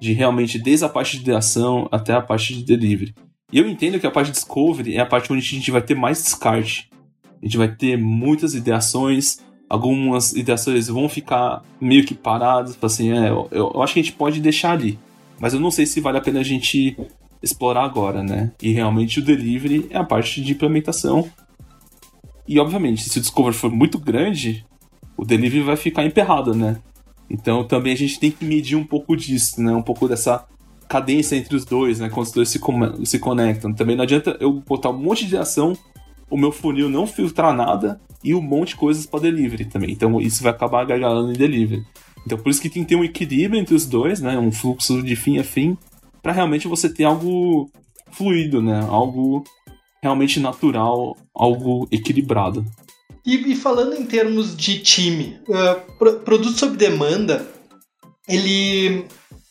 de 0.00 0.12
realmente 0.12 0.58
desde 0.58 0.84
a 0.84 0.88
parte 0.88 1.16
de 1.16 1.22
ideação 1.22 1.88
até 1.90 2.12
a 2.12 2.20
parte 2.20 2.54
de 2.54 2.64
delivery. 2.64 3.14
E 3.52 3.58
eu 3.58 3.68
entendo 3.68 4.00
que 4.00 4.06
a 4.06 4.10
parte 4.10 4.28
de 4.28 4.32
discovery 4.32 4.96
é 4.96 5.00
a 5.00 5.06
parte 5.06 5.32
onde 5.32 5.40
a 5.40 5.48
gente 5.48 5.70
vai 5.70 5.82
ter 5.82 5.94
mais 5.94 6.22
descarte. 6.22 6.90
A 7.40 7.44
gente 7.44 7.56
vai 7.56 7.68
ter 7.68 7.96
muitas 7.96 8.54
ideações, 8.54 9.38
algumas 9.68 10.32
ideações 10.32 10.88
vão 10.88 11.08
ficar 11.08 11.62
meio 11.80 12.04
que 12.04 12.14
paradas, 12.14 12.76
assim, 12.82 13.12
é, 13.12 13.28
eu, 13.28 13.48
eu 13.50 13.82
acho 13.82 13.94
que 13.94 14.00
a 14.00 14.02
gente 14.02 14.14
pode 14.14 14.40
deixar 14.40 14.72
ali. 14.72 14.98
Mas 15.38 15.52
eu 15.52 15.60
não 15.60 15.70
sei 15.70 15.86
se 15.86 16.00
vale 16.00 16.18
a 16.18 16.20
pena 16.20 16.40
a 16.40 16.44
gente 16.44 16.96
explorar 17.42 17.84
agora, 17.84 18.22
né? 18.22 18.52
E 18.62 18.72
realmente 18.72 19.18
o 19.18 19.22
delivery 19.22 19.86
é 19.90 19.98
a 19.98 20.04
parte 20.04 20.40
de 20.40 20.52
implementação. 20.52 21.28
E 22.48 22.58
obviamente, 22.58 23.08
se 23.08 23.18
o 23.18 23.20
discover 23.20 23.52
for 23.52 23.70
muito 23.70 23.98
grande, 23.98 24.64
o 25.16 25.24
delivery 25.24 25.62
vai 25.62 25.76
ficar 25.76 26.04
emperrado, 26.04 26.54
né? 26.54 26.78
Então 27.28 27.64
também 27.64 27.92
a 27.92 27.96
gente 27.96 28.18
tem 28.18 28.30
que 28.30 28.44
medir 28.44 28.76
um 28.76 28.84
pouco 28.84 29.16
disso, 29.16 29.60
né? 29.62 29.72
Um 29.72 29.82
pouco 29.82 30.08
dessa 30.08 30.46
cadência 30.88 31.36
entre 31.36 31.56
os 31.56 31.64
dois, 31.64 32.00
né? 32.00 32.08
Quando 32.08 32.26
os 32.26 32.32
dois 32.32 32.48
se, 32.48 32.60
se 33.04 33.18
conectam. 33.18 33.72
Também 33.72 33.96
não 33.96 34.04
adianta 34.04 34.36
eu 34.40 34.52
botar 34.52 34.90
um 34.90 34.98
monte 34.98 35.26
de 35.26 35.36
ação, 35.36 35.76
o 36.30 36.36
meu 36.36 36.52
funil 36.52 36.88
não 36.88 37.06
filtrar 37.06 37.54
nada 37.54 38.00
e 38.22 38.34
um 38.34 38.42
monte 38.42 38.68
de 38.70 38.76
coisas 38.76 39.06
para 39.06 39.20
delivery 39.20 39.64
também. 39.64 39.90
Então 39.90 40.20
isso 40.20 40.42
vai 40.42 40.52
acabar 40.52 40.84
gargalando 40.84 41.32
em 41.32 41.36
delivery. 41.36 41.84
Então 42.26 42.38
por 42.38 42.50
isso 42.50 42.60
que 42.60 42.70
tem 42.70 42.82
que 42.82 42.90
ter 42.90 42.96
um 42.96 43.04
equilíbrio 43.04 43.60
entre 43.60 43.74
os 43.74 43.86
dois, 43.86 44.20
né? 44.20 44.38
Um 44.38 44.52
fluxo 44.52 45.02
de 45.02 45.16
fim 45.16 45.38
a 45.38 45.44
fim 45.44 45.76
para 46.22 46.32
realmente 46.32 46.66
você 46.66 46.88
ter 46.88 47.04
algo 47.04 47.70
fluido, 48.10 48.62
né? 48.62 48.80
Algo 48.88 49.44
realmente 50.02 50.38
natural, 50.38 51.16
algo 51.34 51.88
equilibrado. 51.90 52.64
E, 53.26 53.52
e 53.52 53.56
falando 53.56 53.94
em 53.94 54.04
termos 54.04 54.54
de 54.54 54.80
time, 54.80 55.40
uh, 55.48 55.92
pro, 55.98 56.20
produto 56.20 56.58
sob 56.58 56.76
demanda, 56.76 57.46
ele, 58.28 59.06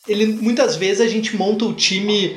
ele 0.06 0.26
muitas 0.26 0.76
vezes 0.76 1.00
a 1.00 1.08
gente 1.08 1.36
monta 1.36 1.64
o 1.64 1.74
time 1.74 2.36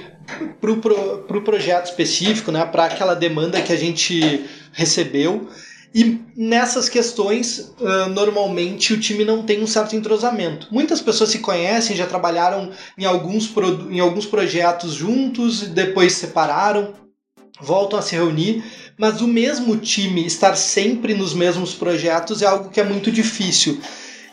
para 0.59 0.71
o 0.71 0.77
pro, 0.77 1.19
pro 1.19 1.43
projeto 1.43 1.85
específico, 1.85 2.51
né? 2.51 2.65
Para 2.65 2.85
aquela 2.85 3.13
demanda 3.13 3.61
que 3.61 3.71
a 3.71 3.77
gente 3.77 4.45
recebeu. 4.73 5.47
E 5.93 6.19
nessas 6.35 6.89
questões, 6.89 7.73
uh, 7.79 8.09
normalmente 8.09 8.93
o 8.93 8.99
time 8.99 9.23
não 9.23 9.43
tem 9.43 9.63
um 9.63 9.67
certo 9.67 9.95
entrosamento. 9.95 10.67
Muitas 10.71 11.01
pessoas 11.01 11.29
se 11.29 11.39
conhecem, 11.39 11.95
já 11.95 12.05
trabalharam 12.05 12.71
em 12.97 13.05
alguns, 13.05 13.49
em 13.89 13.99
alguns 13.99 14.25
projetos 14.25 14.93
juntos, 14.93 15.61
depois 15.61 16.13
separaram, 16.13 16.93
voltam 17.59 17.97
a 17.97 18.01
se 18.01 18.15
reunir, 18.15 18.63
mas 18.97 19.21
o 19.21 19.27
mesmo 19.27 19.77
time 19.77 20.25
estar 20.25 20.55
sempre 20.55 21.13
nos 21.13 21.33
mesmos 21.33 21.73
projetos 21.73 22.41
é 22.41 22.47
algo 22.47 22.69
que 22.69 22.79
é 22.79 22.83
muito 22.83 23.11
difícil. 23.11 23.79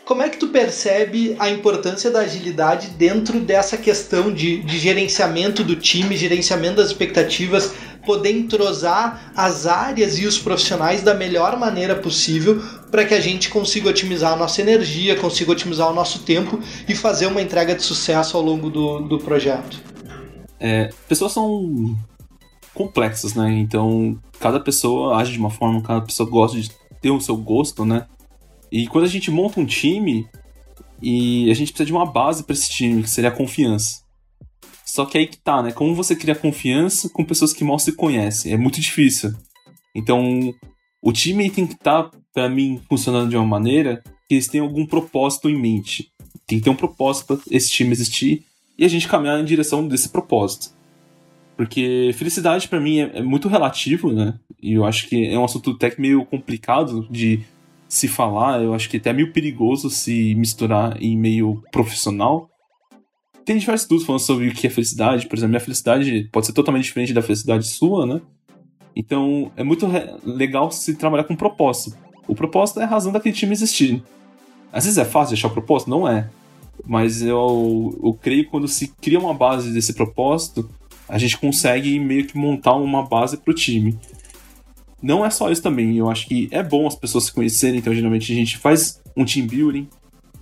como 0.03 0.21
é 0.21 0.29
que 0.29 0.37
tu 0.37 0.49
percebe 0.49 1.35
a 1.39 1.49
importância 1.49 2.11
da 2.11 2.19
agilidade 2.19 2.89
dentro 2.89 3.39
dessa 3.39 3.75
questão 3.75 4.31
de, 4.31 4.61
de 4.61 4.77
gerenciamento 4.77 5.63
do 5.63 5.75
time, 5.75 6.15
gerenciamento 6.15 6.75
das 6.75 6.87
expectativas, 6.87 7.73
poder 8.05 8.29
entrosar 8.29 9.33
as 9.35 9.65
áreas 9.65 10.19
e 10.19 10.27
os 10.27 10.37
profissionais 10.37 11.01
da 11.01 11.15
melhor 11.15 11.57
maneira 11.57 11.95
possível 11.95 12.61
para 12.91 13.03
que 13.03 13.15
a 13.15 13.19
gente 13.19 13.49
consiga 13.49 13.89
otimizar 13.89 14.33
a 14.33 14.35
nossa 14.35 14.61
energia, 14.61 15.15
consiga 15.15 15.51
otimizar 15.51 15.89
o 15.89 15.93
nosso 15.93 16.19
tempo 16.19 16.59
e 16.87 16.93
fazer 16.93 17.25
uma 17.25 17.41
entrega 17.41 17.73
de 17.73 17.81
sucesso 17.81 18.37
ao 18.37 18.43
longo 18.43 18.69
do, 18.69 18.99
do 18.99 19.17
projeto? 19.17 19.81
É, 20.59 20.89
pessoas 21.07 21.31
são 21.31 21.97
complexas, 22.75 23.33
né? 23.33 23.51
Então, 23.57 24.19
cada 24.39 24.59
pessoa 24.59 25.17
age 25.17 25.31
de 25.31 25.39
uma 25.39 25.49
forma, 25.49 25.81
cada 25.81 26.01
pessoa 26.01 26.29
gosta 26.29 26.59
de 26.59 26.69
ter 27.01 27.09
o 27.09 27.19
seu 27.19 27.35
gosto, 27.35 27.83
né? 27.83 28.05
E 28.71 28.87
quando 28.87 29.05
a 29.05 29.09
gente 29.09 29.31
monta 29.31 29.59
um 29.59 29.65
time, 29.65 30.27
e 31.01 31.49
a 31.49 31.53
gente 31.53 31.71
precisa 31.71 31.85
de 31.85 31.93
uma 31.93 32.05
base 32.05 32.43
para 32.43 32.53
esse 32.53 32.69
time, 32.69 33.01
que 33.01 33.09
seria 33.09 33.29
a 33.29 33.35
confiança. 33.35 34.03
Só 34.85 35.05
que 35.05 35.17
aí 35.17 35.27
que 35.27 35.37
tá, 35.37 35.63
né? 35.63 35.71
Como 35.71 35.95
você 35.95 36.15
cria 36.15 36.35
confiança 36.35 37.09
com 37.09 37.23
pessoas 37.23 37.53
que 37.53 37.63
mal 37.63 37.79
se 37.79 37.93
conhecem? 37.93 38.53
É 38.53 38.57
muito 38.57 38.79
difícil. 38.79 39.33
Então, 39.93 40.53
o 41.01 41.11
time 41.11 41.49
tem 41.49 41.65
que 41.65 41.73
estar, 41.73 42.03
tá, 42.03 42.17
para 42.33 42.49
mim, 42.49 42.81
funcionando 42.89 43.29
de 43.29 43.35
uma 43.35 43.45
maneira 43.45 44.03
que 44.27 44.35
eles 44.35 44.47
tenham 44.47 44.65
algum 44.65 44.85
propósito 44.85 45.49
em 45.49 45.59
mente. 45.59 46.11
Tem 46.45 46.59
que 46.59 46.65
ter 46.65 46.69
um 46.69 46.75
propósito 46.75 47.27
para 47.27 47.37
esse 47.49 47.71
time 47.71 47.91
existir 47.91 48.45
e 48.77 48.83
a 48.83 48.87
gente 48.87 49.07
caminhar 49.07 49.39
em 49.39 49.45
direção 49.45 49.87
desse 49.87 50.09
propósito. 50.09 50.74
Porque 51.55 52.11
felicidade 52.15 52.67
para 52.67 52.79
mim 52.79 52.99
é, 52.99 53.19
é, 53.19 53.21
muito 53.21 53.47
relativo, 53.47 54.11
né? 54.11 54.33
E 54.61 54.73
eu 54.73 54.85
acho 54.85 55.07
que 55.07 55.27
é 55.27 55.39
um 55.39 55.45
assunto 55.45 55.71
até 55.71 55.93
meio 55.97 56.25
complicado 56.25 57.07
de 57.09 57.41
se 57.87 58.07
falar. 58.07 58.61
Eu 58.61 58.73
acho 58.73 58.89
que 58.89 58.97
é 58.97 58.99
até 58.99 59.13
meio 59.13 59.31
perigoso 59.31 59.89
se 59.89 60.35
misturar 60.35 61.01
em 61.01 61.17
meio 61.17 61.63
profissional 61.71 62.49
tem 63.45 63.57
diversos 63.57 63.83
estudos 63.83 64.05
falando 64.05 64.21
sobre 64.21 64.47
o 64.47 64.53
que 64.53 64.65
é 64.65 64.69
felicidade. 64.69 65.27
Por 65.27 65.37
exemplo, 65.37 65.51
minha 65.51 65.59
felicidade 65.59 66.27
pode 66.31 66.47
ser 66.47 66.53
totalmente 66.53 66.85
diferente 66.85 67.13
da 67.13 67.21
felicidade 67.21 67.67
sua, 67.67 68.05
né? 68.05 68.19
Então, 68.95 69.51
é 69.55 69.63
muito 69.63 69.87
legal 70.23 70.71
se 70.71 70.95
trabalhar 70.95 71.25
com 71.25 71.35
propósito. 71.35 71.95
O 72.27 72.33
propósito 72.33 72.79
é 72.79 72.83
a 72.83 72.87
razão 72.87 73.11
daquele 73.11 73.35
time 73.35 73.53
existir. 73.53 74.03
Às 74.73 74.85
vezes 74.85 74.97
é 74.97 75.05
fácil 75.05 75.35
deixar 75.35 75.47
o 75.47 75.51
propósito? 75.51 75.89
Não 75.89 76.07
é. 76.07 76.27
Mas 76.85 77.21
eu, 77.21 77.97
eu 78.03 78.13
creio 78.13 78.45
que 78.45 78.49
quando 78.49 78.67
se 78.67 78.87
cria 78.87 79.19
uma 79.19 79.33
base 79.33 79.71
desse 79.71 79.93
propósito, 79.93 80.69
a 81.07 81.17
gente 81.17 81.37
consegue 81.37 81.99
meio 81.99 82.25
que 82.25 82.37
montar 82.37 82.73
uma 82.73 83.03
base 83.03 83.37
para 83.37 83.51
o 83.51 83.55
time. 83.55 83.97
Não 85.01 85.25
é 85.25 85.29
só 85.29 85.51
isso 85.51 85.61
também, 85.61 85.97
eu 85.97 86.09
acho 86.09 86.27
que 86.27 86.47
é 86.51 86.63
bom 86.63 86.87
as 86.87 86.95
pessoas 86.95 87.25
se 87.25 87.33
conhecerem, 87.33 87.79
então 87.79 87.93
geralmente 87.93 88.31
a 88.31 88.35
gente 88.35 88.57
faz 88.57 89.01
um 89.15 89.23
team 89.23 89.45
building, 89.45 89.87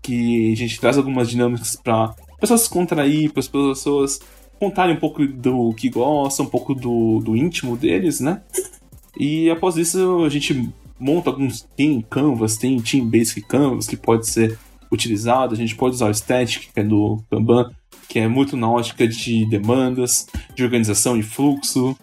que 0.01 0.51
a 0.51 0.55
gente 0.55 0.79
traz 0.79 0.97
algumas 0.97 1.29
dinâmicas 1.29 1.75
para 1.75 2.15
pessoas 2.39 2.61
se 2.61 2.69
contrair, 2.69 3.31
para 3.31 3.39
as 3.39 3.47
pessoas 3.47 4.19
contarem 4.59 4.95
um 4.95 4.99
pouco 4.99 5.25
do 5.25 5.73
que 5.73 5.89
gostam, 5.89 6.45
um 6.45 6.49
pouco 6.49 6.73
do, 6.73 7.19
do 7.19 7.35
íntimo 7.35 7.75
deles, 7.75 8.19
né? 8.19 8.41
E 9.17 9.49
após 9.49 9.77
isso 9.77 10.23
a 10.23 10.29
gente 10.29 10.69
monta 10.99 11.29
alguns. 11.29 11.67
Tem 11.75 12.01
Canvas, 12.01 12.57
tem 12.57 12.79
Team 12.79 13.07
Basic 13.07 13.41
Canvas 13.41 13.87
que 13.87 13.97
pode 13.97 14.27
ser 14.27 14.57
utilizado, 14.91 15.53
a 15.53 15.57
gente 15.57 15.75
pode 15.75 15.95
usar 15.95 16.09
o 16.09 16.13
Static, 16.13 16.71
que 16.73 16.79
é 16.79 16.83
do 16.83 17.23
Kanban, 17.29 17.71
que 18.07 18.19
é 18.19 18.27
muito 18.27 18.55
na 18.55 18.69
ótica 18.69 19.07
de 19.07 19.45
demandas, 19.45 20.27
de 20.55 20.63
organização 20.63 21.17
e 21.17 21.23
fluxo. 21.23 21.95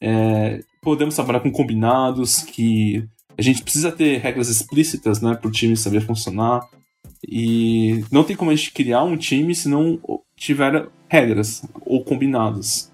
É, 0.00 0.62
podemos 0.82 1.14
trabalhar 1.14 1.40
com 1.40 1.50
combinados, 1.50 2.42
que 2.42 3.04
a 3.36 3.42
gente 3.42 3.62
precisa 3.62 3.92
ter 3.92 4.18
regras 4.18 4.48
explícitas 4.48 5.20
né, 5.20 5.34
para 5.34 5.48
o 5.48 5.52
time 5.52 5.76
saber 5.76 6.00
funcionar. 6.00 6.66
E 7.26 8.04
não 8.10 8.24
tem 8.24 8.36
como 8.36 8.50
a 8.50 8.54
gente 8.54 8.72
criar 8.72 9.02
um 9.02 9.16
time 9.16 9.54
se 9.54 9.68
não 9.68 10.00
tiver 10.36 10.88
regras 11.08 11.62
ou 11.84 12.04
combinados. 12.04 12.90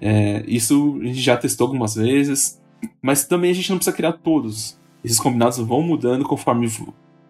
É, 0.00 0.44
isso 0.46 0.98
a 1.02 1.06
gente 1.06 1.20
já 1.20 1.36
testou 1.36 1.66
algumas 1.66 1.94
vezes, 1.94 2.60
mas 3.00 3.24
também 3.26 3.50
a 3.50 3.54
gente 3.54 3.70
não 3.70 3.76
precisa 3.76 3.96
criar 3.96 4.12
todos. 4.12 4.78
Esses 5.04 5.20
combinados 5.20 5.58
vão 5.58 5.82
mudando 5.82 6.24
conforme 6.24 6.68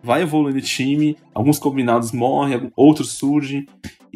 vai 0.02 0.22
evoluindo 0.22 0.58
o 0.58 0.62
time, 0.62 1.16
alguns 1.34 1.58
combinados 1.58 2.12
morrem, 2.12 2.70
outros 2.76 3.12
surgem, 3.12 3.66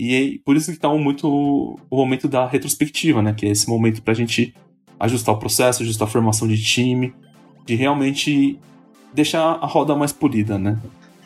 e 0.01 0.39
por 0.45 0.57
isso 0.57 0.71
que 0.71 0.77
está 0.77 0.89
muito 0.91 1.29
o 1.29 1.97
momento 1.97 2.29
da 2.29 2.47
retrospectiva, 2.47 3.21
né? 3.21 3.35
Que 3.37 3.47
é 3.47 3.49
esse 3.51 3.69
momento 3.69 4.01
para 4.01 4.13
a 4.13 4.17
gente 4.17 4.55
ajustar 5.01 5.35
o 5.35 5.39
processo, 5.39 5.83
ajustar 5.83 6.07
a 6.07 6.11
formação 6.11 6.47
de 6.47 6.63
time, 6.63 7.13
de 7.67 7.75
realmente 7.75 8.61
deixar 9.13 9.59
a 9.61 9.67
roda 9.67 9.97
mais 9.97 10.13
polida, 10.13 10.57
né? 10.57 10.79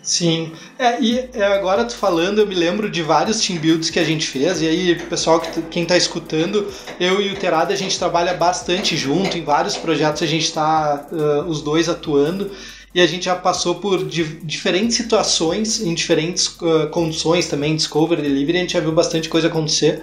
Sim, 0.02 0.50
é, 0.78 1.00
e 1.00 1.18
é, 1.34 1.44
agora 1.44 1.84
tu 1.84 1.94
falando, 1.94 2.40
eu 2.40 2.46
me 2.46 2.54
lembro 2.54 2.90
de 2.90 3.02
vários 3.02 3.46
team 3.46 3.60
builds 3.60 3.90
que 3.90 4.00
a 4.00 4.04
gente 4.04 4.26
fez, 4.26 4.62
e 4.62 4.66
aí, 4.66 4.96
pessoal, 4.96 5.38
que, 5.38 5.62
quem 5.62 5.84
tá 5.84 5.96
escutando, 5.96 6.66
eu 6.98 7.20
e 7.20 7.30
o 7.30 7.36
Terada, 7.36 7.72
a 7.72 7.76
gente 7.76 7.96
trabalha 7.96 8.34
bastante 8.34 8.96
junto, 8.96 9.36
em 9.36 9.44
vários 9.44 9.76
projetos 9.76 10.22
a 10.22 10.26
gente 10.26 10.44
está 10.44 11.06
uh, 11.12 11.48
os 11.48 11.62
dois 11.62 11.88
atuando, 11.88 12.50
e 12.94 13.00
a 13.00 13.06
gente 13.06 13.24
já 13.24 13.34
passou 13.34 13.76
por 13.76 14.04
di 14.06 14.24
diferentes 14.42 14.96
situações, 14.96 15.80
em 15.80 15.94
diferentes 15.94 16.46
uh, 16.60 16.88
condições 16.90 17.46
também, 17.46 17.76
Discovery, 17.76 18.22
Delivery, 18.22 18.58
a 18.58 18.60
gente 18.60 18.72
já 18.74 18.80
viu 18.80 18.92
bastante 18.92 19.28
coisa 19.28 19.48
acontecer 19.48 20.02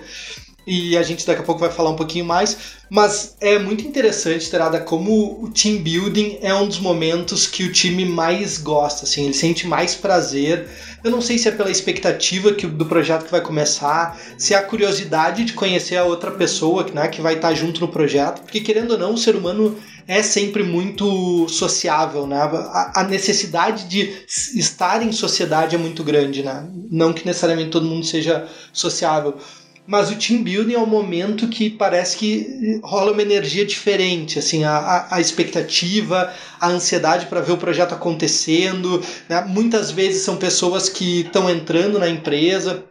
e 0.70 0.96
a 0.96 1.02
gente 1.02 1.26
daqui 1.26 1.42
a 1.42 1.44
pouco 1.44 1.60
vai 1.60 1.72
falar 1.72 1.90
um 1.90 1.96
pouquinho 1.96 2.26
mais, 2.26 2.56
mas 2.92 3.36
é 3.42 3.58
muito 3.58 3.88
interessante, 3.88 4.50
Terada, 4.52 4.80
como 4.80 5.44
o 5.44 5.50
team 5.50 5.82
building 5.82 6.38
é 6.44 6.54
um 6.54 6.68
dos 6.68 6.80
momentos 6.80 7.48
que 7.48 7.64
o 7.64 7.72
time 7.72 8.06
mais 8.06 8.60
gosta, 8.60 9.06
assim, 9.06 9.26
ele 9.26 9.34
sente 9.34 9.66
mais 9.66 9.96
prazer. 9.96 10.68
Eu 11.04 11.10
não 11.10 11.22
sei 11.22 11.40
se 11.40 11.48
é 11.48 11.52
pela 11.52 11.72
expectativa 11.72 12.54
que, 12.54 12.68
do 12.68 12.86
projeto 12.86 13.26
que 13.26 13.32
vai 13.32 13.42
começar, 13.42 14.20
se 14.38 14.54
é 14.54 14.58
a 14.58 14.62
curiosidade 14.62 15.44
de 15.44 15.54
conhecer 15.54 15.98
a 15.98 16.04
outra 16.04 16.30
pessoa 16.30 16.86
né, 16.94 17.08
que 17.08 17.20
vai 17.20 17.36
estar 17.36 17.54
junto 17.56 17.82
no 17.82 17.88
projeto, 17.88 18.42
porque 18.42 18.62
querendo 18.62 18.92
ou 18.92 18.98
não, 18.98 19.16
o 19.16 19.18
ser 19.18 19.36
humano 19.36 19.76
é 20.10 20.24
sempre 20.24 20.64
muito 20.64 21.48
sociável, 21.48 22.26
né? 22.26 22.38
A, 22.42 23.02
a, 23.02 23.04
necessidade 23.04 23.88
de 23.88 24.26
estar 24.28 25.04
em 25.04 25.12
sociedade 25.12 25.76
é 25.76 25.78
muito 25.78 26.04
grande, 26.04 26.42
né? 26.42 26.68
Não 26.90 27.14
que 27.14 27.24
necessariamente 27.28 27.70
todo 27.70 27.86
mundo 27.86 28.04
seja 28.04 28.48
sociável, 28.74 29.38
mas 29.86 30.10
o 30.10 30.16
team 30.16 30.42
building 30.42 30.74
é 30.74 30.80
um 30.80 30.88
momento 30.88 31.48
que 31.48 31.70
parece 31.70 32.18
que 32.18 32.80
rola 32.84 33.12
uma 33.12 33.22
energia 33.22 33.64
diferente, 33.64 34.40
assim, 34.40 34.64
a, 34.64 35.06
a 35.12 35.22
expectativa, 35.22 36.34
a 36.60 36.70
ansiedade 36.70 37.28
para 37.28 37.42
ver 37.42 37.52
o 37.52 37.58
projeto 37.58 37.94
acontecendo, 37.94 39.04
né? 39.30 39.46
muitas 39.48 39.92
vezes 39.92 40.24
são 40.24 40.38
pessoas 40.38 40.90
que 40.90 41.22
estão 41.22 41.48
entrando 41.48 42.00
na 42.00 42.10
empresa, 42.10 42.84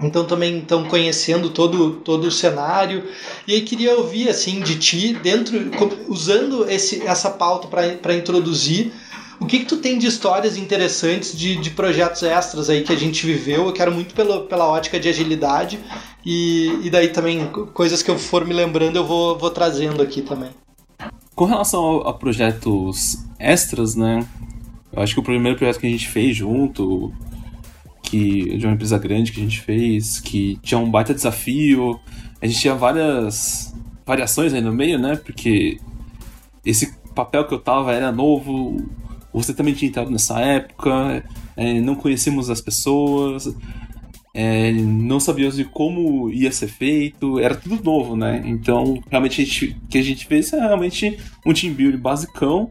então 0.00 0.24
também 0.24 0.58
estão 0.58 0.84
conhecendo 0.84 1.50
todo, 1.50 1.92
todo 1.96 2.24
o 2.24 2.30
cenário. 2.30 3.04
E 3.46 3.54
aí 3.54 3.62
queria 3.62 3.96
ouvir 3.96 4.28
assim 4.28 4.60
de 4.60 4.76
ti, 4.78 5.14
dentro, 5.14 5.58
usando 6.08 6.68
esse, 6.68 7.02
essa 7.06 7.30
pauta 7.30 7.68
para 7.68 8.14
introduzir 8.14 8.92
o 9.40 9.46
que, 9.46 9.60
que 9.60 9.64
tu 9.64 9.76
tem 9.78 9.98
de 9.98 10.06
histórias 10.06 10.56
interessantes 10.56 11.36
de, 11.36 11.56
de 11.56 11.70
projetos 11.70 12.22
extras 12.22 12.70
aí 12.70 12.82
que 12.82 12.92
a 12.92 12.96
gente 12.96 13.26
viveu? 13.26 13.66
Eu 13.66 13.72
quero 13.72 13.92
muito 13.92 14.14
pela, 14.14 14.40
pela 14.46 14.66
ótica 14.66 14.98
de 14.98 15.08
agilidade 15.08 15.78
e, 16.24 16.80
e 16.82 16.90
daí 16.90 17.08
também 17.08 17.46
coisas 17.72 18.02
que 18.02 18.10
eu 18.10 18.18
for 18.18 18.44
me 18.44 18.54
lembrando 18.54 18.96
eu 18.96 19.06
vou, 19.06 19.36
vou 19.36 19.50
trazendo 19.50 20.02
aqui 20.02 20.22
também. 20.22 20.50
Com 21.34 21.46
relação 21.46 22.02
a, 22.02 22.10
a 22.10 22.12
projetos 22.12 23.18
extras, 23.38 23.96
né? 23.96 24.24
Eu 24.92 25.02
acho 25.02 25.14
que 25.14 25.20
o 25.20 25.24
primeiro 25.24 25.58
projeto 25.58 25.80
que 25.80 25.86
a 25.88 25.90
gente 25.90 26.08
fez 26.08 26.36
junto, 26.36 27.12
que 28.14 28.56
de 28.56 28.64
uma 28.64 28.74
empresa 28.74 28.96
grande 28.96 29.32
que 29.32 29.40
a 29.40 29.42
gente 29.42 29.60
fez, 29.60 30.20
que 30.20 30.56
tinha 30.62 30.78
um 30.78 30.88
baita 30.88 31.12
desafio, 31.12 31.98
a 32.40 32.46
gente 32.46 32.60
tinha 32.60 32.74
várias 32.74 33.74
variações 34.06 34.54
aí 34.54 34.60
no 34.60 34.72
meio, 34.72 34.98
né? 35.00 35.16
Porque 35.16 35.80
esse 36.64 36.94
papel 37.12 37.44
que 37.46 37.54
eu 37.54 37.58
tava 37.58 37.92
era 37.92 38.12
novo, 38.12 38.86
você 39.32 39.52
também 39.52 39.74
tinha 39.74 39.88
entrado 39.88 40.10
nessa 40.10 40.40
época, 40.40 41.24
é, 41.56 41.80
não 41.80 41.96
conhecíamos 41.96 42.50
as 42.50 42.60
pessoas, 42.60 43.52
é, 44.32 44.70
não 44.72 45.18
sabíamos 45.18 45.56
de 45.56 45.64
como 45.64 46.30
ia 46.30 46.52
ser 46.52 46.68
feito, 46.68 47.40
era 47.40 47.56
tudo 47.56 47.82
novo, 47.82 48.14
né? 48.14 48.42
Então, 48.46 49.02
realmente, 49.10 49.42
a 49.42 49.44
gente, 49.44 49.76
o 49.84 49.88
que 49.88 49.98
a 49.98 50.02
gente 50.02 50.24
fez 50.26 50.52
é 50.52 50.60
realmente 50.60 51.18
um 51.44 51.52
team 51.52 51.74
building 51.74 51.98
basicão, 51.98 52.70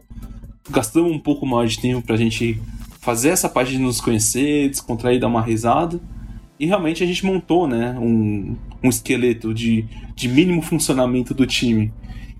gastamos 0.70 1.12
um 1.12 1.18
pouco 1.18 1.44
mais 1.44 1.72
de 1.72 1.80
tempo 1.80 2.00
pra 2.06 2.16
gente 2.16 2.58
fazer 3.04 3.28
essa 3.28 3.50
parte 3.50 3.72
de 3.72 3.78
nos 3.78 4.00
conhecer, 4.00 4.70
descontrair, 4.70 5.20
dar 5.20 5.26
uma 5.26 5.42
risada, 5.42 6.00
e 6.58 6.64
realmente 6.64 7.04
a 7.04 7.06
gente 7.06 7.24
montou, 7.26 7.68
né, 7.68 7.94
um, 8.00 8.56
um 8.82 8.88
esqueleto 8.88 9.52
de, 9.52 9.84
de 10.16 10.26
mínimo 10.26 10.62
funcionamento 10.62 11.34
do 11.34 11.46
time. 11.46 11.92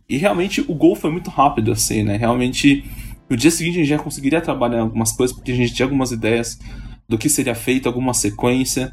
E 0.09 0.17
realmente 0.17 0.63
o 0.63 0.75
gol 0.75 0.97
foi 0.97 1.11
muito 1.11 1.29
rápido, 1.29 1.71
assim, 1.71 2.03
né? 2.03 2.17
Realmente 2.17 2.85
no 3.29 3.37
dia 3.37 3.51
seguinte 3.51 3.77
a 3.77 3.81
gente 3.81 3.89
já 3.89 3.99
conseguiria 3.99 4.41
trabalhar 4.41 4.81
algumas 4.81 5.13
coisas, 5.13 5.37
porque 5.37 5.53
a 5.53 5.55
gente 5.55 5.75
tinha 5.75 5.85
algumas 5.85 6.13
ideias 6.13 6.59
do 7.07 7.19
que 7.19 7.29
seria 7.29 7.55
feito, 7.55 7.87
alguma 7.87 8.15
sequência. 8.15 8.91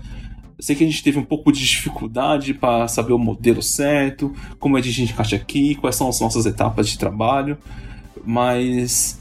Eu 0.58 0.64
sei 0.64 0.76
que 0.76 0.84
a 0.84 0.88
gente 0.88 1.02
teve 1.02 1.20
um 1.20 1.24
pouco 1.24 1.54
de 1.54 1.60
dificuldade 1.60 2.54
para 2.54 2.88
saber 2.90 3.14
o 3.14 3.18
modelo 3.18 3.62
certo, 3.62 4.34
como 4.60 4.78
é 4.78 4.82
que 4.82 4.90
a 4.90 4.92
gente 4.92 5.14
encaixa 5.14 5.38
aqui, 5.38 5.76
quais 5.76 5.96
são 5.96 6.10
as 6.10 6.20
nossas 6.20 6.46
etapas 6.46 6.90
de 6.90 6.98
trabalho, 6.98 7.58
mas 8.26 9.21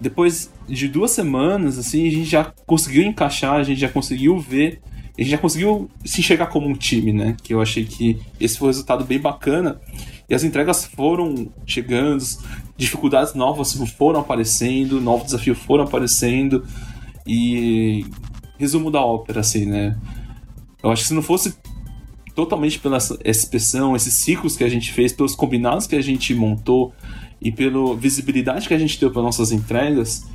depois 0.00 0.50
de 0.68 0.88
duas 0.88 1.10
semanas, 1.10 1.78
assim, 1.78 2.06
a 2.06 2.10
gente 2.10 2.24
já 2.24 2.52
conseguiu 2.66 3.02
encaixar, 3.04 3.54
a 3.54 3.62
gente 3.62 3.80
já 3.80 3.88
conseguiu 3.88 4.38
ver, 4.38 4.80
a 5.16 5.22
gente 5.22 5.30
já 5.30 5.38
conseguiu 5.38 5.90
se 6.04 6.20
enxergar 6.20 6.46
como 6.46 6.68
um 6.68 6.74
time, 6.74 7.12
né? 7.12 7.36
Que 7.42 7.54
eu 7.54 7.62
achei 7.62 7.84
que 7.84 8.20
esse 8.38 8.58
foi 8.58 8.66
um 8.66 8.70
resultado 8.70 9.04
bem 9.04 9.18
bacana. 9.18 9.80
E 10.28 10.34
as 10.34 10.44
entregas 10.44 10.84
foram 10.84 11.48
chegando, 11.64 12.22
dificuldades 12.76 13.34
novas 13.34 13.72
foram 13.96 14.20
aparecendo, 14.20 15.00
novos 15.00 15.26
desafios 15.26 15.58
foram 15.58 15.84
aparecendo. 15.84 16.66
E. 17.26 18.04
Resumo 18.58 18.90
da 18.90 19.00
ópera, 19.00 19.40
assim, 19.40 19.66
né? 19.66 19.96
Eu 20.82 20.90
acho 20.90 21.02
que 21.02 21.08
se 21.08 21.14
não 21.14 21.22
fosse 21.22 21.54
totalmente 22.34 22.78
pela 22.78 22.98
expressão, 23.24 23.96
esses 23.96 24.14
ciclos 24.14 24.56
que 24.56 24.64
a 24.64 24.68
gente 24.68 24.92
fez, 24.92 25.12
pelos 25.12 25.34
combinados 25.34 25.86
que 25.86 25.96
a 25.96 26.02
gente 26.02 26.34
montou 26.34 26.92
e 27.40 27.52
pela 27.52 27.96
visibilidade 27.96 28.66
que 28.66 28.74
a 28.74 28.78
gente 28.78 28.98
deu 28.98 29.10
para 29.10 29.22
nossas 29.22 29.52
entregas, 29.52 30.26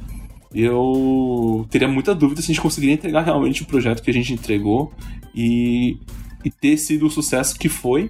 eu 0.54 1.66
teria 1.70 1.88
muita 1.88 2.14
dúvida 2.14 2.41
se 2.41 2.52
a 2.52 2.54
gente 2.54 2.62
conseguiria 2.62 2.95
entregar 2.95 3.24
realmente 3.24 3.64
o 3.64 3.66
projeto 3.66 4.02
que 4.02 4.10
a 4.10 4.14
gente 4.14 4.34
entregou 4.34 4.91
e, 5.34 5.97
e 6.43 6.49
ter 6.49 6.78
sido 6.78 7.06
o 7.06 7.10
sucesso 7.10 7.58
que 7.58 7.70
foi, 7.70 8.10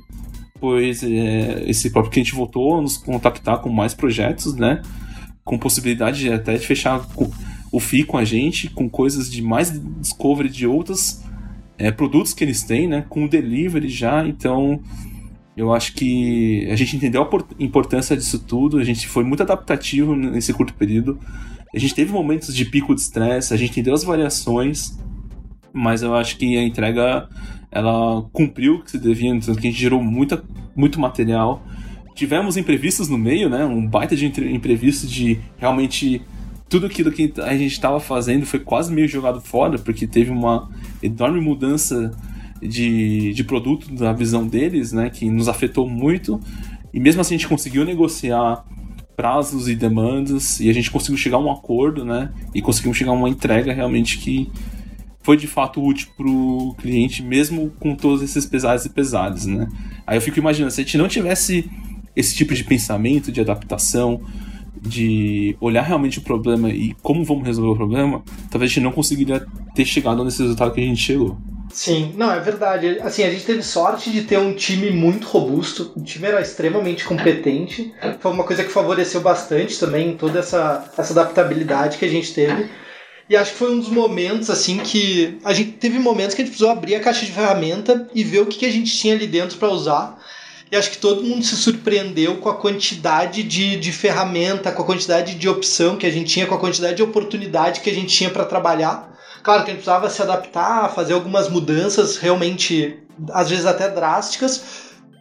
pois 0.60 1.04
é, 1.04 1.64
esse 1.68 1.92
próprio 1.92 2.12
cliente 2.12 2.34
voltou 2.34 2.78
a 2.78 2.82
nos 2.82 2.98
contactar 2.98 3.60
com 3.60 3.70
mais 3.70 3.94
projetos, 3.94 4.56
né? 4.56 4.82
Com 5.44 5.58
possibilidade 5.58 6.20
de 6.20 6.32
até 6.32 6.58
de 6.58 6.66
fechar 6.66 7.08
o 7.72 7.80
FII 7.80 8.04
com 8.04 8.18
a 8.18 8.26
gente, 8.26 8.70
com 8.70 8.90
coisas 8.90 9.32
de 9.32 9.42
mais 9.42 9.72
discovery 10.00 10.50
de 10.50 10.68
outros 10.68 11.22
é, 11.78 11.92
produtos 11.92 12.34
que 12.34 12.44
eles 12.44 12.64
têm, 12.64 12.88
né? 12.88 13.06
Com 13.08 13.28
delivery 13.28 13.88
já, 13.88 14.28
então 14.28 14.82
eu 15.56 15.74
acho 15.74 15.94
que 15.94 16.68
a 16.72 16.76
gente 16.76 16.96
entendeu 16.96 17.24
a 17.24 17.64
importância 17.64 18.16
disso 18.16 18.40
tudo, 18.40 18.78
a 18.78 18.84
gente 18.84 19.08
foi 19.08 19.24
muito 19.24 19.44
adaptativo 19.44 20.16
nesse 20.16 20.54
curto 20.54 20.74
período. 20.74 21.20
A 21.74 21.80
gente 21.80 21.94
teve 21.94 22.12
momentos 22.12 22.56
de 22.56 22.66
pico 22.66 22.96
de 22.96 23.02
estresse, 23.02 23.54
a 23.54 23.58
gente 23.58 23.72
entendeu 23.72 23.94
as 23.94 24.04
variações, 24.04 24.98
mas 25.74 26.02
eu 26.02 26.16
acho 26.16 26.38
que 26.38 26.58
a 26.58 26.64
entrega 26.64 27.30
ela 27.72 28.24
cumpriu 28.34 28.76
o 28.76 28.84
que 28.84 28.92
se 28.92 29.00
devia, 29.00 29.32
tanto 29.40 29.60
que 29.60 29.68
a 29.68 29.72
gente 29.72 29.80
gerou 29.80 30.04
muita, 30.04 30.44
muito 30.76 31.00
material. 31.00 31.66
Tivemos 32.14 32.58
imprevistos 32.58 33.08
no 33.08 33.18
meio, 33.18 33.50
né? 33.50 33.64
Um 33.64 33.88
baita 33.88 34.16
de 34.16 34.26
imprevisto 34.26 35.08
de 35.08 35.40
realmente 35.58 36.22
tudo 36.68 36.86
aquilo 36.86 37.12
que 37.12 37.34
a 37.38 37.56
gente 37.58 37.72
estava 37.72 38.00
fazendo 38.00 38.46
foi 38.46 38.60
quase 38.60 38.94
meio 38.94 39.08
jogado 39.08 39.40
fora, 39.42 39.78
porque 39.80 40.06
teve 40.06 40.30
uma 40.32 40.70
enorme 41.02 41.40
mudança 41.40 42.12
de, 42.62 43.34
de 43.34 43.44
produto 43.44 43.94
da 43.94 44.14
visão 44.14 44.48
deles, 44.48 44.92
né, 44.92 45.10
que 45.10 45.30
nos 45.30 45.48
afetou 45.48 45.90
muito. 45.90 46.40
E 46.94 47.00
mesmo 47.00 47.22
assim 47.22 47.36
a 47.36 47.38
gente 47.38 47.48
conseguiu 47.48 47.84
negociar 47.84 48.66
prazos 49.16 49.68
e 49.68 49.76
demandas 49.76 50.60
e 50.60 50.70
a 50.70 50.74
gente 50.74 50.90
conseguiu 50.90 51.18
chegar 51.18 51.38
a 51.38 51.40
um 51.40 51.52
acordo, 51.52 52.06
né, 52.06 52.32
e 52.54 52.62
conseguimos 52.62 52.98
chegar 52.98 53.12
a 53.12 53.16
uma 53.16 53.30
entrega 53.30 53.74
realmente 53.74 54.18
que 54.18 54.50
foi 55.24 55.38
de 55.38 55.48
fato 55.48 55.84
útil 55.84 56.10
para 56.18 56.28
o 56.28 56.74
cliente, 56.78 57.22
mesmo 57.22 57.72
com 57.80 57.96
todos 57.96 58.24
esses 58.24 58.46
pesares 58.46 58.86
e 58.86 58.90
pesares, 58.90 59.46
né. 59.46 59.68
Aí 60.06 60.18
eu 60.18 60.22
fico 60.22 60.40
imaginando, 60.40 60.72
se 60.72 60.82
a 60.82 60.84
gente 60.84 60.98
não 60.98 61.08
tivesse 61.08 61.70
esse 62.16 62.36
tipo 62.36 62.54
de 62.54 62.64
pensamento, 62.64 63.32
de 63.32 63.40
adaptação, 63.40 64.22
de 64.82 65.56
olhar 65.62 65.84
realmente 65.84 66.18
o 66.18 66.22
problema 66.22 66.70
e 66.70 66.96
como 67.04 67.24
vamos 67.24 67.46
resolver 67.46 67.72
o 67.72 67.76
problema, 67.76 68.24
talvez 68.50 68.72
a 68.72 68.74
gente 68.74 68.84
não 68.84 68.92
conseguiria 68.92 69.46
ter 69.76 69.86
chegado 69.86 70.24
nesse 70.26 70.42
resultado 70.42 70.74
que 70.74 70.82
a 70.82 70.84
gente 70.84 71.02
chegou. 71.02 71.38
Sim, 71.74 72.14
não, 72.18 72.32
é 72.32 72.40
verdade. 72.40 73.00
Assim, 73.02 73.24
a 73.24 73.32
gente 73.32 73.46
teve 73.46 73.64
sorte 73.64 74.12
de 74.12 74.24
ter 74.24 74.38
um 74.38 74.54
time 74.54 74.90
muito 74.92 75.28
robusto. 75.28 75.94
O 75.96 76.04
time 76.04 76.28
era 76.28 76.42
extremamente 76.42 77.06
competente. 77.06 77.94
Foi 78.20 78.32
uma 78.32 78.44
coisa 78.44 78.64
que 78.64 78.70
favoreceu 78.72 79.22
bastante 79.22 79.80
também 79.80 80.18
toda 80.18 80.40
essa, 80.40 80.92
essa 80.98 81.14
adaptabilidade 81.14 81.98
que 81.98 82.06
a 82.06 82.10
gente 82.10 82.34
teve. 82.34 82.70
E 83.30 83.38
acho 83.38 83.54
que 83.54 83.58
foi 83.58 83.72
um 83.72 83.80
dos 83.80 83.88
momentos, 83.88 84.50
assim, 84.50 84.80
que 84.80 85.40
a 85.46 85.54
gente 85.54 85.72
teve 85.74 85.98
momentos 85.98 86.36
que 86.36 86.42
a 86.42 86.46
gente 86.46 86.52
precisou 86.52 86.70
abrir 86.70 86.96
a 86.96 87.00
caixa 87.00 87.26
de 87.26 87.32
ferramenta 87.32 88.10
e 88.14 88.24
ver 88.24 88.42
o 88.42 88.46
que, 88.46 88.60
que 88.60 88.66
a 88.66 88.72
gente 88.72 88.94
tinha 88.94 89.16
ali 89.16 89.26
dentro 89.26 89.58
para 89.58 89.70
usar. 89.70 90.21
E 90.72 90.76
acho 90.78 90.92
que 90.92 90.98
todo 90.98 91.22
mundo 91.22 91.44
se 91.44 91.58
surpreendeu 91.58 92.38
com 92.38 92.48
a 92.48 92.56
quantidade 92.56 93.44
de, 93.44 93.76
de 93.76 93.92
ferramenta, 93.92 94.72
com 94.72 94.82
a 94.82 94.86
quantidade 94.86 95.36
de 95.36 95.50
opção 95.50 95.98
que 95.98 96.06
a 96.06 96.10
gente 96.10 96.32
tinha, 96.32 96.48
com 96.48 96.56
a 96.56 96.60
quantidade 96.60 96.96
de 96.96 97.04
oportunidade 97.04 97.82
que 97.82 97.90
a 97.90 97.94
gente 97.94 98.16
tinha 98.16 98.30
para 98.30 98.46
trabalhar. 98.46 99.12
Claro 99.44 99.66
que 99.66 99.72
a 99.72 99.74
gente 99.74 99.84
precisava 99.84 100.10
se 100.10 100.22
adaptar, 100.22 100.94
fazer 100.96 101.12
algumas 101.12 101.50
mudanças 101.50 102.16
realmente, 102.16 103.00
às 103.32 103.50
vezes 103.50 103.66
até 103.66 103.90
drásticas, 103.90 104.64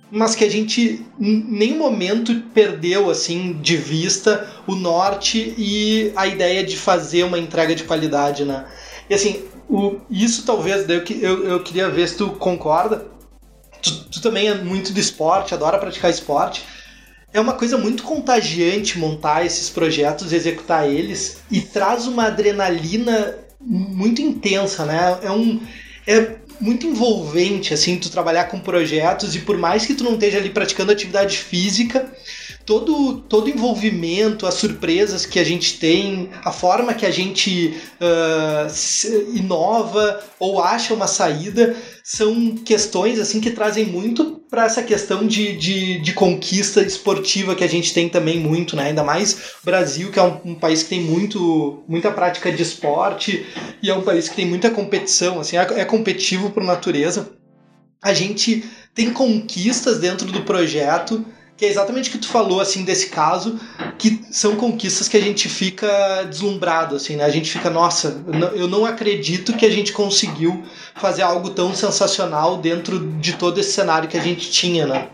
mas 0.09 0.36
que 0.36 0.44
a 0.44 0.51
gente 0.51 1.05
em 1.18 1.44
nenhum 1.48 1.78
momento 1.78 2.32
perdeu 2.55 3.11
assim 3.11 3.55
de 3.55 3.76
vista 3.76 4.48
o 4.68 4.76
norte 4.76 5.53
e 5.59 6.12
a 6.14 6.28
ideia 6.28 6.62
de 6.62 6.76
fazer 6.76 7.24
uma 7.24 7.38
entrega 7.38 7.74
de 7.74 7.82
qualidade, 7.82 8.44
né? 8.44 8.66
E 9.09 9.14
assim, 9.14 9.42
o, 9.68 9.96
isso 10.09 10.44
talvez 10.44 10.88
eu, 10.88 11.03
eu, 11.20 11.44
eu 11.44 11.62
queria 11.64 11.88
ver 11.88 12.09
se 12.09 12.16
tu 12.16 12.28
concorda. 12.30 13.07
Tu, 13.82 14.04
tu 14.04 14.20
também 14.20 14.48
é 14.48 14.54
muito 14.54 14.92
de 14.92 15.00
esporte, 15.00 15.54
adora 15.54 15.78
praticar 15.78 16.10
esporte. 16.10 16.62
É 17.32 17.40
uma 17.40 17.52
coisa 17.52 17.78
muito 17.78 18.02
contagiante 18.02 18.98
montar 18.98 19.46
esses 19.46 19.70
projetos, 19.70 20.32
executar 20.32 20.88
eles 20.88 21.38
e 21.50 21.60
traz 21.60 22.06
uma 22.06 22.26
adrenalina 22.26 23.38
muito 23.60 24.20
intensa, 24.20 24.84
né? 24.84 25.18
É 25.22 25.30
um 25.30 25.60
é 26.06 26.36
muito 26.60 26.86
envolvente 26.86 27.72
assim 27.72 27.98
tu 27.98 28.10
trabalhar 28.10 28.44
com 28.44 28.58
projetos 28.58 29.34
e 29.34 29.40
por 29.40 29.56
mais 29.56 29.86
que 29.86 29.94
tu 29.94 30.04
não 30.04 30.14
esteja 30.14 30.38
ali 30.38 30.50
praticando 30.50 30.92
atividade 30.92 31.38
física, 31.38 32.10
todo 32.70 33.16
todo 33.22 33.50
envolvimento, 33.50 34.46
as 34.46 34.54
surpresas 34.54 35.26
que 35.26 35.40
a 35.40 35.44
gente 35.44 35.80
tem, 35.80 36.30
a 36.44 36.52
forma 36.52 36.94
que 36.94 37.04
a 37.04 37.10
gente 37.10 37.76
uh, 38.00 39.36
inova 39.36 40.22
ou 40.38 40.62
acha 40.62 40.94
uma 40.94 41.08
saída 41.08 41.74
são 42.04 42.54
questões 42.54 43.18
assim 43.18 43.40
que 43.40 43.50
trazem 43.50 43.86
muito 43.86 44.40
para 44.48 44.66
essa 44.66 44.84
questão 44.84 45.26
de, 45.26 45.56
de, 45.56 45.98
de, 46.00 46.12
conquista 46.12 46.80
esportiva 46.80 47.56
que 47.56 47.64
a 47.64 47.68
gente 47.68 47.92
tem 47.92 48.08
também 48.08 48.38
muito, 48.38 48.76
né? 48.76 48.84
Ainda 48.84 49.02
mais 49.02 49.56
Brasil, 49.64 50.12
que 50.12 50.20
é 50.20 50.22
um, 50.22 50.40
um, 50.44 50.54
país 50.54 50.84
que 50.84 50.90
tem 50.90 51.00
muito, 51.00 51.82
muita 51.88 52.12
prática 52.12 52.52
de 52.52 52.62
esporte 52.62 53.44
e 53.82 53.90
é 53.90 53.94
um 53.94 54.02
país 54.02 54.28
que 54.28 54.36
tem 54.36 54.46
muita 54.46 54.70
competição, 54.70 55.40
assim, 55.40 55.56
é, 55.56 55.66
é 55.80 55.84
competitivo 55.84 56.50
por 56.50 56.62
natureza. 56.62 57.32
A 58.00 58.14
gente 58.14 58.64
tem 58.94 59.12
conquistas 59.12 59.98
dentro 59.98 60.30
do 60.30 60.42
projeto 60.42 61.26
que 61.61 61.66
é 61.66 61.68
exatamente 61.68 62.08
o 62.08 62.12
que 62.12 62.18
tu 62.18 62.28
falou, 62.28 62.58
assim, 62.58 62.84
desse 62.84 63.11
caso, 63.11 63.61
que 63.98 64.22
são 64.30 64.56
conquistas 64.56 65.08
que 65.08 65.16
a 65.18 65.20
gente 65.20 65.46
fica 65.46 66.22
deslumbrado, 66.22 66.96
assim, 66.96 67.16
né? 67.16 67.24
A 67.24 67.28
gente 67.28 67.52
fica, 67.52 67.68
nossa, 67.68 68.24
eu 68.54 68.66
não 68.66 68.86
acredito 68.86 69.52
que 69.52 69.66
a 69.66 69.70
gente 69.70 69.92
conseguiu 69.92 70.62
fazer 70.94 71.20
algo 71.20 71.50
tão 71.50 71.74
sensacional 71.74 72.56
dentro 72.56 72.98
de 73.20 73.34
todo 73.34 73.61
esse 73.61 73.72
cenário 73.72 74.08
que 74.08 74.16
a 74.16 74.22
gente 74.22 74.50
tinha, 74.50 74.86
né? 74.86 75.08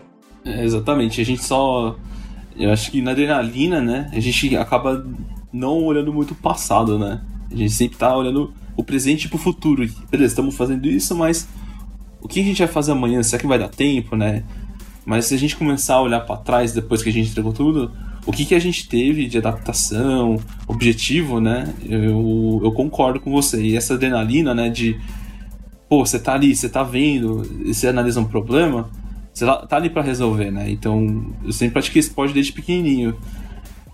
É, 0.45 0.63
exatamente, 0.63 1.19
a 1.19 1.25
gente 1.25 1.43
só... 1.43 1.97
Eu 2.55 2.71
acho 2.71 2.91
que 2.91 3.01
na 3.01 3.11
adrenalina, 3.11 3.81
né, 3.81 4.09
a 4.13 4.19
gente 4.21 4.55
acaba 4.55 5.05
não 5.51 5.83
olhando 5.83 6.13
muito 6.13 6.31
o 6.31 6.35
passado, 6.35 6.97
né? 6.97 7.19
A 7.51 7.55
gente 7.57 7.73
sempre 7.73 7.97
tá 7.97 8.15
olhando 8.15 8.53
o 8.77 8.85
presente 8.85 9.27
pro 9.27 9.37
futuro. 9.37 9.85
Beleza, 10.09 10.31
estamos 10.31 10.55
fazendo 10.55 10.87
isso, 10.87 11.13
mas 11.13 11.45
o 12.21 12.27
que 12.27 12.39
a 12.39 12.43
gente 12.43 12.59
vai 12.59 12.69
fazer 12.69 12.93
amanhã? 12.93 13.21
Será 13.21 13.37
que 13.37 13.47
vai 13.47 13.59
dar 13.59 13.67
tempo, 13.67 14.15
né? 14.15 14.45
Mas 15.07 15.27
se 15.27 15.33
a 15.33 15.37
gente 15.37 15.55
começar 15.55 15.95
a 15.95 16.01
olhar 16.01 16.19
para 16.19 16.35
trás 16.35 16.73
depois 16.73 17.01
que 17.01 17.07
a 17.07 17.13
gente 17.13 17.29
entregou 17.29 17.53
tudo, 17.53 17.93
o 18.25 18.31
que, 18.33 18.43
que 18.43 18.53
a 18.53 18.59
gente 18.59 18.89
teve 18.89 19.25
de 19.25 19.37
adaptação, 19.37 20.37
objetivo, 20.67 21.39
né? 21.39 21.73
Eu, 21.87 22.59
eu 22.61 22.73
concordo 22.73 23.17
com 23.17 23.31
você. 23.31 23.61
E 23.61 23.77
essa 23.77 23.93
adrenalina, 23.93 24.53
né, 24.53 24.69
de 24.69 24.99
pô, 25.87 26.05
você 26.05 26.19
tá 26.19 26.33
ali, 26.33 26.53
você 26.53 26.67
tá 26.67 26.83
vendo, 26.83 27.41
você 27.65 27.87
analisa 27.87 28.19
um 28.19 28.25
problema, 28.25 28.89
você 29.33 29.45
tá, 29.45 29.65
tá 29.65 29.77
ali 29.77 29.89
para 29.89 30.01
resolver, 30.01 30.51
né? 30.51 30.69
Então, 30.69 31.33
eu 31.45 31.53
sempre 31.53 31.75
pratiquei 31.75 32.01
esporte 32.01 32.33
desde 32.33 32.51
pequenininho. 32.51 33.15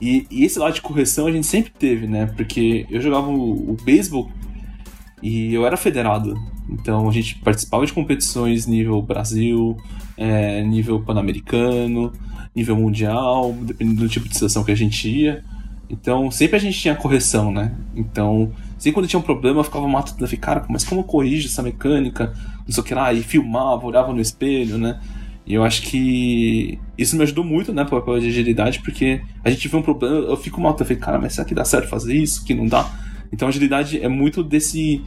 E, 0.01 0.26
e, 0.32 0.43
esse 0.43 0.57
lado 0.57 0.74
de 0.74 0.82
correção 0.82 1.28
a 1.28 1.32
gente 1.32 1.45
sempre 1.45 1.72
teve, 1.78 2.07
né? 2.07 2.26
Porque 2.36 2.88
eu 2.89 2.99
jogava 2.99 3.28
o, 3.28 3.74
o 3.74 3.78
beisebol 3.86 4.32
e 5.24 5.53
eu 5.53 5.65
era 5.65 5.78
federado. 5.78 6.38
Então 6.69 7.07
a 7.07 7.11
gente 7.11 7.36
participava 7.36 7.86
de 7.86 7.93
competições 7.93 8.67
nível 8.67 9.01
Brasil, 9.01 9.78
é, 10.17 10.61
nível 10.63 10.99
pan-americano, 10.99 12.11
nível 12.53 12.76
mundial, 12.76 13.55
dependendo 13.61 14.01
do 14.01 14.09
tipo 14.09 14.28
de 14.28 14.34
situação 14.34 14.65
que 14.65 14.71
a 14.71 14.76
gente 14.76 15.09
ia. 15.09 15.43
Então 15.89 16.30
sempre 16.30 16.57
a 16.57 16.59
gente 16.59 16.78
tinha 16.78 16.93
correção, 16.93 17.53
né? 17.53 17.74
Então, 17.95 18.51
sempre 18.78 18.95
quando 18.95 19.07
tinha 19.07 19.19
um 19.19 19.24
problema 19.24 19.61
eu 19.61 19.63
ficava 19.63 19.88
matando, 19.88 20.38
cara, 20.38 20.65
mas 20.69 20.84
como 20.84 21.01
eu 21.01 21.05
corrijo 21.05 21.47
essa 21.47 21.63
mecânica? 21.63 22.34
Não 22.65 22.74
sei 22.74 22.82
o 22.82 22.86
que 22.86 22.93
lá, 22.93 23.13
e 23.13 23.24
filmava, 23.24 23.86
olhava 23.86 24.11
no 24.11 24.19
espelho, 24.19 24.78
né? 24.78 24.99
E 25.45 25.53
eu 25.53 25.63
acho 25.63 25.84
que 25.84 26.80
isso 26.97 27.15
me 27.15 27.24
ajudou 27.24 27.43
muito, 27.43 27.74
né, 27.74 27.84
para 27.84 27.97
o 27.97 27.99
papel 27.99 28.19
de 28.21 28.28
agilidade, 28.28 28.80
porque 28.80 29.21
a 29.43 29.49
gente 29.49 29.67
vê 29.67 29.76
um 29.76 29.82
problema, 29.82 30.15
eu 30.15 30.38
fico 30.38 30.61
mal, 30.61 30.71
eu 30.71 30.86
falei, 30.86 30.95
cara, 30.95 31.19
mas 31.19 31.34
será 31.34 31.45
que 31.45 31.53
dá 31.53 31.65
certo 31.65 31.89
fazer 31.89 32.15
isso? 32.15 32.45
Que 32.45 32.53
não 32.53 32.65
dá? 32.65 32.89
Então 33.34 33.48
agilidade 33.48 34.02
é 34.02 34.08
muito 34.08 34.44
desse 34.44 35.02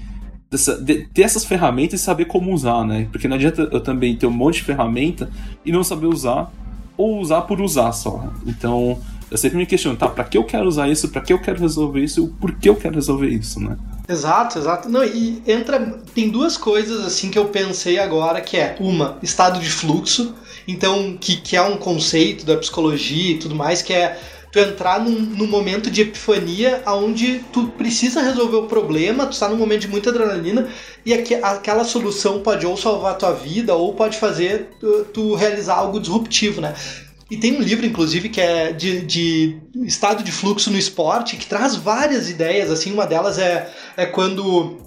dessa, 0.51 0.77
de, 0.77 1.07
ter 1.09 1.23
essas 1.23 1.45
ferramentas 1.45 2.01
e 2.01 2.03
saber 2.03 2.27
como 2.27 2.53
usar, 2.53 2.85
né? 2.85 3.09
Porque 3.11 3.29
não 3.29 3.37
adianta 3.37 3.69
eu 3.73 3.81
também 3.81 4.17
ter 4.17 4.27
um 4.27 4.31
monte 4.31 4.57
de 4.57 4.65
ferramenta 4.65 5.31
e 5.65 5.73
não 5.73 5.83
saber 5.83 6.07
usar, 6.07 6.53
ou 6.97 7.19
usar 7.21 7.43
por 7.43 7.61
usar 7.61 7.93
só. 7.93 8.33
Então, 8.47 8.99
eu 9.31 9.37
sempre 9.37 9.59
me 9.59 9.67
questiono, 9.67 9.97
tá, 9.97 10.09
pra 10.09 10.25
que 10.25 10.39
eu 10.39 10.45
quero 10.45 10.67
usar 10.67 10.89
isso, 10.89 11.09
pra 11.09 11.21
que 11.21 11.33
eu 11.33 11.41
quero 11.41 11.61
resolver 11.61 12.03
isso, 12.03 12.29
por 12.41 12.53
que 12.53 12.69
eu 12.69 12.77
quero 12.77 12.95
resolver 12.95 13.29
isso, 13.29 13.61
né? 13.61 13.77
Exato, 14.09 14.59
exato. 14.59 14.89
Não, 14.89 15.05
e 15.05 15.43
entra. 15.47 15.81
Tem 16.15 16.31
duas 16.31 16.57
coisas 16.57 17.05
assim 17.05 17.31
que 17.31 17.39
eu 17.39 17.47
pensei 17.47 17.99
agora, 17.99 18.41
que 18.41 18.57
é 18.57 18.77
uma, 18.79 19.19
estado 19.23 19.59
de 19.59 19.69
fluxo, 19.69 20.33
então, 20.67 21.17
que, 21.21 21.37
que 21.37 21.57
é 21.57 21.63
um 21.63 21.77
conceito 21.77 22.47
da 22.47 22.57
psicologia 22.57 23.33
e 23.33 23.39
tudo 23.39 23.55
mais, 23.55 23.83
que 23.83 23.93
é 23.93 24.19
tu 24.57 24.61
entrar 24.61 25.05
num, 25.05 25.11
num, 25.11 25.47
momento 25.47 25.91
de 25.91 26.01
epifania 26.01 26.83
onde 26.87 27.41
tu 27.53 27.69
precisa 27.69 28.23
resolver 28.23 28.57
o 28.57 28.67
problema, 28.67 29.27
tu 29.27 29.33
está 29.33 29.49
num 29.49 29.57
momento 29.57 29.83
de 29.83 29.89
muita 29.89 30.09
adrenalina 30.09 30.69
e 31.05 31.13
aqu 31.13 31.35
aquela 31.43 31.85
solução 31.85 32.41
pode 32.41 32.65
ou 32.67 32.77
salvar 32.77 33.13
a 33.13 33.15
tua 33.15 33.33
vida 33.33 33.75
ou 33.75 33.95
pode 33.95 34.17
fazer 34.17 34.71
tu, 34.81 35.05
tu, 35.13 35.35
realizar 35.35 35.75
algo 35.75 36.01
disruptivo, 36.01 36.61
né? 36.61 36.75
E 37.31 37.37
tem 37.37 37.57
um 37.57 37.61
livro, 37.61 37.85
inclusive, 37.85 38.29
que 38.29 38.41
é 38.41 38.73
de, 38.73 39.01
de 39.01 39.59
estado 39.83 40.23
de 40.23 40.31
fluxo 40.31 40.71
no 40.71 40.79
esporte, 40.79 41.37
que 41.37 41.45
traz 41.45 41.75
várias 41.75 42.31
ideias, 42.31 42.71
assim, 42.71 42.93
uma 42.93 43.05
delas 43.05 43.37
é, 43.37 43.69
é 43.97 44.07
quando 44.07 44.79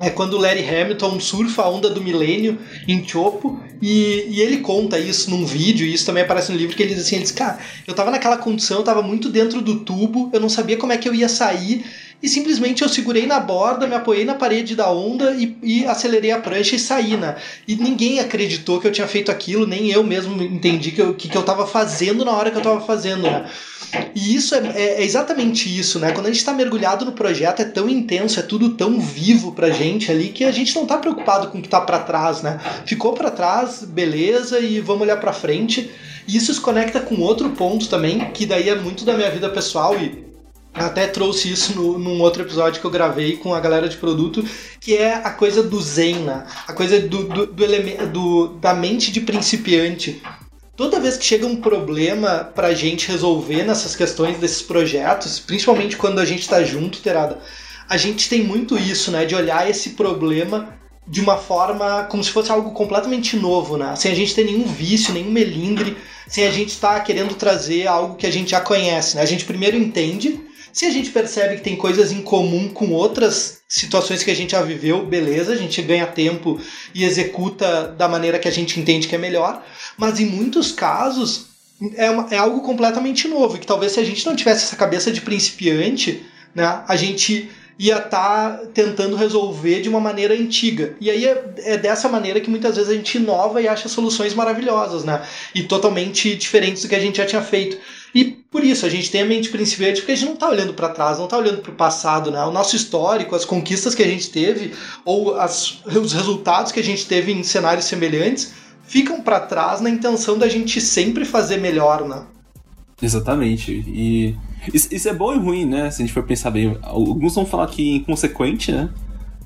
é 0.00 0.10
quando 0.10 0.34
o 0.34 0.38
Larry 0.38 0.64
Hamilton 0.64 1.18
surfa 1.18 1.62
a 1.62 1.68
onda 1.68 1.90
do 1.90 2.00
milênio 2.00 2.58
em 2.86 3.06
Chopo 3.06 3.60
e, 3.82 4.26
e, 4.28 4.40
ele 4.40 4.58
conta 4.58 4.98
isso 4.98 5.30
num 5.30 5.44
vídeo, 5.44 5.86
e 5.86 5.92
isso 5.92 6.06
também 6.06 6.22
aparece 6.22 6.52
no 6.52 6.58
livro, 6.58 6.76
que 6.76 6.82
ele 6.82 6.94
diz 6.94 7.04
assim, 7.04 7.16
ele 7.16 7.24
diz, 7.24 7.32
cara, 7.32 7.58
eu 7.86 7.94
tava 7.94 8.10
naquela 8.10 8.36
condição, 8.36 8.78
eu 8.78 8.84
tava 8.84 9.02
muito 9.02 9.28
dentro 9.28 9.60
do 9.60 9.80
tubo, 9.80 10.30
eu 10.32 10.40
não 10.40 10.48
sabia 10.48 10.76
como 10.76 10.92
é 10.92 10.96
que 10.96 11.08
eu 11.08 11.14
ia 11.14 11.28
sair, 11.28 11.84
e 12.20 12.28
simplesmente 12.28 12.82
eu 12.82 12.88
segurei 12.88 13.26
na 13.26 13.38
borda, 13.38 13.86
me 13.86 13.94
apoiei 13.94 14.24
na 14.24 14.34
parede 14.34 14.74
da 14.74 14.90
onda 14.90 15.32
e, 15.32 15.56
e, 15.62 15.86
acelerei 15.86 16.32
a 16.32 16.40
prancha 16.40 16.74
e 16.74 16.78
saí, 16.78 17.16
né? 17.16 17.36
E 17.66 17.76
ninguém 17.76 18.18
acreditou 18.18 18.80
que 18.80 18.88
eu 18.88 18.92
tinha 18.92 19.06
feito 19.06 19.30
aquilo, 19.30 19.66
nem 19.66 19.90
eu 19.90 20.02
mesmo 20.02 20.42
entendi 20.42 20.90
que 20.90 21.12
que, 21.14 21.28
que 21.28 21.36
eu 21.36 21.44
tava 21.44 21.64
fazendo 21.64 22.24
na 22.24 22.32
hora 22.32 22.50
que 22.50 22.58
eu 22.58 22.62
tava 22.62 22.80
fazendo, 22.80 23.22
né? 23.22 23.48
E 24.16 24.34
isso 24.34 24.54
é, 24.54 24.58
é, 24.74 24.82
é 25.00 25.04
exatamente 25.04 25.68
isso, 25.78 26.00
né? 26.00 26.10
Quando 26.10 26.26
a 26.26 26.30
gente 26.30 26.40
está 26.40 26.52
mergulhado 26.52 27.04
no 27.04 27.12
projeto, 27.12 27.62
é 27.62 27.64
tão 27.64 27.88
intenso, 27.88 28.40
é 28.40 28.42
tudo 28.42 28.70
tão 28.70 28.98
vivo 29.00 29.52
pra 29.52 29.70
gente 29.70 30.10
ali 30.10 30.30
que 30.30 30.42
a 30.44 30.50
gente 30.50 30.74
não 30.74 30.86
tá 30.86 30.98
preocupado 30.98 31.48
com 31.48 31.58
o 31.58 31.62
que 31.62 31.68
tá 31.68 31.80
para 31.80 32.00
trás, 32.00 32.42
né? 32.42 32.58
Ficou 32.84 33.12
para 33.12 33.30
trás, 33.30 33.84
beleza, 33.84 34.58
e 34.58 34.80
vamos 34.80 35.02
olhar 35.02 35.18
para 35.18 35.32
frente. 35.32 35.88
E 36.26 36.36
isso 36.36 36.52
se 36.52 36.60
conecta 36.60 37.00
com 37.00 37.20
outro 37.20 37.50
ponto 37.50 37.88
também, 37.88 38.30
que 38.32 38.44
daí 38.44 38.68
é 38.68 38.74
muito 38.74 39.04
da 39.04 39.14
minha 39.14 39.30
vida 39.30 39.48
pessoal 39.48 39.96
e 39.96 40.27
até 40.86 41.06
trouxe 41.06 41.50
isso 41.50 41.74
no, 41.74 41.98
num 41.98 42.20
outro 42.20 42.42
episódio 42.42 42.80
que 42.80 42.86
eu 42.86 42.90
gravei 42.90 43.36
com 43.36 43.54
a 43.54 43.60
galera 43.60 43.88
de 43.88 43.96
produto, 43.96 44.44
que 44.80 44.96
é 44.96 45.14
a 45.14 45.30
coisa 45.30 45.62
do 45.62 45.80
zen, 45.80 46.16
né? 46.16 46.46
a 46.66 46.72
coisa 46.72 47.00
do, 47.00 47.24
do, 47.24 47.46
do, 47.46 47.64
elemento, 47.64 48.48
da 48.60 48.74
mente 48.74 49.10
de 49.10 49.20
principiante. 49.20 50.22
Toda 50.76 51.00
vez 51.00 51.16
que 51.16 51.24
chega 51.24 51.46
um 51.46 51.56
problema 51.56 52.50
pra 52.54 52.72
gente 52.72 53.08
resolver 53.08 53.64
nessas 53.64 53.96
questões 53.96 54.38
desses 54.38 54.62
projetos, 54.62 55.40
principalmente 55.40 55.96
quando 55.96 56.20
a 56.20 56.24
gente 56.24 56.42
está 56.42 56.62
junto, 56.62 57.00
Terada, 57.00 57.40
a 57.88 57.96
gente 57.96 58.28
tem 58.28 58.44
muito 58.44 58.78
isso, 58.78 59.10
né? 59.10 59.24
De 59.24 59.34
olhar 59.34 59.68
esse 59.68 59.90
problema 59.90 60.78
de 61.06 61.20
uma 61.20 61.36
forma 61.36 62.04
como 62.04 62.22
se 62.22 62.30
fosse 62.30 62.52
algo 62.52 62.72
completamente 62.72 63.36
novo, 63.36 63.76
né? 63.76 63.96
Sem 63.96 64.12
a 64.12 64.14
gente 64.14 64.34
ter 64.34 64.44
nenhum 64.44 64.66
vício, 64.66 65.12
nenhum 65.12 65.32
melindre, 65.32 65.96
sem 66.28 66.46
a 66.46 66.50
gente 66.50 66.68
estar 66.68 66.94
tá 66.94 67.00
querendo 67.00 67.34
trazer 67.34 67.86
algo 67.86 68.16
que 68.16 68.26
a 68.26 68.30
gente 68.30 68.50
já 68.50 68.60
conhece, 68.60 69.16
né? 69.16 69.22
A 69.22 69.26
gente 69.26 69.46
primeiro 69.46 69.76
entende 69.76 70.47
se 70.72 70.86
a 70.86 70.90
gente 70.90 71.10
percebe 71.10 71.56
que 71.56 71.62
tem 71.62 71.76
coisas 71.76 72.12
em 72.12 72.22
comum 72.22 72.68
com 72.68 72.92
outras 72.92 73.60
situações 73.68 74.22
que 74.22 74.30
a 74.30 74.34
gente 74.34 74.52
já 74.52 74.62
viveu, 74.62 75.04
beleza, 75.04 75.52
a 75.52 75.56
gente 75.56 75.80
ganha 75.82 76.06
tempo 76.06 76.60
e 76.94 77.04
executa 77.04 77.88
da 77.88 78.08
maneira 78.08 78.38
que 78.38 78.48
a 78.48 78.52
gente 78.52 78.78
entende 78.78 79.08
que 79.08 79.14
é 79.14 79.18
melhor. 79.18 79.64
Mas 79.96 80.20
em 80.20 80.26
muitos 80.26 80.72
casos 80.72 81.46
é, 81.96 82.10
uma, 82.10 82.26
é 82.30 82.36
algo 82.36 82.60
completamente 82.62 83.28
novo, 83.28 83.58
que 83.58 83.66
talvez 83.66 83.92
se 83.92 84.00
a 84.00 84.04
gente 84.04 84.24
não 84.26 84.34
tivesse 84.34 84.64
essa 84.64 84.76
cabeça 84.76 85.12
de 85.12 85.20
principiante, 85.20 86.24
né, 86.54 86.82
a 86.86 86.96
gente 86.96 87.50
ia 87.78 87.98
estar 87.98 88.58
tá 88.58 88.66
tentando 88.74 89.14
resolver 89.14 89.80
de 89.80 89.88
uma 89.88 90.00
maneira 90.00 90.34
antiga. 90.34 90.96
E 91.00 91.08
aí 91.08 91.24
é, 91.24 91.44
é, 91.58 91.78
dessa 91.78 92.08
maneira 92.08 92.40
que 92.40 92.50
muitas 92.50 92.74
vezes 92.74 92.90
a 92.90 92.94
gente 92.94 93.18
inova 93.18 93.62
e 93.62 93.68
acha 93.68 93.88
soluções 93.88 94.34
maravilhosas, 94.34 95.04
né? 95.04 95.22
E 95.54 95.62
totalmente 95.62 96.34
diferentes 96.34 96.82
do 96.82 96.88
que 96.88 96.96
a 96.96 97.00
gente 97.00 97.18
já 97.18 97.26
tinha 97.26 97.40
feito. 97.40 97.78
E 98.14 98.24
por 98.24 98.64
isso 98.64 98.86
a 98.86 98.88
gente 98.88 99.10
tem 99.10 99.22
a 99.22 99.24
mente 99.24 99.50
principiante 99.50 100.00
porque 100.00 100.12
a 100.12 100.14
gente 100.14 100.26
não 100.26 100.34
está 100.34 100.48
olhando 100.48 100.74
para 100.74 100.88
trás, 100.88 101.18
não 101.18 101.24
está 101.24 101.36
olhando 101.36 101.60
para 101.60 101.72
o 101.72 101.74
passado, 101.74 102.30
né? 102.30 102.42
O 102.44 102.50
nosso 102.50 102.74
histórico, 102.74 103.34
as 103.34 103.44
conquistas 103.44 103.94
que 103.94 104.02
a 104.02 104.06
gente 104.06 104.30
teve 104.30 104.72
ou 105.04 105.36
as, 105.36 105.84
os 105.84 106.12
resultados 106.12 106.72
que 106.72 106.80
a 106.80 106.84
gente 106.84 107.06
teve 107.06 107.32
em 107.32 107.42
cenários 107.42 107.84
semelhantes 107.84 108.54
ficam 108.84 109.20
para 109.20 109.40
trás 109.40 109.80
na 109.80 109.90
intenção 109.90 110.38
da 110.38 110.48
gente 110.48 110.80
sempre 110.80 111.24
fazer 111.24 111.58
melhor, 111.58 112.08
né? 112.08 112.22
Exatamente. 113.00 113.84
E 113.86 114.34
isso, 114.72 114.88
isso, 114.92 115.08
é 115.08 115.14
bom 115.14 115.34
e 115.34 115.38
ruim, 115.38 115.64
né? 115.64 115.90
Se 115.90 116.02
a 116.02 116.06
gente 116.06 116.14
for 116.14 116.24
pensar 116.24 116.50
bem. 116.50 116.76
Alguns 116.82 117.34
vão 117.34 117.46
falar 117.46 117.68
que 117.68 117.92
é 117.92 117.96
inconsequente, 117.96 118.72
né? 118.72 118.88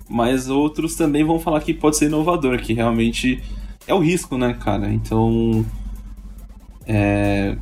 Mas 0.08 0.48
outros 0.48 0.94
também 0.94 1.24
vão 1.24 1.38
falar 1.38 1.60
que 1.60 1.74
pode 1.74 1.96
ser 1.96 2.06
inovador, 2.06 2.58
que 2.60 2.72
realmente 2.72 3.42
é 3.86 3.92
o 3.92 3.98
risco, 3.98 4.38
né, 4.38 4.54
cara? 4.54 4.90
Então. 4.90 5.66
É, 6.86 7.56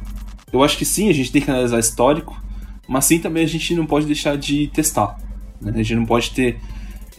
eu 0.52 0.62
acho 0.62 0.76
que 0.76 0.84
sim, 0.84 1.08
a 1.08 1.12
gente 1.12 1.30
tem 1.30 1.42
que 1.42 1.50
analisar 1.50 1.78
histórico, 1.78 2.40
mas 2.88 3.04
sim 3.04 3.18
também 3.18 3.44
a 3.44 3.48
gente 3.48 3.74
não 3.74 3.86
pode 3.86 4.06
deixar 4.06 4.36
de 4.36 4.68
testar. 4.68 5.18
Né? 5.60 5.72
A 5.74 5.76
gente 5.78 5.94
não 5.94 6.06
pode 6.06 6.30
ter 6.30 6.58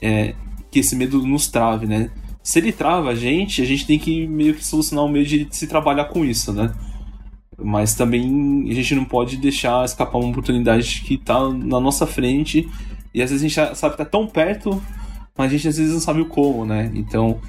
é, 0.01 0.33
que 0.69 0.79
esse 0.79 0.95
medo 0.95 1.21
nos 1.25 1.47
trave, 1.47 1.85
né? 1.85 2.09
Se 2.43 2.59
ele 2.59 2.71
trava 2.71 3.09
a 3.09 3.15
gente, 3.15 3.61
a 3.61 3.65
gente 3.65 3.85
tem 3.85 3.99
que 3.99 4.25
meio 4.27 4.55
que 4.55 4.65
solucionar 4.65 5.05
um 5.05 5.09
meio 5.09 5.25
de 5.25 5.47
se 5.51 5.67
trabalhar 5.67 6.05
com 6.05 6.25
isso, 6.25 6.51
né? 6.51 6.73
Mas 7.57 7.93
também 7.93 8.65
a 8.69 8.73
gente 8.73 8.95
não 8.95 9.05
pode 9.05 9.37
deixar 9.37 9.85
escapar 9.85 10.17
uma 10.17 10.29
oportunidade 10.29 11.01
que 11.05 11.13
está 11.13 11.47
na 11.49 11.79
nossa 11.79 12.07
frente 12.07 12.67
e 13.13 13.21
às 13.21 13.29
vezes 13.29 13.45
a 13.45 13.47
gente 13.47 13.77
sabe 13.77 13.93
que 13.93 14.03
tá 14.03 14.05
tão 14.05 14.25
perto, 14.25 14.81
mas 15.37 15.47
a 15.47 15.55
gente 15.55 15.67
às 15.67 15.77
vezes 15.77 15.93
não 15.93 15.99
sabe 15.99 16.21
o 16.21 16.25
como, 16.25 16.65
né? 16.65 16.91
Então, 16.95 17.39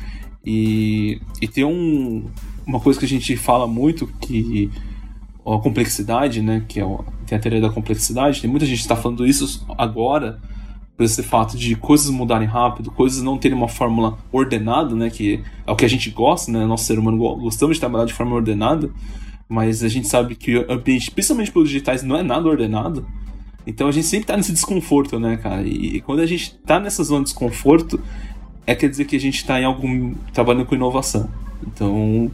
e, 0.45 1.21
e 1.41 1.49
tem 1.49 1.65
um, 1.65 2.29
uma 2.67 2.81
coisa 2.81 2.99
que 2.99 3.07
a 3.07 3.09
gente 3.09 3.37
fala 3.37 3.67
muito 3.67 4.07
que 4.21 4.71
a 5.45 5.59
complexidade, 5.59 6.41
né, 6.41 6.65
que 6.69 6.79
é 6.79 6.85
o, 6.85 7.05
tem 7.27 7.37
a 7.37 7.41
teoria 7.41 7.61
da 7.61 7.71
complexidade, 7.71 8.41
tem 8.41 8.51
muita 8.51 8.65
gente 8.65 8.79
que 8.79 8.85
está 8.85 8.97
falando 8.97 9.27
isso 9.27 9.65
agora, 9.77 10.41
por 10.97 11.05
esse 11.05 11.23
fato 11.23 11.57
de 11.57 11.75
coisas 11.75 12.11
mudarem 12.11 12.47
rápido, 12.47 12.91
coisas 12.91 13.23
não 13.23 13.37
terem 13.37 13.57
uma 13.57 13.69
fórmula 13.69 14.19
ordenada, 14.31 14.95
né, 14.95 15.11
que 15.11 15.43
é 15.67 15.71
o 15.71 15.77
que 15.77 15.85
a 15.85 15.89
gente 15.89 16.11
gosta, 16.11 16.53
né, 16.53 16.65
nosso 16.65 16.85
ser 16.85 16.99
humano 16.99 17.19
gostamos 17.19 17.77
de 17.77 17.81
trabalhar 17.81 18.05
de 18.05 18.13
forma 18.13 18.37
ordenada, 18.37 18.91
mas 19.49 19.83
a 19.83 19.89
gente 19.89 20.07
sabe 20.07 20.37
que 20.37 20.57
o 20.57 20.73
ambiente, 20.73 21.11
principalmente 21.11 21.51
pelos 21.51 21.69
digitais, 21.69 22.03
não 22.03 22.17
é 22.17 22.23
nada 22.23 22.49
ordenado, 22.49 23.07
então 23.67 23.89
a 23.89 23.93
gente 23.93 24.07
sempre 24.07 24.25
está 24.25 24.37
nesse 24.37 24.53
desconforto, 24.53 25.19
né, 25.19 25.37
cara, 25.37 25.63
e, 25.63 25.97
e 25.97 26.01
quando 26.01 26.21
a 26.21 26.27
gente 26.27 26.57
está 26.61 26.79
nessa 26.79 27.03
zona 27.03 27.25
de 27.25 27.31
desconforto, 27.31 28.01
é 28.65 28.77
quer 28.77 28.89
dizer 28.89 29.07
que 29.07 29.17
a 29.17 29.21
gente 29.21 29.37
está 29.37 29.61
em 29.61 29.65
algum 29.65 30.15
trabalhando 30.33 30.67
com 30.67 30.75
inovação, 30.77 31.29
então 31.67 32.31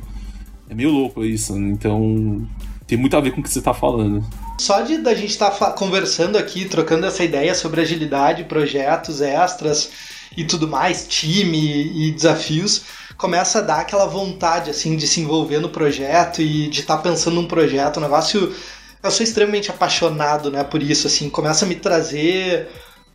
é 0.69 0.75
meio 0.75 0.91
louco 0.91 1.25
isso, 1.25 1.55
né? 1.59 1.71
então 1.71 2.47
tem 2.89 2.99
muito 2.99 3.17
a 3.17 3.21
ver 3.21 3.31
com 3.33 3.41
o 3.41 3.45
que 3.45 3.51
você 3.51 3.61
está 3.61 3.75
falando. 3.75 4.25
Só 4.59 4.81
de 4.81 4.99
da 4.99 5.15
gente 5.15 5.31
estar 5.31 5.51
tá 5.51 5.71
conversando 5.71 6.37
aqui, 6.37 6.65
trocando 6.65 7.07
essa 7.07 7.23
ideia 7.23 7.55
sobre 7.55 7.83
agilidade, 7.83 8.45
projetos 8.45 9.21
extras 9.21 9.91
e 10.37 10.45
tudo 10.45 10.67
mais, 10.67 11.07
time 11.07 12.09
e 12.09 12.11
desafios, 12.11 12.85
começa 13.17 13.59
a 13.59 13.63
dar 13.63 13.81
aquela 13.81 14.07
vontade 14.07 14.71
assim 14.71 14.97
de 14.97 15.07
se 15.07 15.21
envolver 15.21 15.61
no 15.61 15.69
projeto 15.69 16.41
e 16.41 16.69
de 16.69 16.81
estar 16.81 16.97
tá 16.97 17.03
pensando 17.03 17.35
num 17.35 17.47
projeto, 17.47 17.99
um 17.99 18.03
negócio 18.03 18.53
eu 19.01 19.11
sou 19.13 19.23
extremamente 19.23 19.71
apaixonado, 19.71 20.51
né, 20.51 20.65
por 20.65 20.83
isso 20.83 21.07
assim, 21.07 21.31
começa 21.31 21.65
a 21.65 21.69
me 21.69 21.77
trazer 21.77 22.69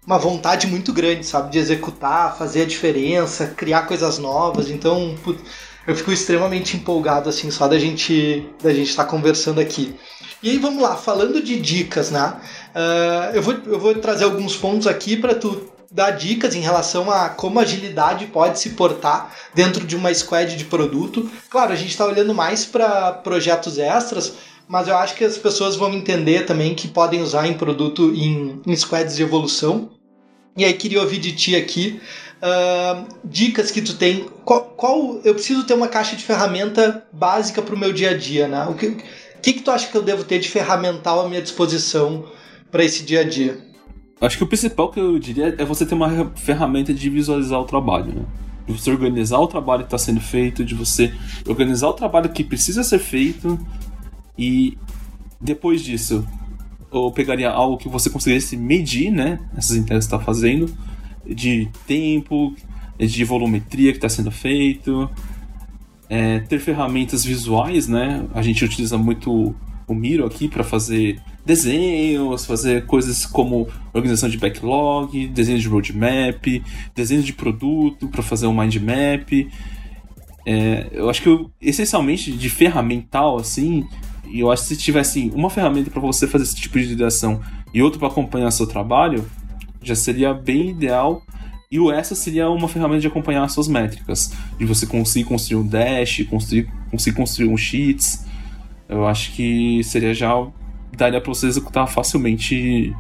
uma 0.06 0.18
vontade 0.18 0.68
muito 0.68 0.94
grande, 0.94 1.26
sabe, 1.26 1.52
de 1.52 1.58
executar, 1.58 2.38
fazer 2.38 2.62
a 2.62 2.66
diferença, 2.66 3.48
criar 3.48 3.84
coisas 3.84 4.18
novas. 4.18 4.70
Então, 4.70 5.16
eu 5.86 5.96
fico 5.96 6.12
extremamente 6.12 6.78
empolgado 6.78 7.30
assim 7.30 7.52
só 7.52 7.68
da 7.68 7.78
gente 7.78 8.48
da 8.62 8.74
gente 8.74 8.90
estar 8.90 9.04
tá 9.04 9.10
conversando 9.10 9.60
aqui. 9.60 9.96
E 10.42 10.50
aí 10.50 10.58
vamos 10.58 10.84
lá, 10.84 10.98
falando 10.98 11.42
de 11.42 11.58
dicas, 11.60 12.12
né? 12.12 12.36
Uh, 12.76 13.36
eu, 13.36 13.42
vou, 13.42 13.54
eu 13.66 13.80
vou 13.80 13.96
trazer 13.96 14.26
alguns 14.26 14.56
pontos 14.56 14.88
aqui 14.88 15.16
para 15.16 15.34
tu 15.34 15.72
dar 15.90 16.12
dicas 16.12 16.56
em 16.56 16.60
relação 16.60 17.10
a 17.10 17.30
como 17.30 17.60
a 17.60 17.62
agilidade 17.62 18.26
pode 18.26 18.60
se 18.60 18.72
portar 18.72 19.34
dentro 19.54 19.86
de 19.86 19.96
uma 19.96 20.14
squad 20.14 20.58
de 20.58 20.66
produto. 20.66 21.30
Claro, 21.50 21.72
a 21.72 21.76
gente 21.76 21.92
está 21.92 22.06
olhando 22.06 22.34
mais 22.34 22.66
para 22.66 23.12
projetos 23.12 23.78
extras, 23.78 24.34
mas 24.68 24.88
eu 24.88 24.98
acho 24.98 25.16
que 25.16 25.24
as 25.24 25.38
pessoas 25.38 25.76
vão 25.76 25.94
entender 25.94 26.46
também 26.46 26.74
que 26.74 26.88
podem 26.88 27.22
usar 27.22 27.48
em 27.48 27.54
produto 27.54 28.12
em, 28.14 28.62
em 28.66 28.76
squads 28.76 29.16
de 29.16 29.24
evolução. 29.24 29.92
E 30.58 30.66
aí 30.66 30.74
queria 30.74 31.02
ouvir 31.02 31.20
de 31.20 31.32
ti 31.32 31.56
aqui 31.56 32.02
uh, 32.44 33.08
dicas 33.24 33.72
que 33.72 33.82
tu 33.82 33.96
tem. 33.96 34.26
Qual, 34.44 34.62
qual, 34.76 35.22
eu 35.24 35.34
preciso 35.34 35.64
ter 35.64 35.74
uma 35.74 35.88
caixa 35.88 36.16
de 36.16 36.24
ferramenta 36.24 37.06
básica 37.12 37.62
para 37.62 37.74
o 37.74 37.78
meu 37.78 37.94
dia 37.94 38.12
a 38.12 38.18
dia, 38.18 38.48
né? 38.48 38.66
O 38.66 38.76
que, 38.76 38.98
que, 39.42 39.54
que 39.54 39.62
tu 39.62 39.72
acha 39.72 39.88
que 39.88 39.96
eu 39.96 40.02
devo 40.02 40.24
ter 40.24 40.40
de 40.40 40.50
ferramental 40.50 41.26
à 41.26 41.30
minha 41.30 41.42
disposição 41.42 42.26
para 42.70 42.84
esse 42.84 43.04
dia 43.04 43.22
a 43.22 43.24
dia? 43.24 43.58
Acho 44.20 44.38
que 44.38 44.44
o 44.44 44.48
principal 44.48 44.92
que 44.92 45.00
eu 45.00 45.18
diria 45.18 45.56
é 45.58 45.66
você 45.66 45.86
ter 45.86 45.96
uma 45.96 46.32
ferramenta 46.36 46.94
de 46.94 47.10
visualizar 47.10 47.60
o 47.60 47.66
trabalho, 47.66 48.14
né? 48.14 48.26
De 48.68 48.74
você 48.74 48.92
organizar 48.92 49.40
o 49.40 49.48
trabalho 49.48 49.82
que 49.82 49.88
está 49.88 49.98
sendo 49.98 50.22
feito, 50.22 50.64
de 50.64 50.76
você 50.76 51.14
organizar 51.48 51.90
o 51.90 51.94
trabalho 51.94 52.30
que 52.30 52.44
precisa 52.44 52.84
ser 52.84 53.00
feito 53.00 53.60
e 54.38 54.78
depois 55.42 55.82
disso 55.82 56.26
eu 56.92 57.12
pegaria 57.12 57.50
algo 57.50 57.78
que 57.78 57.90
você 57.90 58.10
conseguisse 58.10 58.56
medir, 58.56 59.12
né? 59.12 59.40
Essas 59.58 59.76
entregas 59.76 60.06
que 60.06 60.14
está 60.14 60.24
fazendo, 60.24 60.74
de 61.26 61.70
tempo, 61.88 62.56
de 63.00 63.24
volumetria 63.24 63.92
que 63.92 63.98
está 63.98 64.10
sendo 64.10 64.32
feito, 64.32 65.10
é, 66.10 66.40
ter 66.40 66.60
ferramentas 66.60 67.24
visuais, 67.24 67.88
né? 67.88 68.26
A 68.34 68.42
gente 68.42 68.64
utiliza 68.64 68.98
muito 68.98 69.56
o 69.88 69.94
Miro 69.94 70.26
aqui 70.26 70.48
para 70.48 70.64
fazer 70.64 71.20
desenhos, 71.46 72.46
fazer 72.46 72.86
coisas 72.86 73.26
como 73.26 73.68
organização 73.94 74.30
de 74.30 74.38
backlog, 74.38 75.28
desenho 75.28 75.60
de 75.60 75.68
roadmap, 75.68 76.64
desenho 76.96 77.22
de 77.22 77.34
produto 77.34 78.08
para 78.08 78.24
fazer 78.24 78.48
um 78.48 78.58
mind 78.58 78.76
map. 78.78 79.32
É, 80.46 80.88
eu 80.92 81.10
acho 81.10 81.22
que 81.22 81.30
eu, 81.30 81.50
essencialmente 81.62 82.32
de 82.32 82.50
ferramental 82.50 83.38
assim, 83.38 83.86
eu 84.32 84.52
acho 84.52 84.64
que 84.64 84.70
se 84.70 84.78
tivesse 84.78 85.32
uma 85.34 85.50
ferramenta 85.50 85.90
para 85.90 86.02
você 86.02 86.28
fazer 86.28 86.44
esse 86.44 86.56
tipo 86.56 86.80
de 86.80 86.96
direção 86.96 87.42
e 87.74 87.82
outra 87.82 88.00
para 88.00 88.08
acompanhar 88.08 88.52
seu 88.52 88.68
trabalho, 88.68 89.26
já 89.84 89.96
seria 89.96 90.34
bem 90.34 90.70
ideal. 90.70 91.24
E 91.72 91.80
o 91.80 91.92
essa 91.92 92.14
seria 92.14 92.50
uma 92.50 92.68
ferramenta 92.68 93.02
de 93.02 93.08
acompanhar 93.08 93.48
suas 93.50 93.68
métricas, 93.68 94.32
de 94.60 94.66
você 94.66 94.86
conseguir 94.86 95.26
construir 95.26 95.60
um 95.60 95.68
dash, 95.68 96.24
conseguir, 96.30 96.70
conseguir 96.92 97.18
construir 97.18 97.48
um 97.48 97.58
sheets. 97.58 98.26
Eu 98.88 99.08
acho 99.08 99.32
que 99.34 99.84
seria 99.84 100.14
já 100.14 100.34
daria 100.96 101.20
para 101.20 101.34
você 101.34 101.48
executar 101.48 101.88
facilmente 101.88 102.96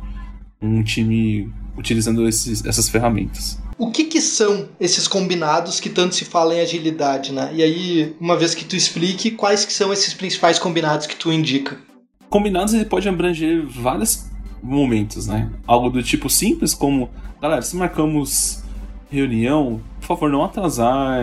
um 0.59 0.81
time 0.81 1.53
utilizando 1.77 2.27
esses, 2.27 2.65
essas 2.65 2.89
ferramentas. 2.89 3.59
O 3.77 3.91
que, 3.91 4.05
que 4.05 4.21
são 4.21 4.69
esses 4.79 5.07
combinados 5.07 5.79
que 5.79 5.89
tanto 5.89 6.15
se 6.15 6.25
fala 6.25 6.55
em 6.55 6.61
agilidade, 6.61 7.31
né? 7.31 7.51
E 7.53 7.61
aí, 7.61 8.15
uma 8.19 8.37
vez 8.37 8.53
que 8.53 8.63
tu 8.63 8.75
explique, 8.75 9.31
quais 9.31 9.65
que 9.65 9.73
são 9.73 9.91
esses 9.91 10.13
principais 10.13 10.59
combinados 10.59 11.07
que 11.07 11.15
tu 11.15 11.31
indica? 11.31 11.77
Combinados 12.29 12.73
ele 12.73 12.85
pode 12.85 13.07
abranger 13.09 13.65
vários 13.67 14.25
momentos, 14.63 15.27
né? 15.27 15.51
Algo 15.67 15.89
do 15.89 16.01
tipo 16.01 16.29
simples, 16.29 16.73
como, 16.73 17.09
galera, 17.41 17.61
se 17.61 17.75
marcamos 17.75 18.63
reunião, 19.11 19.81
por 19.99 20.07
favor, 20.07 20.31
não 20.31 20.43
atrasar 20.43 21.21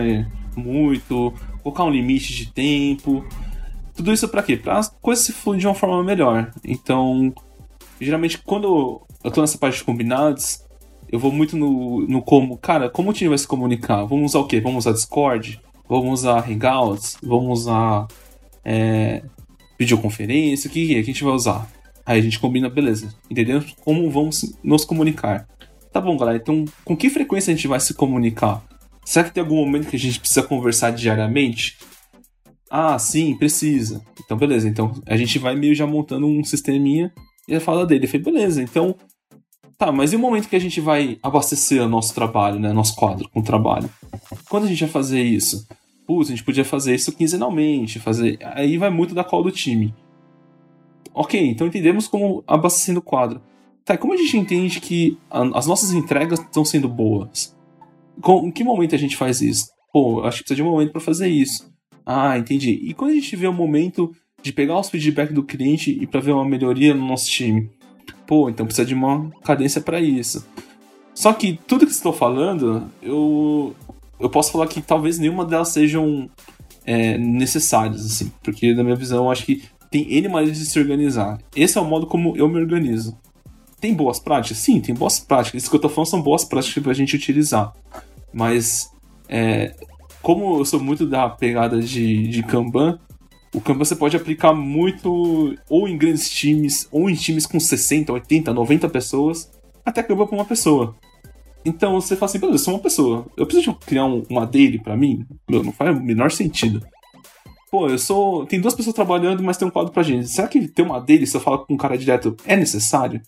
muito, 0.55 1.33
colocar 1.63 1.83
um 1.83 1.89
limite 1.89 2.33
de 2.33 2.45
tempo. 2.51 3.25
Tudo 3.95 4.13
isso 4.13 4.27
para 4.29 4.43
quê? 4.43 4.55
Para 4.55 4.77
as 4.77 4.89
coisas 5.01 5.25
se 5.25 5.33
fluírem 5.33 5.61
de 5.61 5.67
uma 5.67 5.75
forma 5.75 6.03
melhor. 6.03 6.51
Então, 6.63 7.33
geralmente, 7.99 8.37
quando 8.37 9.01
eu 9.23 9.31
tô 9.31 9.41
nessa 9.41 9.57
parte 9.57 9.79
de 9.79 9.83
combinados, 9.83 10.63
eu 11.11 11.19
vou 11.19 11.31
muito 11.31 11.57
no, 11.57 12.01
no 12.07 12.21
como, 12.21 12.57
cara, 12.57 12.89
como 12.89 13.09
o 13.09 13.13
time 13.13 13.29
vai 13.29 13.37
se 13.37 13.47
comunicar? 13.47 14.05
Vamos 14.05 14.31
usar 14.31 14.39
o 14.39 14.47
quê? 14.47 14.61
Vamos 14.61 14.85
usar 14.85 14.93
Discord? 14.93 15.59
Vamos 15.89 16.21
usar 16.21 16.49
Hangouts? 16.49 17.17
Vamos 17.21 17.61
usar 17.61 18.07
é, 18.63 19.23
videoconferência? 19.77 20.69
O 20.69 20.71
que, 20.71 20.83
é? 20.83 20.93
que 20.95 20.99
a 20.99 21.03
gente 21.03 21.23
vai 21.23 21.33
usar? 21.33 21.67
Aí 22.11 22.19
a 22.19 22.21
gente 22.21 22.39
combina, 22.39 22.69
beleza. 22.69 23.15
Entendemos 23.29 23.73
como 23.85 24.11
vamos 24.11 24.53
nos 24.61 24.83
comunicar. 24.83 25.47
Tá 25.93 26.01
bom, 26.01 26.17
galera. 26.17 26.37
Então, 26.37 26.65
com 26.83 26.95
que 26.95 27.09
frequência 27.09 27.53
a 27.53 27.55
gente 27.55 27.69
vai 27.69 27.79
se 27.79 27.93
comunicar? 27.93 28.61
Será 29.05 29.23
que 29.23 29.33
tem 29.33 29.41
algum 29.41 29.55
momento 29.55 29.87
que 29.87 29.95
a 29.95 29.99
gente 29.99 30.19
precisa 30.19 30.43
conversar 30.43 30.91
diariamente? 30.91 31.77
Ah, 32.69 32.99
sim, 32.99 33.33
precisa. 33.37 34.01
Então, 34.25 34.35
beleza. 34.35 34.67
Então, 34.67 34.91
a 35.05 35.15
gente 35.15 35.39
vai 35.39 35.55
meio 35.55 35.73
já 35.73 35.87
montando 35.87 36.27
um 36.27 36.43
sisteminha 36.43 37.13
e 37.47 37.57
fala 37.61 37.85
dele. 37.85 38.03
Eu 38.03 38.09
falei, 38.09 38.25
beleza. 38.25 38.61
Então, 38.61 38.93
tá, 39.77 39.89
mas 39.89 40.11
e 40.11 40.17
o 40.17 40.19
momento 40.19 40.49
que 40.49 40.55
a 40.57 40.59
gente 40.59 40.81
vai 40.81 41.17
abastecer 41.23 41.81
o 41.81 41.87
nosso 41.87 42.13
trabalho, 42.13 42.59
né? 42.59 42.73
Nosso 42.73 42.93
quadro 42.93 43.29
com 43.29 43.39
o 43.39 43.43
trabalho? 43.43 43.89
Quando 44.49 44.65
a 44.65 44.67
gente 44.67 44.81
vai 44.81 44.89
fazer 44.89 45.23
isso? 45.23 45.65
Putz, 46.05 46.27
a 46.27 46.31
gente 46.31 46.43
podia 46.43 46.65
fazer 46.65 46.93
isso 46.93 47.13
quinzenalmente, 47.13 47.99
fazer. 47.99 48.37
Aí 48.53 48.77
vai 48.77 48.89
muito 48.89 49.15
da 49.15 49.23
call 49.23 49.43
do 49.43 49.51
time. 49.51 49.93
Ok, 51.13 51.39
então 51.39 51.67
entendemos 51.67 52.07
como 52.07 52.43
abastecendo 52.47 52.99
o 52.99 53.03
quadro. 53.03 53.41
Tá, 53.83 53.97
como 53.97 54.13
a 54.13 54.17
gente 54.17 54.37
entende 54.37 54.79
que 54.79 55.17
a, 55.29 55.57
as 55.57 55.67
nossas 55.67 55.91
entregas 55.91 56.39
estão 56.39 56.63
sendo 56.63 56.87
boas? 56.87 57.55
Com, 58.21 58.47
em 58.47 58.51
que 58.51 58.63
momento 58.63 58.95
a 58.95 58.97
gente 58.97 59.17
faz 59.17 59.41
isso? 59.41 59.69
Pô, 59.91 60.21
acho 60.23 60.37
que 60.37 60.43
precisa 60.43 60.55
de 60.55 60.63
um 60.63 60.71
momento 60.71 60.91
para 60.91 61.01
fazer 61.01 61.27
isso. 61.27 61.71
Ah, 62.05 62.37
entendi. 62.37 62.79
E 62.83 62.93
quando 62.93 63.11
a 63.11 63.15
gente 63.15 63.35
vê 63.35 63.47
o 63.47 63.53
momento 63.53 64.13
de 64.41 64.51
pegar 64.51 64.79
os 64.79 64.89
feedback 64.89 65.33
do 65.33 65.43
cliente 65.43 65.91
e 65.91 66.07
para 66.07 66.21
ver 66.21 66.31
uma 66.31 66.45
melhoria 66.45 66.93
no 66.93 67.05
nosso 67.05 67.29
time? 67.29 67.69
Pô, 68.25 68.49
então 68.49 68.65
precisa 68.65 68.87
de 68.87 68.93
uma 68.93 69.29
cadência 69.43 69.81
para 69.81 69.99
isso. 69.99 70.45
Só 71.13 71.33
que 71.33 71.59
tudo 71.67 71.85
que 71.85 71.91
estou 71.91 72.13
falando, 72.13 72.89
eu, 73.01 73.75
eu 74.19 74.29
posso 74.29 74.51
falar 74.51 74.67
que 74.67 74.81
talvez 74.81 75.19
nenhuma 75.19 75.45
delas 75.45 75.69
sejam 75.69 76.29
é, 76.85 77.17
necessárias, 77.17 78.05
assim, 78.05 78.31
porque 78.41 78.73
na 78.73 78.83
minha 78.83 78.95
visão 78.95 79.29
acho 79.29 79.45
que 79.45 79.63
tem 79.91 80.09
N 80.09 80.29
maneiras 80.29 80.57
de 80.57 80.65
se 80.65 80.79
organizar. 80.79 81.37
Esse 81.53 81.77
é 81.77 81.81
o 81.81 81.85
modo 81.85 82.07
como 82.07 82.35
eu 82.37 82.47
me 82.47 82.57
organizo. 82.57 83.15
Tem 83.79 83.93
boas 83.93 84.19
práticas? 84.19 84.57
Sim, 84.59 84.79
tem 84.79 84.95
boas 84.95 85.19
práticas. 85.19 85.61
Isso 85.61 85.69
que 85.69 85.75
eu 85.75 85.81
tô 85.81 85.89
falando 85.89 86.07
são 86.07 86.21
boas 86.21 86.45
práticas 86.45 86.81
pra 86.81 86.93
gente 86.93 87.13
utilizar. 87.13 87.73
Mas, 88.33 88.89
é, 89.27 89.75
como 90.21 90.59
eu 90.59 90.65
sou 90.65 90.79
muito 90.79 91.05
da 91.05 91.29
pegada 91.29 91.81
de, 91.81 92.27
de 92.29 92.41
Kanban, 92.43 92.97
o 93.53 93.59
Kanban 93.59 93.83
você 93.83 93.95
pode 93.95 94.15
aplicar 94.15 94.53
muito 94.53 95.57
ou 95.69 95.89
em 95.89 95.97
grandes 95.97 96.29
times, 96.29 96.87
ou 96.89 97.09
em 97.09 97.13
times 97.13 97.45
com 97.45 97.59
60, 97.59 98.13
80, 98.13 98.53
90 98.53 98.87
pessoas, 98.87 99.51
até 99.83 100.01
Kanban 100.01 100.25
pra 100.25 100.37
uma 100.37 100.45
pessoa. 100.45 100.95
Então 101.65 101.99
você 101.99 102.15
fala 102.15 102.29
assim, 102.29 102.39
eu 102.41 102.57
sou 102.57 102.75
uma 102.75 102.79
pessoa. 102.79 103.25
Eu 103.35 103.45
preciso 103.45 103.73
criar 103.73 104.05
um, 104.05 104.23
uma 104.29 104.45
daily 104.45 104.79
pra 104.79 104.95
mim? 104.95 105.25
Meu, 105.49 105.61
não 105.61 105.73
faz 105.73 105.97
o 105.97 106.01
menor 106.01 106.31
sentido 106.31 106.81
pô, 107.71 107.87
eu 107.87 107.97
sou. 107.97 108.45
Tem 108.45 108.59
duas 108.59 108.75
pessoas 108.75 108.93
trabalhando, 108.93 109.41
mas 109.41 109.57
tem 109.57 109.67
um 109.67 109.71
quadro 109.71 109.93
pra 109.93 110.03
gente. 110.03 110.27
Será 110.27 110.47
que 110.47 110.67
ter 110.67 110.81
uma 110.81 110.99
deles, 110.99 111.31
se 111.31 111.37
eu 111.37 111.41
falar 111.41 111.59
com 111.59 111.73
um 111.73 111.77
cara 111.77 111.97
direto, 111.97 112.35
é 112.45 112.55
necessário? 112.55 113.21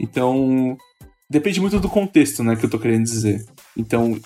Então. 0.00 0.76
Depende 1.28 1.60
muito 1.60 1.80
do 1.80 1.88
contexto, 1.88 2.44
né, 2.44 2.54
que 2.54 2.64
eu 2.64 2.70
tô 2.70 2.78
querendo 2.78 3.02
dizer. 3.02 3.44
Então, 3.76 4.16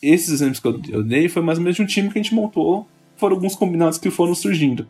esses 0.00 0.28
exemplos 0.30 0.60
que 0.60 0.92
eu 0.94 1.02
dei 1.02 1.28
foi 1.28 1.42
mais 1.42 1.58
ou 1.58 1.64
menos 1.64 1.74
de 1.74 1.82
um 1.82 1.86
time 1.86 2.08
que 2.08 2.16
a 2.16 2.22
gente 2.22 2.36
montou, 2.36 2.86
foram 3.16 3.34
alguns 3.34 3.56
combinados 3.56 3.98
que 3.98 4.10
foram 4.10 4.32
surgindo. 4.32 4.88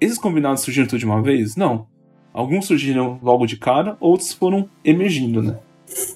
Esses 0.00 0.16
combinados 0.16 0.62
surgiram 0.62 0.88
tudo 0.88 0.98
de 0.98 1.04
uma 1.04 1.20
vez? 1.20 1.56
Não. 1.56 1.86
Alguns 2.32 2.64
surgiram 2.64 3.18
logo 3.22 3.44
de 3.44 3.58
cara, 3.58 3.98
outros 4.00 4.32
foram 4.32 4.66
emergindo, 4.82 5.42
né? 5.42 5.58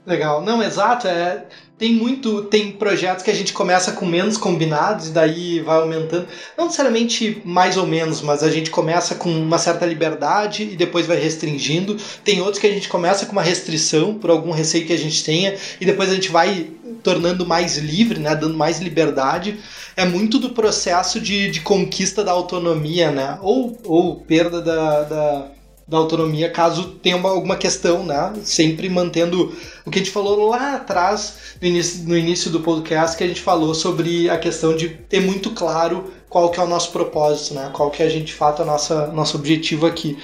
Legal. 0.06 0.42
Não, 0.42 0.62
exato. 0.62 1.06
É, 1.06 1.46
tem 1.78 1.94
muito. 1.94 2.42
Tem 2.42 2.72
projetos 2.72 3.22
que 3.22 3.30
a 3.30 3.34
gente 3.34 3.52
começa 3.52 3.92
com 3.92 4.04
menos 4.04 4.36
combinados 4.36 5.08
e 5.08 5.12
daí 5.12 5.60
vai 5.60 5.78
aumentando. 5.78 6.26
Não 6.56 6.64
necessariamente 6.64 7.40
mais 7.44 7.76
ou 7.76 7.86
menos, 7.86 8.20
mas 8.20 8.42
a 8.42 8.50
gente 8.50 8.70
começa 8.70 9.14
com 9.14 9.30
uma 9.30 9.58
certa 9.58 9.86
liberdade 9.86 10.64
e 10.64 10.76
depois 10.76 11.06
vai 11.06 11.16
restringindo. 11.16 11.96
Tem 12.24 12.40
outros 12.40 12.58
que 12.58 12.66
a 12.66 12.72
gente 12.72 12.88
começa 12.88 13.26
com 13.26 13.32
uma 13.32 13.42
restrição 13.42 14.14
por 14.14 14.28
algum 14.28 14.50
receio 14.50 14.86
que 14.86 14.92
a 14.92 14.98
gente 14.98 15.22
tenha 15.22 15.54
e 15.80 15.86
depois 15.86 16.10
a 16.10 16.14
gente 16.14 16.30
vai 16.30 16.68
tornando 17.02 17.46
mais 17.46 17.78
livre, 17.78 18.18
né? 18.18 18.34
Dando 18.34 18.56
mais 18.56 18.80
liberdade. 18.80 19.60
É 19.96 20.04
muito 20.04 20.38
do 20.40 20.50
processo 20.50 21.20
de, 21.20 21.48
de 21.48 21.60
conquista 21.60 22.24
da 22.24 22.32
autonomia, 22.32 23.12
né? 23.12 23.38
Ou, 23.40 23.78
ou 23.84 24.16
perda 24.16 24.60
da, 24.60 25.02
da 25.04 25.57
da 25.88 25.96
autonomia 25.96 26.50
caso 26.50 26.90
tenha 27.02 27.16
uma, 27.16 27.30
alguma 27.30 27.56
questão, 27.56 28.04
né? 28.04 28.34
Sempre 28.44 28.90
mantendo 28.90 29.56
o 29.86 29.90
que 29.90 29.98
a 29.98 30.02
gente 30.02 30.12
falou 30.12 30.50
lá 30.50 30.74
atrás, 30.74 31.56
no 31.60 31.66
início, 31.66 32.06
no 32.06 32.16
início 32.16 32.50
do 32.50 32.60
podcast, 32.60 33.16
que 33.16 33.24
a 33.24 33.26
gente 33.26 33.40
falou 33.40 33.74
sobre 33.74 34.28
a 34.28 34.36
questão 34.36 34.76
de 34.76 34.90
ter 34.90 35.20
muito 35.20 35.50
claro 35.52 36.12
qual 36.28 36.50
que 36.50 36.60
é 36.60 36.62
o 36.62 36.68
nosso 36.68 36.92
propósito, 36.92 37.54
né? 37.54 37.70
Qual 37.72 37.90
que 37.90 38.02
é 38.02 38.06
a 38.06 38.08
gente, 38.10 38.26
de 38.26 38.34
fato, 38.34 38.60
a 38.60 38.66
nossa, 38.66 39.06
nosso 39.06 39.38
objetivo 39.38 39.86
aqui. 39.86 40.18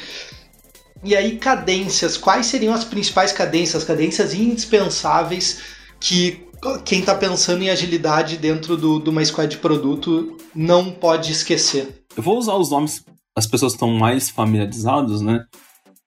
E 1.02 1.16
aí, 1.16 1.38
cadências. 1.38 2.18
Quais 2.18 2.44
seriam 2.44 2.74
as 2.74 2.84
principais 2.84 3.32
cadências? 3.32 3.84
Cadências 3.84 4.34
indispensáveis 4.34 5.60
que 5.98 6.44
quem 6.84 7.00
está 7.00 7.14
pensando 7.14 7.62
em 7.62 7.70
agilidade 7.70 8.36
dentro 8.36 8.76
do, 8.76 8.98
de 8.98 9.08
uma 9.08 9.24
squad 9.24 9.50
de 9.50 9.58
produto 9.58 10.36
não 10.54 10.90
pode 10.90 11.32
esquecer. 11.32 12.04
Eu 12.14 12.22
vou 12.22 12.38
usar 12.38 12.54
os 12.54 12.70
nomes 12.70 13.04
as 13.36 13.46
pessoas 13.46 13.72
estão 13.72 13.90
mais 13.90 14.30
familiarizadas, 14.30 15.20
né? 15.20 15.44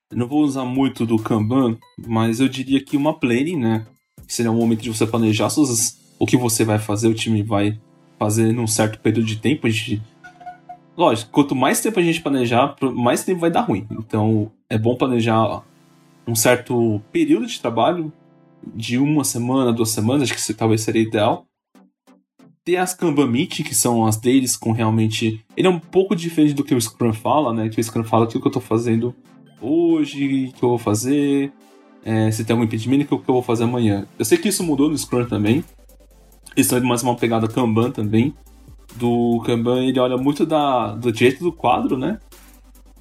Eu 0.09 0.17
não 0.17 0.27
vou 0.27 0.43
usar 0.43 0.63
muito 0.63 1.05
do 1.05 1.17
Kanban, 1.17 1.77
mas 2.07 2.39
eu 2.39 2.47
diria 2.47 2.83
que 2.83 2.95
uma 2.95 3.19
planning, 3.19 3.57
né? 3.57 3.85
Seria 4.27 4.51
um 4.51 4.57
momento 4.57 4.81
de 4.81 4.89
você 4.89 5.05
planejar 5.05 5.49
suas, 5.49 5.99
o 6.17 6.25
que 6.25 6.37
você 6.37 6.63
vai 6.63 6.79
fazer, 6.79 7.07
o 7.07 7.13
time 7.13 7.43
vai 7.43 7.77
fazer 8.17 8.53
num 8.53 8.67
certo 8.67 8.99
período 8.99 9.25
de 9.25 9.37
tempo. 9.37 9.67
A 9.67 9.69
gente, 9.69 10.01
lógico, 10.95 11.31
quanto 11.31 11.55
mais 11.55 11.81
tempo 11.81 11.99
a 11.99 12.03
gente 12.03 12.21
planejar, 12.21 12.75
mais 12.95 13.25
tempo 13.25 13.41
vai 13.41 13.51
dar 13.51 13.61
ruim. 13.61 13.85
Então 13.91 14.49
é 14.69 14.77
bom 14.77 14.95
planejar 14.95 15.63
um 16.25 16.35
certo 16.35 17.01
período 17.11 17.45
de 17.45 17.59
trabalho, 17.59 18.11
de 18.73 18.97
uma 18.97 19.23
semana, 19.23 19.73
duas 19.73 19.89
semanas, 19.89 20.31
acho 20.31 20.45
que 20.45 20.53
talvez 20.53 20.81
seria 20.81 21.01
ideal 21.01 21.45
ter 22.67 22.75
as 22.75 22.93
Kanban 22.93 23.27
Meet, 23.27 23.63
que 23.63 23.73
são 23.73 24.05
as 24.05 24.17
deles 24.17 24.57
com 24.57 24.73
realmente. 24.73 25.41
Ele 25.55 25.67
é 25.67 25.69
um 25.69 25.79
pouco 25.79 26.13
diferente 26.13 26.53
do 26.53 26.65
que 26.65 26.75
o 26.75 26.81
Scrum 26.81 27.13
fala, 27.13 27.53
né? 27.53 27.69
Que 27.69 27.79
o 27.79 27.83
Scrum 27.83 28.03
fala 28.03 28.25
aquilo 28.25 28.41
que 28.41 28.47
eu 28.49 28.51
tô 28.51 28.59
fazendo 28.59 29.15
hoje, 29.61 30.51
que 30.53 30.61
eu 30.61 30.67
vou 30.67 30.77
fazer, 30.77 31.53
é, 32.03 32.29
se 32.29 32.43
tem 32.43 32.53
algum 32.53 32.65
impedimento, 32.65 33.15
eu, 33.15 33.19
que 33.19 33.29
eu 33.29 33.35
vou 33.35 33.41
fazer 33.41 33.63
amanhã. 33.63 34.05
Eu 34.19 34.25
sei 34.25 34.37
que 34.37 34.49
isso 34.49 34.65
mudou 34.65 34.89
no 34.89 34.97
Scrum 34.97 35.25
também. 35.25 35.63
Eles 36.57 36.69
estão 36.69 36.85
mais 36.85 37.01
uma 37.03 37.15
pegada 37.15 37.47
Kanban 37.47 37.89
também. 37.89 38.35
Do 38.97 39.41
Kanban, 39.45 39.85
ele 39.85 39.99
olha 40.01 40.17
muito 40.17 40.45
da, 40.45 40.93
do 40.93 41.15
jeito 41.15 41.41
do 41.41 41.53
quadro, 41.53 41.97
né? 41.97 42.19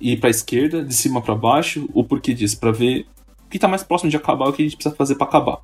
ir 0.00 0.20
para 0.20 0.30
esquerda, 0.30 0.84
de 0.84 0.94
cima 0.94 1.20
para 1.20 1.34
baixo, 1.34 1.88
o 1.92 2.04
porquê 2.04 2.34
disso, 2.34 2.60
para 2.60 2.70
ver 2.70 3.06
o 3.46 3.48
que 3.48 3.56
está 3.56 3.66
mais 3.66 3.82
próximo 3.82 4.10
de 4.10 4.16
acabar, 4.16 4.48
o 4.48 4.52
que 4.52 4.62
a 4.62 4.64
gente 4.64 4.76
precisa 4.76 4.94
fazer 4.94 5.16
para 5.16 5.26
acabar. 5.26 5.58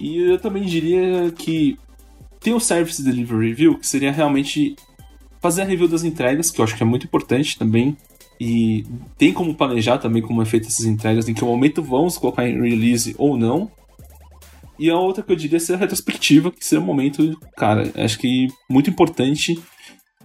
E 0.00 0.16
eu 0.16 0.38
também 0.38 0.62
diria 0.62 1.30
que 1.32 1.76
tem 2.40 2.54
o 2.54 2.60
Service 2.60 3.02
Delivery 3.02 3.48
Review, 3.48 3.78
que 3.78 3.86
seria 3.86 4.12
realmente 4.12 4.76
fazer 5.40 5.62
a 5.62 5.64
review 5.64 5.88
das 5.88 6.04
entregas, 6.04 6.50
que 6.50 6.60
eu 6.60 6.64
acho 6.64 6.76
que 6.76 6.82
é 6.82 6.86
muito 6.86 7.06
importante 7.06 7.58
também. 7.58 7.96
E 8.40 8.86
tem 9.16 9.32
como 9.32 9.54
planejar 9.54 9.98
também 9.98 10.22
como 10.22 10.40
é 10.40 10.44
feita 10.44 10.68
essas 10.68 10.86
entregas, 10.86 11.28
em 11.28 11.34
que 11.34 11.44
momento 11.44 11.82
vamos 11.82 12.16
colocar 12.16 12.48
em 12.48 12.60
release 12.60 13.14
ou 13.18 13.36
não. 13.36 13.70
E 14.78 14.88
a 14.88 14.96
outra 14.96 15.24
que 15.24 15.32
eu 15.32 15.36
diria 15.36 15.58
ser 15.58 15.74
a 15.74 15.76
retrospectiva, 15.76 16.52
que 16.52 16.64
seria 16.64 16.82
um 16.82 16.86
momento, 16.86 17.36
cara, 17.56 17.90
acho 17.96 18.18
que 18.18 18.46
muito 18.70 18.88
importante 18.88 19.60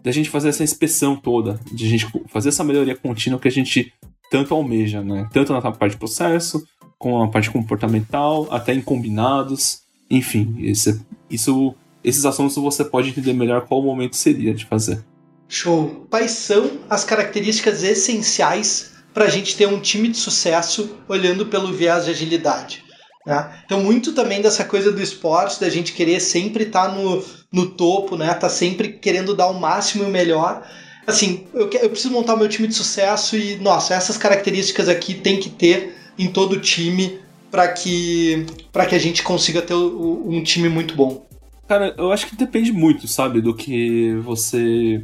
da 0.04 0.12
gente 0.12 0.30
fazer 0.30 0.50
essa 0.50 0.64
inspeção 0.64 1.16
toda, 1.16 1.60
de 1.72 1.86
a 1.86 1.90
gente 1.90 2.08
fazer 2.28 2.50
essa 2.50 2.64
melhoria 2.64 2.96
contínua 2.96 3.40
que 3.40 3.48
a 3.48 3.52
gente 3.52 3.92
tanto 4.30 4.54
almeja, 4.54 5.02
né? 5.02 5.28
Tanto 5.34 5.54
na 5.54 5.62
parte 5.62 5.94
de 5.94 5.98
processo, 5.98 6.64
com 7.00 7.24
a 7.24 7.28
parte 7.28 7.50
comportamental, 7.50 8.48
até 8.52 8.74
em 8.74 8.82
combinados, 8.82 9.82
enfim, 10.10 10.56
esse, 10.60 11.02
isso, 11.30 11.74
esses 12.04 12.26
assuntos 12.26 12.56
você 12.56 12.84
pode 12.84 13.10
entender 13.10 13.34
melhor 13.34 13.66
qual 13.68 13.82
momento 13.82 14.16
seria 14.16 14.54
de 14.54 14.66
fazer. 14.66 15.04
Show! 15.48 16.08
Quais 16.10 16.32
são 16.32 16.80
as 16.90 17.04
características 17.04 17.84
essenciais 17.84 18.92
para 19.14 19.26
a 19.26 19.30
gente 19.30 19.56
ter 19.56 19.68
um 19.68 19.80
time 19.80 20.10
de 20.10 20.18
sucesso 20.18 20.98
olhando 21.08 21.46
pelo 21.46 21.72
viés 21.72 22.06
de 22.06 22.12
agilidade? 22.12 22.84
Né? 23.26 23.62
Então, 23.66 23.82
muito 23.82 24.14
também 24.14 24.42
dessa 24.42 24.66
coisa 24.66 24.92
do 24.92 25.02
esporte, 25.02 25.62
da 25.62 25.70
gente 25.70 25.94
querer 25.94 26.20
sempre 26.20 26.64
estar 26.64 26.90
tá 26.90 26.96
no, 26.96 27.24
no 27.52 27.68
topo, 27.72 28.18
né? 28.18 28.34
Tá 28.34 28.50
sempre 28.50 28.94
querendo 28.94 29.36
dar 29.36 29.48
o 29.48 29.60
máximo 29.60 30.04
e 30.04 30.08
o 30.08 30.10
melhor. 30.10 30.68
Assim, 31.08 31.46
eu, 31.54 31.70
eu 31.70 31.90
preciso 31.90 32.14
montar 32.14 32.34
o 32.34 32.38
meu 32.38 32.50
time 32.50 32.68
de 32.68 32.74
sucesso 32.74 33.38
e, 33.38 33.56
nossa, 33.58 33.94
essas 33.94 34.18
características 34.18 34.90
aqui 34.90 35.14
tem 35.14 35.40
que 35.40 35.50
ter 35.50 35.96
em 36.18 36.28
todo 36.28 36.54
o 36.54 36.60
time 36.60 37.20
para 37.50 37.68
que, 37.68 38.46
que 38.90 38.96
a 38.96 39.00
gente 39.00 39.22
consiga 39.22 39.62
ter 39.62 39.74
o, 39.74 40.26
um 40.28 40.44
time 40.44 40.68
muito 40.68 40.96
bom. 40.96 41.26
Cara, 41.74 41.96
eu 41.98 42.12
acho 42.12 42.28
que 42.28 42.36
depende 42.36 42.72
muito, 42.72 43.08
sabe, 43.08 43.42
do 43.42 43.52
que 43.52 44.14
você 44.18 45.04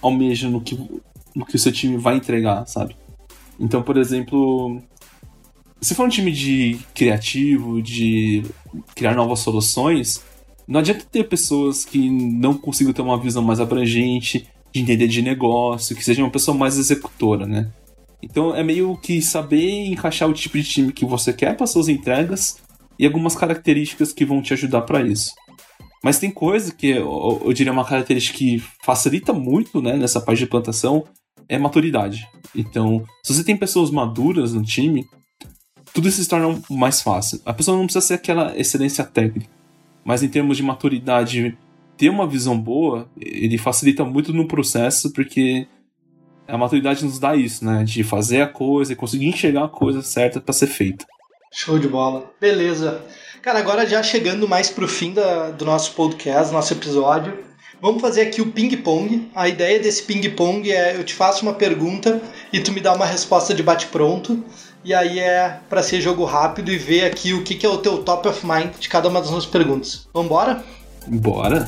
almeja 0.00 0.48
no 0.48 0.58
que, 0.58 0.74
no 1.36 1.44
que 1.44 1.56
o 1.56 1.58
seu 1.58 1.70
time 1.70 1.98
vai 1.98 2.16
entregar, 2.16 2.66
sabe? 2.66 2.96
Então, 3.58 3.82
por 3.82 3.98
exemplo, 3.98 4.80
se 5.78 5.94
for 5.94 6.06
um 6.06 6.08
time 6.08 6.32
de 6.32 6.78
criativo, 6.94 7.82
de 7.82 8.42
criar 8.94 9.14
novas 9.14 9.40
soluções, 9.40 10.24
não 10.66 10.80
adianta 10.80 11.04
ter 11.04 11.24
pessoas 11.24 11.84
que 11.84 12.08
não 12.08 12.54
consigam 12.54 12.94
ter 12.94 13.02
uma 13.02 13.20
visão 13.20 13.42
mais 13.42 13.60
abrangente, 13.60 14.48
de 14.72 14.80
entender 14.80 15.06
de 15.06 15.20
negócio, 15.20 15.94
que 15.94 16.02
seja 16.02 16.22
uma 16.22 16.30
pessoa 16.30 16.56
mais 16.56 16.78
executora, 16.78 17.44
né? 17.44 17.70
Então 18.22 18.56
é 18.56 18.64
meio 18.64 18.96
que 18.96 19.20
saber 19.20 19.84
encaixar 19.84 20.30
o 20.30 20.32
tipo 20.32 20.56
de 20.56 20.64
time 20.64 20.94
que 20.94 21.04
você 21.04 21.30
quer 21.30 21.58
para 21.58 21.66
suas 21.66 21.90
entregas 21.90 22.56
e 22.98 23.04
algumas 23.04 23.36
características 23.36 24.14
que 24.14 24.24
vão 24.24 24.40
te 24.40 24.54
ajudar 24.54 24.80
para 24.80 25.02
isso. 25.02 25.34
Mas 26.02 26.18
tem 26.18 26.30
coisa 26.30 26.72
que 26.72 26.88
eu, 26.88 27.42
eu, 27.44 27.52
diria 27.52 27.72
uma 27.72 27.84
característica 27.84 28.38
que 28.38 28.62
facilita 28.82 29.32
muito 29.32 29.82
né, 29.82 29.96
nessa 29.96 30.20
parte 30.20 30.38
de 30.38 30.46
plantação 30.46 31.04
é 31.48 31.58
maturidade. 31.58 32.28
Então, 32.54 33.04
se 33.24 33.34
você 33.34 33.44
tem 33.44 33.56
pessoas 33.56 33.90
maduras 33.90 34.54
no 34.54 34.62
time, 34.62 35.06
tudo 35.92 36.08
isso 36.08 36.22
se 36.22 36.28
torna 36.28 36.60
mais 36.70 37.02
fácil. 37.02 37.40
A 37.44 37.52
pessoa 37.52 37.76
não 37.76 37.84
precisa 37.84 38.06
ser 38.06 38.14
aquela 38.14 38.56
excelência 38.56 39.04
técnica, 39.04 39.50
mas 40.04 40.22
em 40.22 40.28
termos 40.28 40.56
de 40.56 40.62
maturidade, 40.62 41.58
ter 41.96 42.08
uma 42.08 42.26
visão 42.26 42.58
boa, 42.58 43.08
ele 43.20 43.58
facilita 43.58 44.04
muito 44.04 44.32
no 44.32 44.46
processo, 44.46 45.12
porque 45.12 45.66
a 46.48 46.56
maturidade 46.56 47.04
nos 47.04 47.18
dá 47.18 47.36
isso, 47.36 47.64
né? 47.64 47.84
De 47.84 48.02
fazer 48.02 48.40
a 48.40 48.46
coisa 48.46 48.92
e 48.92 48.96
conseguir 48.96 49.26
enxergar 49.26 49.64
a 49.64 49.68
coisa 49.68 50.02
certa 50.02 50.40
para 50.40 50.52
ser 50.52 50.66
feita. 50.66 51.04
Show 51.52 51.78
de 51.78 51.88
bola. 51.88 52.30
Beleza. 52.40 53.04
Cara, 53.42 53.58
agora 53.58 53.86
já 53.86 54.02
chegando 54.02 54.46
mais 54.46 54.68
pro 54.68 54.86
fim 54.86 55.14
da, 55.14 55.50
do 55.50 55.64
nosso 55.64 55.92
podcast, 55.92 56.52
nosso 56.52 56.74
episódio, 56.74 57.38
vamos 57.80 58.02
fazer 58.02 58.20
aqui 58.20 58.42
o 58.42 58.52
ping-pong. 58.52 59.30
A 59.34 59.48
ideia 59.48 59.80
desse 59.80 60.02
ping-pong 60.02 60.70
é 60.70 60.94
eu 60.94 61.02
te 61.02 61.14
faço 61.14 61.42
uma 61.42 61.54
pergunta 61.54 62.20
e 62.52 62.60
tu 62.60 62.70
me 62.70 62.80
dá 62.80 62.92
uma 62.92 63.06
resposta 63.06 63.54
de 63.54 63.62
bate-pronto. 63.62 64.44
E 64.84 64.92
aí 64.92 65.18
é 65.18 65.58
para 65.70 65.82
ser 65.82 66.02
jogo 66.02 66.26
rápido 66.26 66.70
e 66.70 66.76
ver 66.76 67.06
aqui 67.06 67.32
o 67.32 67.42
que, 67.42 67.54
que 67.54 67.64
é 67.64 67.68
o 67.68 67.78
teu 67.78 68.02
top 68.02 68.28
of 68.28 68.46
mind 68.46 68.74
de 68.78 68.90
cada 68.90 69.08
uma 69.08 69.22
das 69.22 69.30
nossas 69.30 69.48
perguntas. 69.48 70.06
Vambora? 70.12 70.62
Bora. 71.06 71.66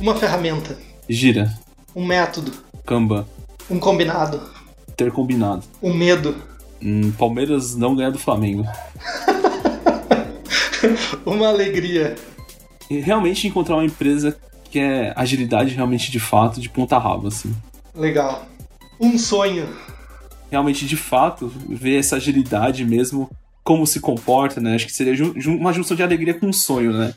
Uma 0.00 0.14
ferramenta. 0.14 0.78
Gira. 1.08 1.52
Um 1.94 2.06
método. 2.06 2.52
Kanban. 2.86 3.26
Um 3.68 3.80
combinado. 3.80 4.40
Ter 4.96 5.10
combinado. 5.10 5.64
Um 5.82 5.92
medo. 5.92 6.36
Hum, 6.80 7.10
Palmeiras 7.18 7.74
não 7.74 7.96
ganhar 7.96 8.10
do 8.10 8.18
Flamengo. 8.20 8.64
uma 11.26 11.48
alegria. 11.48 12.14
E 12.90 12.98
realmente 13.00 13.46
encontrar 13.46 13.76
uma 13.76 13.84
empresa 13.84 14.38
que 14.70 14.78
é 14.78 15.12
agilidade 15.16 15.74
realmente 15.74 16.10
de 16.10 16.20
fato, 16.20 16.60
de 16.60 16.68
ponta 16.68 16.98
raba, 16.98 17.28
assim. 17.28 17.54
Legal. 17.94 18.46
Um 19.00 19.18
sonho 19.18 19.68
realmente 20.50 20.86
de 20.86 20.96
fato 20.96 21.52
ver 21.68 21.98
essa 21.98 22.16
agilidade 22.16 22.84
mesmo, 22.84 23.30
como 23.62 23.86
se 23.86 24.00
comporta, 24.00 24.60
né? 24.60 24.74
Acho 24.74 24.86
que 24.86 24.92
seria 24.92 25.14
uma 25.46 25.72
junção 25.72 25.96
de 25.96 26.02
alegria 26.02 26.34
com 26.34 26.46
um 26.46 26.52
sonho, 26.52 26.92
né? 26.92 27.14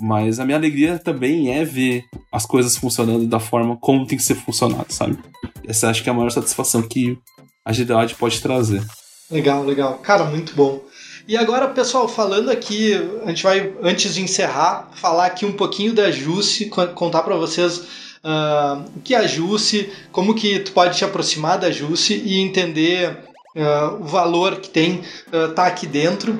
Mas 0.00 0.38
a 0.38 0.44
minha 0.44 0.56
alegria 0.56 0.98
também 0.98 1.52
é 1.52 1.64
ver 1.64 2.04
as 2.32 2.44
coisas 2.44 2.76
funcionando 2.76 3.26
da 3.26 3.40
forma 3.40 3.76
como 3.76 4.06
tem 4.06 4.18
que 4.18 4.24
ser 4.24 4.34
funcionado, 4.34 4.92
sabe? 4.92 5.18
Essa 5.66 5.88
acho 5.88 6.02
que 6.02 6.08
é 6.08 6.12
a 6.12 6.14
maior 6.14 6.30
satisfação 6.30 6.82
que 6.82 7.18
a 7.64 7.70
agilidade 7.70 8.14
pode 8.14 8.40
trazer. 8.40 8.84
Legal, 9.30 9.64
legal. 9.64 9.98
Cara, 9.98 10.24
muito 10.24 10.54
bom. 10.54 10.80
E 11.26 11.38
agora, 11.38 11.68
pessoal, 11.68 12.06
falando 12.06 12.50
aqui, 12.50 12.92
a 13.24 13.28
gente 13.28 13.42
vai, 13.42 13.72
antes 13.82 14.14
de 14.14 14.20
encerrar, 14.20 14.90
falar 14.94 15.24
aqui 15.24 15.46
um 15.46 15.54
pouquinho 15.54 15.94
da 15.94 16.10
Jusce, 16.10 16.66
contar 16.66 17.22
para 17.22 17.34
vocês 17.34 17.78
uh, 17.78 18.84
o 18.94 19.00
que 19.00 19.14
é 19.14 19.18
a 19.18 19.26
Jusce, 19.26 19.90
como 20.12 20.34
que 20.34 20.58
tu 20.58 20.72
pode 20.72 20.98
te 20.98 21.04
aproximar 21.04 21.58
da 21.58 21.70
Jusce 21.70 22.12
e 22.12 22.38
entender 22.40 23.24
uh, 23.56 24.02
o 24.02 24.04
valor 24.04 24.56
que 24.56 24.68
tem 24.68 25.00
uh, 25.32 25.48
tá 25.54 25.64
aqui 25.64 25.86
dentro. 25.86 26.38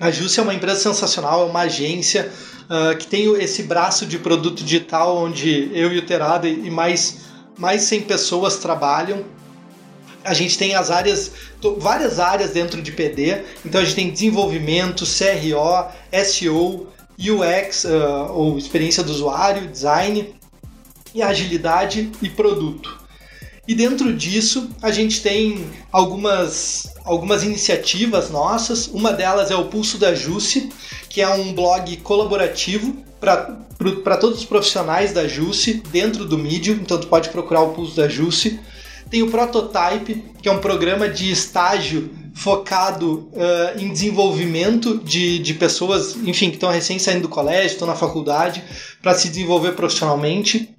A 0.00 0.10
Jusce 0.10 0.40
é 0.40 0.42
uma 0.42 0.54
empresa 0.54 0.80
sensacional, 0.80 1.42
é 1.42 1.44
uma 1.48 1.60
agência 1.60 2.32
uh, 2.64 2.96
que 2.96 3.06
tem 3.06 3.32
esse 3.36 3.62
braço 3.62 4.04
de 4.06 4.18
produto 4.18 4.64
digital 4.64 5.18
onde 5.18 5.70
eu 5.72 5.92
e 5.92 5.98
o 5.98 6.02
Terada 6.02 6.48
e 6.48 6.68
mais, 6.68 7.26
mais 7.56 7.82
100 7.82 8.02
pessoas 8.02 8.56
trabalham. 8.56 9.24
A 10.24 10.34
gente 10.34 10.58
tem 10.58 10.74
as 10.74 10.90
áreas, 10.90 11.32
várias 11.78 12.18
áreas 12.20 12.50
dentro 12.50 12.82
de 12.82 12.92
PD, 12.92 13.42
então 13.64 13.80
a 13.80 13.84
gente 13.84 13.94
tem 13.94 14.10
desenvolvimento, 14.10 15.04
CRO, 15.04 16.24
SEO, 16.24 16.88
UX, 17.18 17.84
uh, 17.84 18.32
ou 18.32 18.58
experiência 18.58 19.02
do 19.02 19.12
usuário, 19.12 19.66
design, 19.68 20.34
e 21.14 21.22
agilidade 21.22 22.10
e 22.22 22.28
produto. 22.28 22.98
E 23.66 23.74
dentro 23.74 24.12
disso, 24.12 24.70
a 24.82 24.90
gente 24.90 25.22
tem 25.22 25.64
algumas, 25.92 26.92
algumas 27.04 27.44
iniciativas 27.44 28.30
nossas. 28.30 28.88
Uma 28.88 29.12
delas 29.12 29.50
é 29.50 29.56
o 29.56 29.66
Pulso 29.66 29.98
da 29.98 30.14
Jusce, 30.14 30.70
que 31.08 31.20
é 31.20 31.28
um 31.28 31.52
blog 31.52 31.96
colaborativo 31.98 32.96
para 33.20 34.16
todos 34.16 34.40
os 34.40 34.44
profissionais 34.44 35.12
da 35.12 35.28
Jusce 35.28 35.74
dentro 35.92 36.24
do 36.24 36.36
Medium. 36.38 36.74
Então, 36.76 36.98
tu 36.98 37.06
pode 37.06 37.28
procurar 37.28 37.60
o 37.60 37.72
Pulso 37.72 37.94
da 37.94 38.08
Jusce. 38.08 38.58
Tem 39.10 39.22
o 39.22 39.30
Prototype, 39.30 40.24
que 40.40 40.48
é 40.48 40.52
um 40.52 40.60
programa 40.60 41.08
de 41.08 41.30
estágio 41.30 42.10
focado 42.32 43.28
uh, 43.32 43.78
em 43.78 43.92
desenvolvimento 43.92 44.98
de, 44.98 45.38
de 45.40 45.54
pessoas, 45.54 46.16
enfim, 46.24 46.48
que 46.48 46.56
estão 46.56 46.70
recém 46.70 46.98
saindo 46.98 47.22
do 47.22 47.28
colégio, 47.28 47.72
estão 47.72 47.88
na 47.88 47.96
faculdade, 47.96 48.62
para 49.02 49.14
se 49.14 49.28
desenvolver 49.28 49.72
profissionalmente 49.72 50.74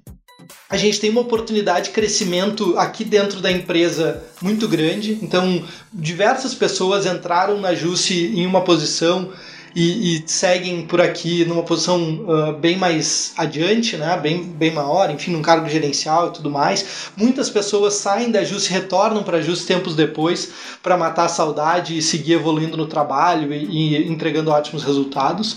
a 0.72 0.76
gente 0.78 0.98
tem 0.98 1.10
uma 1.10 1.20
oportunidade 1.20 1.88
de 1.88 1.90
crescimento 1.90 2.78
aqui 2.78 3.04
dentro 3.04 3.40
da 3.40 3.52
empresa 3.52 4.24
muito 4.40 4.66
grande. 4.66 5.18
Então, 5.20 5.62
diversas 5.92 6.54
pessoas 6.54 7.04
entraram 7.04 7.60
na 7.60 7.74
Jusce 7.74 8.32
em 8.34 8.46
uma 8.46 8.62
posição 8.62 9.30
e, 9.74 10.16
e 10.16 10.24
seguem 10.26 10.86
por 10.86 11.00
aqui 11.00 11.44
numa 11.44 11.62
posição 11.62 12.24
uh, 12.26 12.52
bem 12.58 12.76
mais 12.76 13.32
adiante, 13.36 13.96
né? 13.96 14.16
bem, 14.16 14.42
bem 14.42 14.70
maior, 14.70 15.10
enfim, 15.10 15.30
num 15.32 15.42
cargo 15.42 15.68
gerencial 15.68 16.28
e 16.28 16.32
tudo 16.32 16.50
mais. 16.50 17.10
Muitas 17.16 17.48
pessoas 17.48 17.94
saem 17.94 18.30
da 18.30 18.44
Jusce, 18.44 18.70
retornam 18.70 19.22
para 19.22 19.38
a 19.38 19.42
Jusce 19.42 19.66
tempos 19.66 19.94
depois 19.94 20.52
para 20.82 20.96
matar 20.96 21.24
a 21.24 21.28
saudade 21.28 21.96
e 21.96 22.02
seguir 22.02 22.34
evoluindo 22.34 22.76
no 22.76 22.86
trabalho 22.86 23.52
e, 23.52 23.96
e 23.96 24.08
entregando 24.08 24.50
ótimos 24.50 24.84
resultados. 24.84 25.56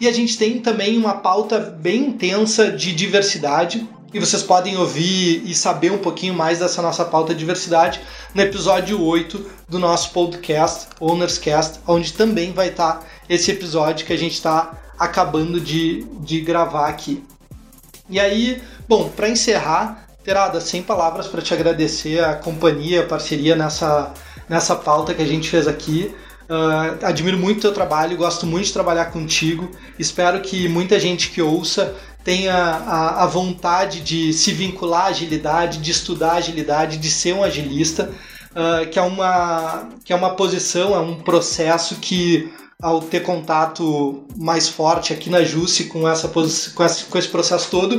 E 0.00 0.06
a 0.06 0.12
gente 0.12 0.36
tem 0.36 0.58
também 0.58 0.98
uma 0.98 1.14
pauta 1.14 1.58
bem 1.58 2.08
intensa 2.08 2.70
de 2.70 2.92
diversidade 2.94 3.88
e 4.12 4.20
vocês 4.20 4.42
podem 4.42 4.76
ouvir 4.76 5.42
e 5.44 5.54
saber 5.54 5.90
um 5.90 5.98
pouquinho 5.98 6.32
mais 6.32 6.58
dessa 6.58 6.80
nossa 6.80 7.04
pauta 7.04 7.34
de 7.34 7.40
diversidade 7.40 8.00
no 8.34 8.40
episódio 8.40 9.02
8 9.02 9.50
do 9.68 9.78
nosso 9.78 10.10
podcast, 10.10 10.86
Ownerscast, 11.00 11.80
onde 11.86 12.12
também 12.12 12.52
vai 12.52 12.68
estar 12.68 13.04
esse 13.28 13.50
episódio 13.50 14.06
que 14.06 14.12
a 14.12 14.18
gente 14.18 14.34
está 14.34 14.78
acabando 14.98 15.60
de, 15.60 16.04
de 16.20 16.40
gravar 16.40 16.88
aqui. 16.88 17.22
E 18.08 18.20
aí, 18.20 18.62
bom, 18.88 19.08
para 19.10 19.28
encerrar, 19.28 20.06
Terada, 20.26 20.60
sem 20.60 20.82
palavras 20.82 21.28
para 21.28 21.40
te 21.40 21.54
agradecer 21.54 22.22
a 22.24 22.34
companhia, 22.34 23.02
a 23.02 23.06
parceria 23.06 23.54
nessa, 23.54 24.12
nessa 24.48 24.74
pauta 24.74 25.14
que 25.14 25.22
a 25.22 25.26
gente 25.26 25.48
fez 25.48 25.68
aqui. 25.68 26.12
Uh, 26.48 27.04
admiro 27.04 27.38
muito 27.38 27.58
o 27.58 27.60
teu 27.60 27.72
trabalho, 27.72 28.16
gosto 28.16 28.44
muito 28.44 28.66
de 28.66 28.72
trabalhar 28.72 29.06
contigo. 29.06 29.70
Espero 29.96 30.40
que 30.40 30.68
muita 30.68 30.98
gente 30.98 31.30
que 31.30 31.40
ouça 31.40 31.94
tenha 32.24 32.56
a, 32.56 33.22
a 33.22 33.26
vontade 33.26 34.00
de 34.00 34.32
se 34.32 34.52
vincular 34.52 35.02
à 35.02 35.06
agilidade, 35.10 35.78
de 35.78 35.92
estudar 35.92 36.32
agilidade, 36.32 36.96
de 36.96 37.08
ser 37.08 37.32
um 37.32 37.44
agilista, 37.44 38.10
uh, 38.50 38.84
que, 38.90 38.98
é 38.98 39.02
uma, 39.02 39.90
que 40.04 40.12
é 40.12 40.16
uma 40.16 40.30
posição, 40.34 40.92
é 40.92 40.98
um 40.98 41.20
processo 41.22 41.94
que 42.00 42.52
ao 42.82 43.00
ter 43.00 43.20
contato 43.20 44.24
mais 44.36 44.68
forte 44.68 45.12
aqui 45.12 45.30
na 45.30 45.42
Jusce 45.42 45.84
com, 45.84 46.06
essa, 46.08 46.28
com, 46.28 46.42
com 46.42 47.18
esse 47.18 47.28
processo 47.28 47.70
todo, 47.70 47.94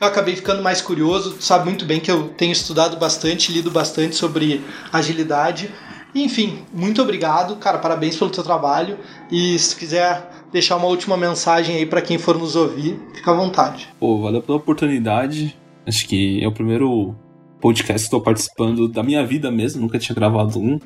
eu 0.00 0.06
acabei 0.06 0.36
ficando 0.36 0.62
mais 0.62 0.82
curioso. 0.82 1.32
Tu 1.34 1.44
sabe 1.44 1.64
muito 1.64 1.84
bem 1.84 2.00
que 2.00 2.10
eu 2.10 2.28
tenho 2.28 2.52
estudado 2.52 2.96
bastante, 2.98 3.52
lido 3.52 3.70
bastante 3.70 4.14
sobre 4.16 4.62
agilidade 4.92 5.72
enfim, 6.14 6.64
muito 6.72 7.00
obrigado, 7.00 7.56
cara, 7.56 7.78
parabéns 7.78 8.16
pelo 8.16 8.30
teu 8.30 8.42
trabalho. 8.42 8.98
E 9.30 9.58
se 9.58 9.76
quiser 9.76 10.30
deixar 10.52 10.76
uma 10.76 10.86
última 10.86 11.16
mensagem 11.16 11.76
aí 11.76 11.86
para 11.86 12.02
quem 12.02 12.18
for 12.18 12.36
nos 12.38 12.56
ouvir, 12.56 12.98
fica 13.14 13.30
à 13.30 13.34
vontade. 13.34 13.88
Pô, 13.98 14.20
valeu 14.20 14.42
pela 14.42 14.58
oportunidade. 14.58 15.56
Acho 15.86 16.06
que 16.06 16.42
é 16.42 16.48
o 16.48 16.52
primeiro 16.52 17.14
podcast 17.60 18.02
que 18.02 18.06
estou 18.06 18.20
participando 18.20 18.88
da 18.88 19.02
minha 19.02 19.24
vida 19.24 19.50
mesmo, 19.50 19.82
nunca 19.82 19.98
tinha 19.98 20.14
gravado 20.14 20.58
um. 20.58 20.78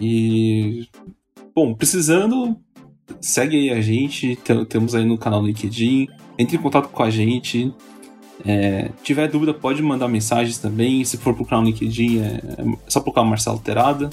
E 0.00 0.86
bom, 1.54 1.74
precisando, 1.74 2.56
segue 3.20 3.56
aí 3.56 3.70
a 3.70 3.80
gente, 3.80 4.38
temos 4.68 4.94
aí 4.94 5.04
no 5.04 5.18
canal 5.18 5.44
LinkedIn, 5.44 6.08
entre 6.38 6.56
em 6.56 6.60
contato 6.60 6.88
com 6.88 7.02
a 7.02 7.10
gente, 7.10 7.72
é, 8.44 8.90
tiver 9.02 9.28
dúvida, 9.28 9.52
pode 9.52 9.82
mandar 9.82 10.08
mensagens 10.08 10.58
também. 10.58 11.04
Se 11.04 11.16
for 11.16 11.34
procurar 11.34 11.60
no 11.60 11.66
LinkedIn, 11.66 12.20
é, 12.20 12.26
é 12.58 12.78
só 12.88 13.00
procurar 13.00 13.24
Marcelo 13.24 13.58
Terada. 13.58 14.10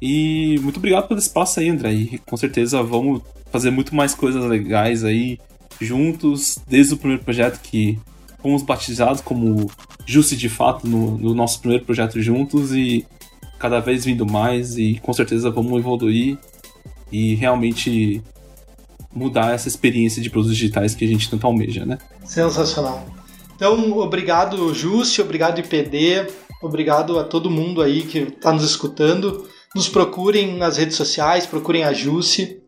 E 0.00 0.58
muito 0.60 0.78
obrigado 0.78 1.08
pelo 1.08 1.20
espaço 1.20 1.60
aí, 1.60 1.68
André. 1.68 1.92
E 1.92 2.18
com 2.18 2.36
certeza 2.36 2.82
vamos 2.82 3.22
fazer 3.50 3.70
muito 3.70 3.94
mais 3.94 4.14
coisas 4.14 4.44
legais 4.44 5.04
aí 5.04 5.38
juntos, 5.80 6.58
desde 6.66 6.94
o 6.94 6.96
primeiro 6.96 7.22
projeto 7.22 7.60
que 7.60 7.98
fomos 8.42 8.62
batizados 8.62 9.20
como 9.20 9.70
Justi 10.04 10.36
de 10.36 10.48
fato 10.48 10.86
no, 10.86 11.18
no 11.18 11.34
nosso 11.34 11.60
primeiro 11.60 11.84
projeto 11.84 12.20
juntos 12.20 12.72
e 12.72 13.06
cada 13.58 13.80
vez 13.80 14.04
vindo 14.04 14.26
mais 14.26 14.76
e 14.76 15.00
com 15.02 15.12
certeza 15.12 15.50
vamos 15.50 15.78
evoluir 15.78 16.38
e 17.10 17.34
realmente 17.34 18.22
mudar 19.12 19.54
essa 19.54 19.68
experiência 19.68 20.20
de 20.20 20.28
produtos 20.28 20.56
digitais 20.56 20.94
que 20.94 21.04
a 21.04 21.08
gente 21.08 21.30
tanto 21.30 21.46
almeja, 21.46 21.86
né? 21.86 21.98
Sensacional. 22.24 23.06
Então, 23.54 23.98
obrigado, 23.98 24.74
Juste, 24.74 25.22
obrigado, 25.22 25.58
IPD, 25.58 26.26
obrigado 26.62 27.18
a 27.18 27.24
todo 27.24 27.50
mundo 27.50 27.80
aí 27.80 28.02
que 28.02 28.18
está 28.18 28.52
nos 28.52 28.64
escutando. 28.64 29.48
Nos 29.74 29.88
procurem 29.88 30.56
nas 30.56 30.76
redes 30.76 30.96
sociais, 30.96 31.46
procurem 31.46 31.84
a 31.84 31.92
Juste. 31.92 32.60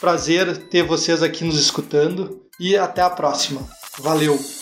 Prazer 0.00 0.68
ter 0.68 0.84
vocês 0.84 1.22
aqui 1.22 1.44
nos 1.44 1.58
escutando 1.58 2.40
e 2.60 2.76
até 2.76 3.02
a 3.02 3.10
próxima. 3.10 3.60
Valeu! 4.00 4.57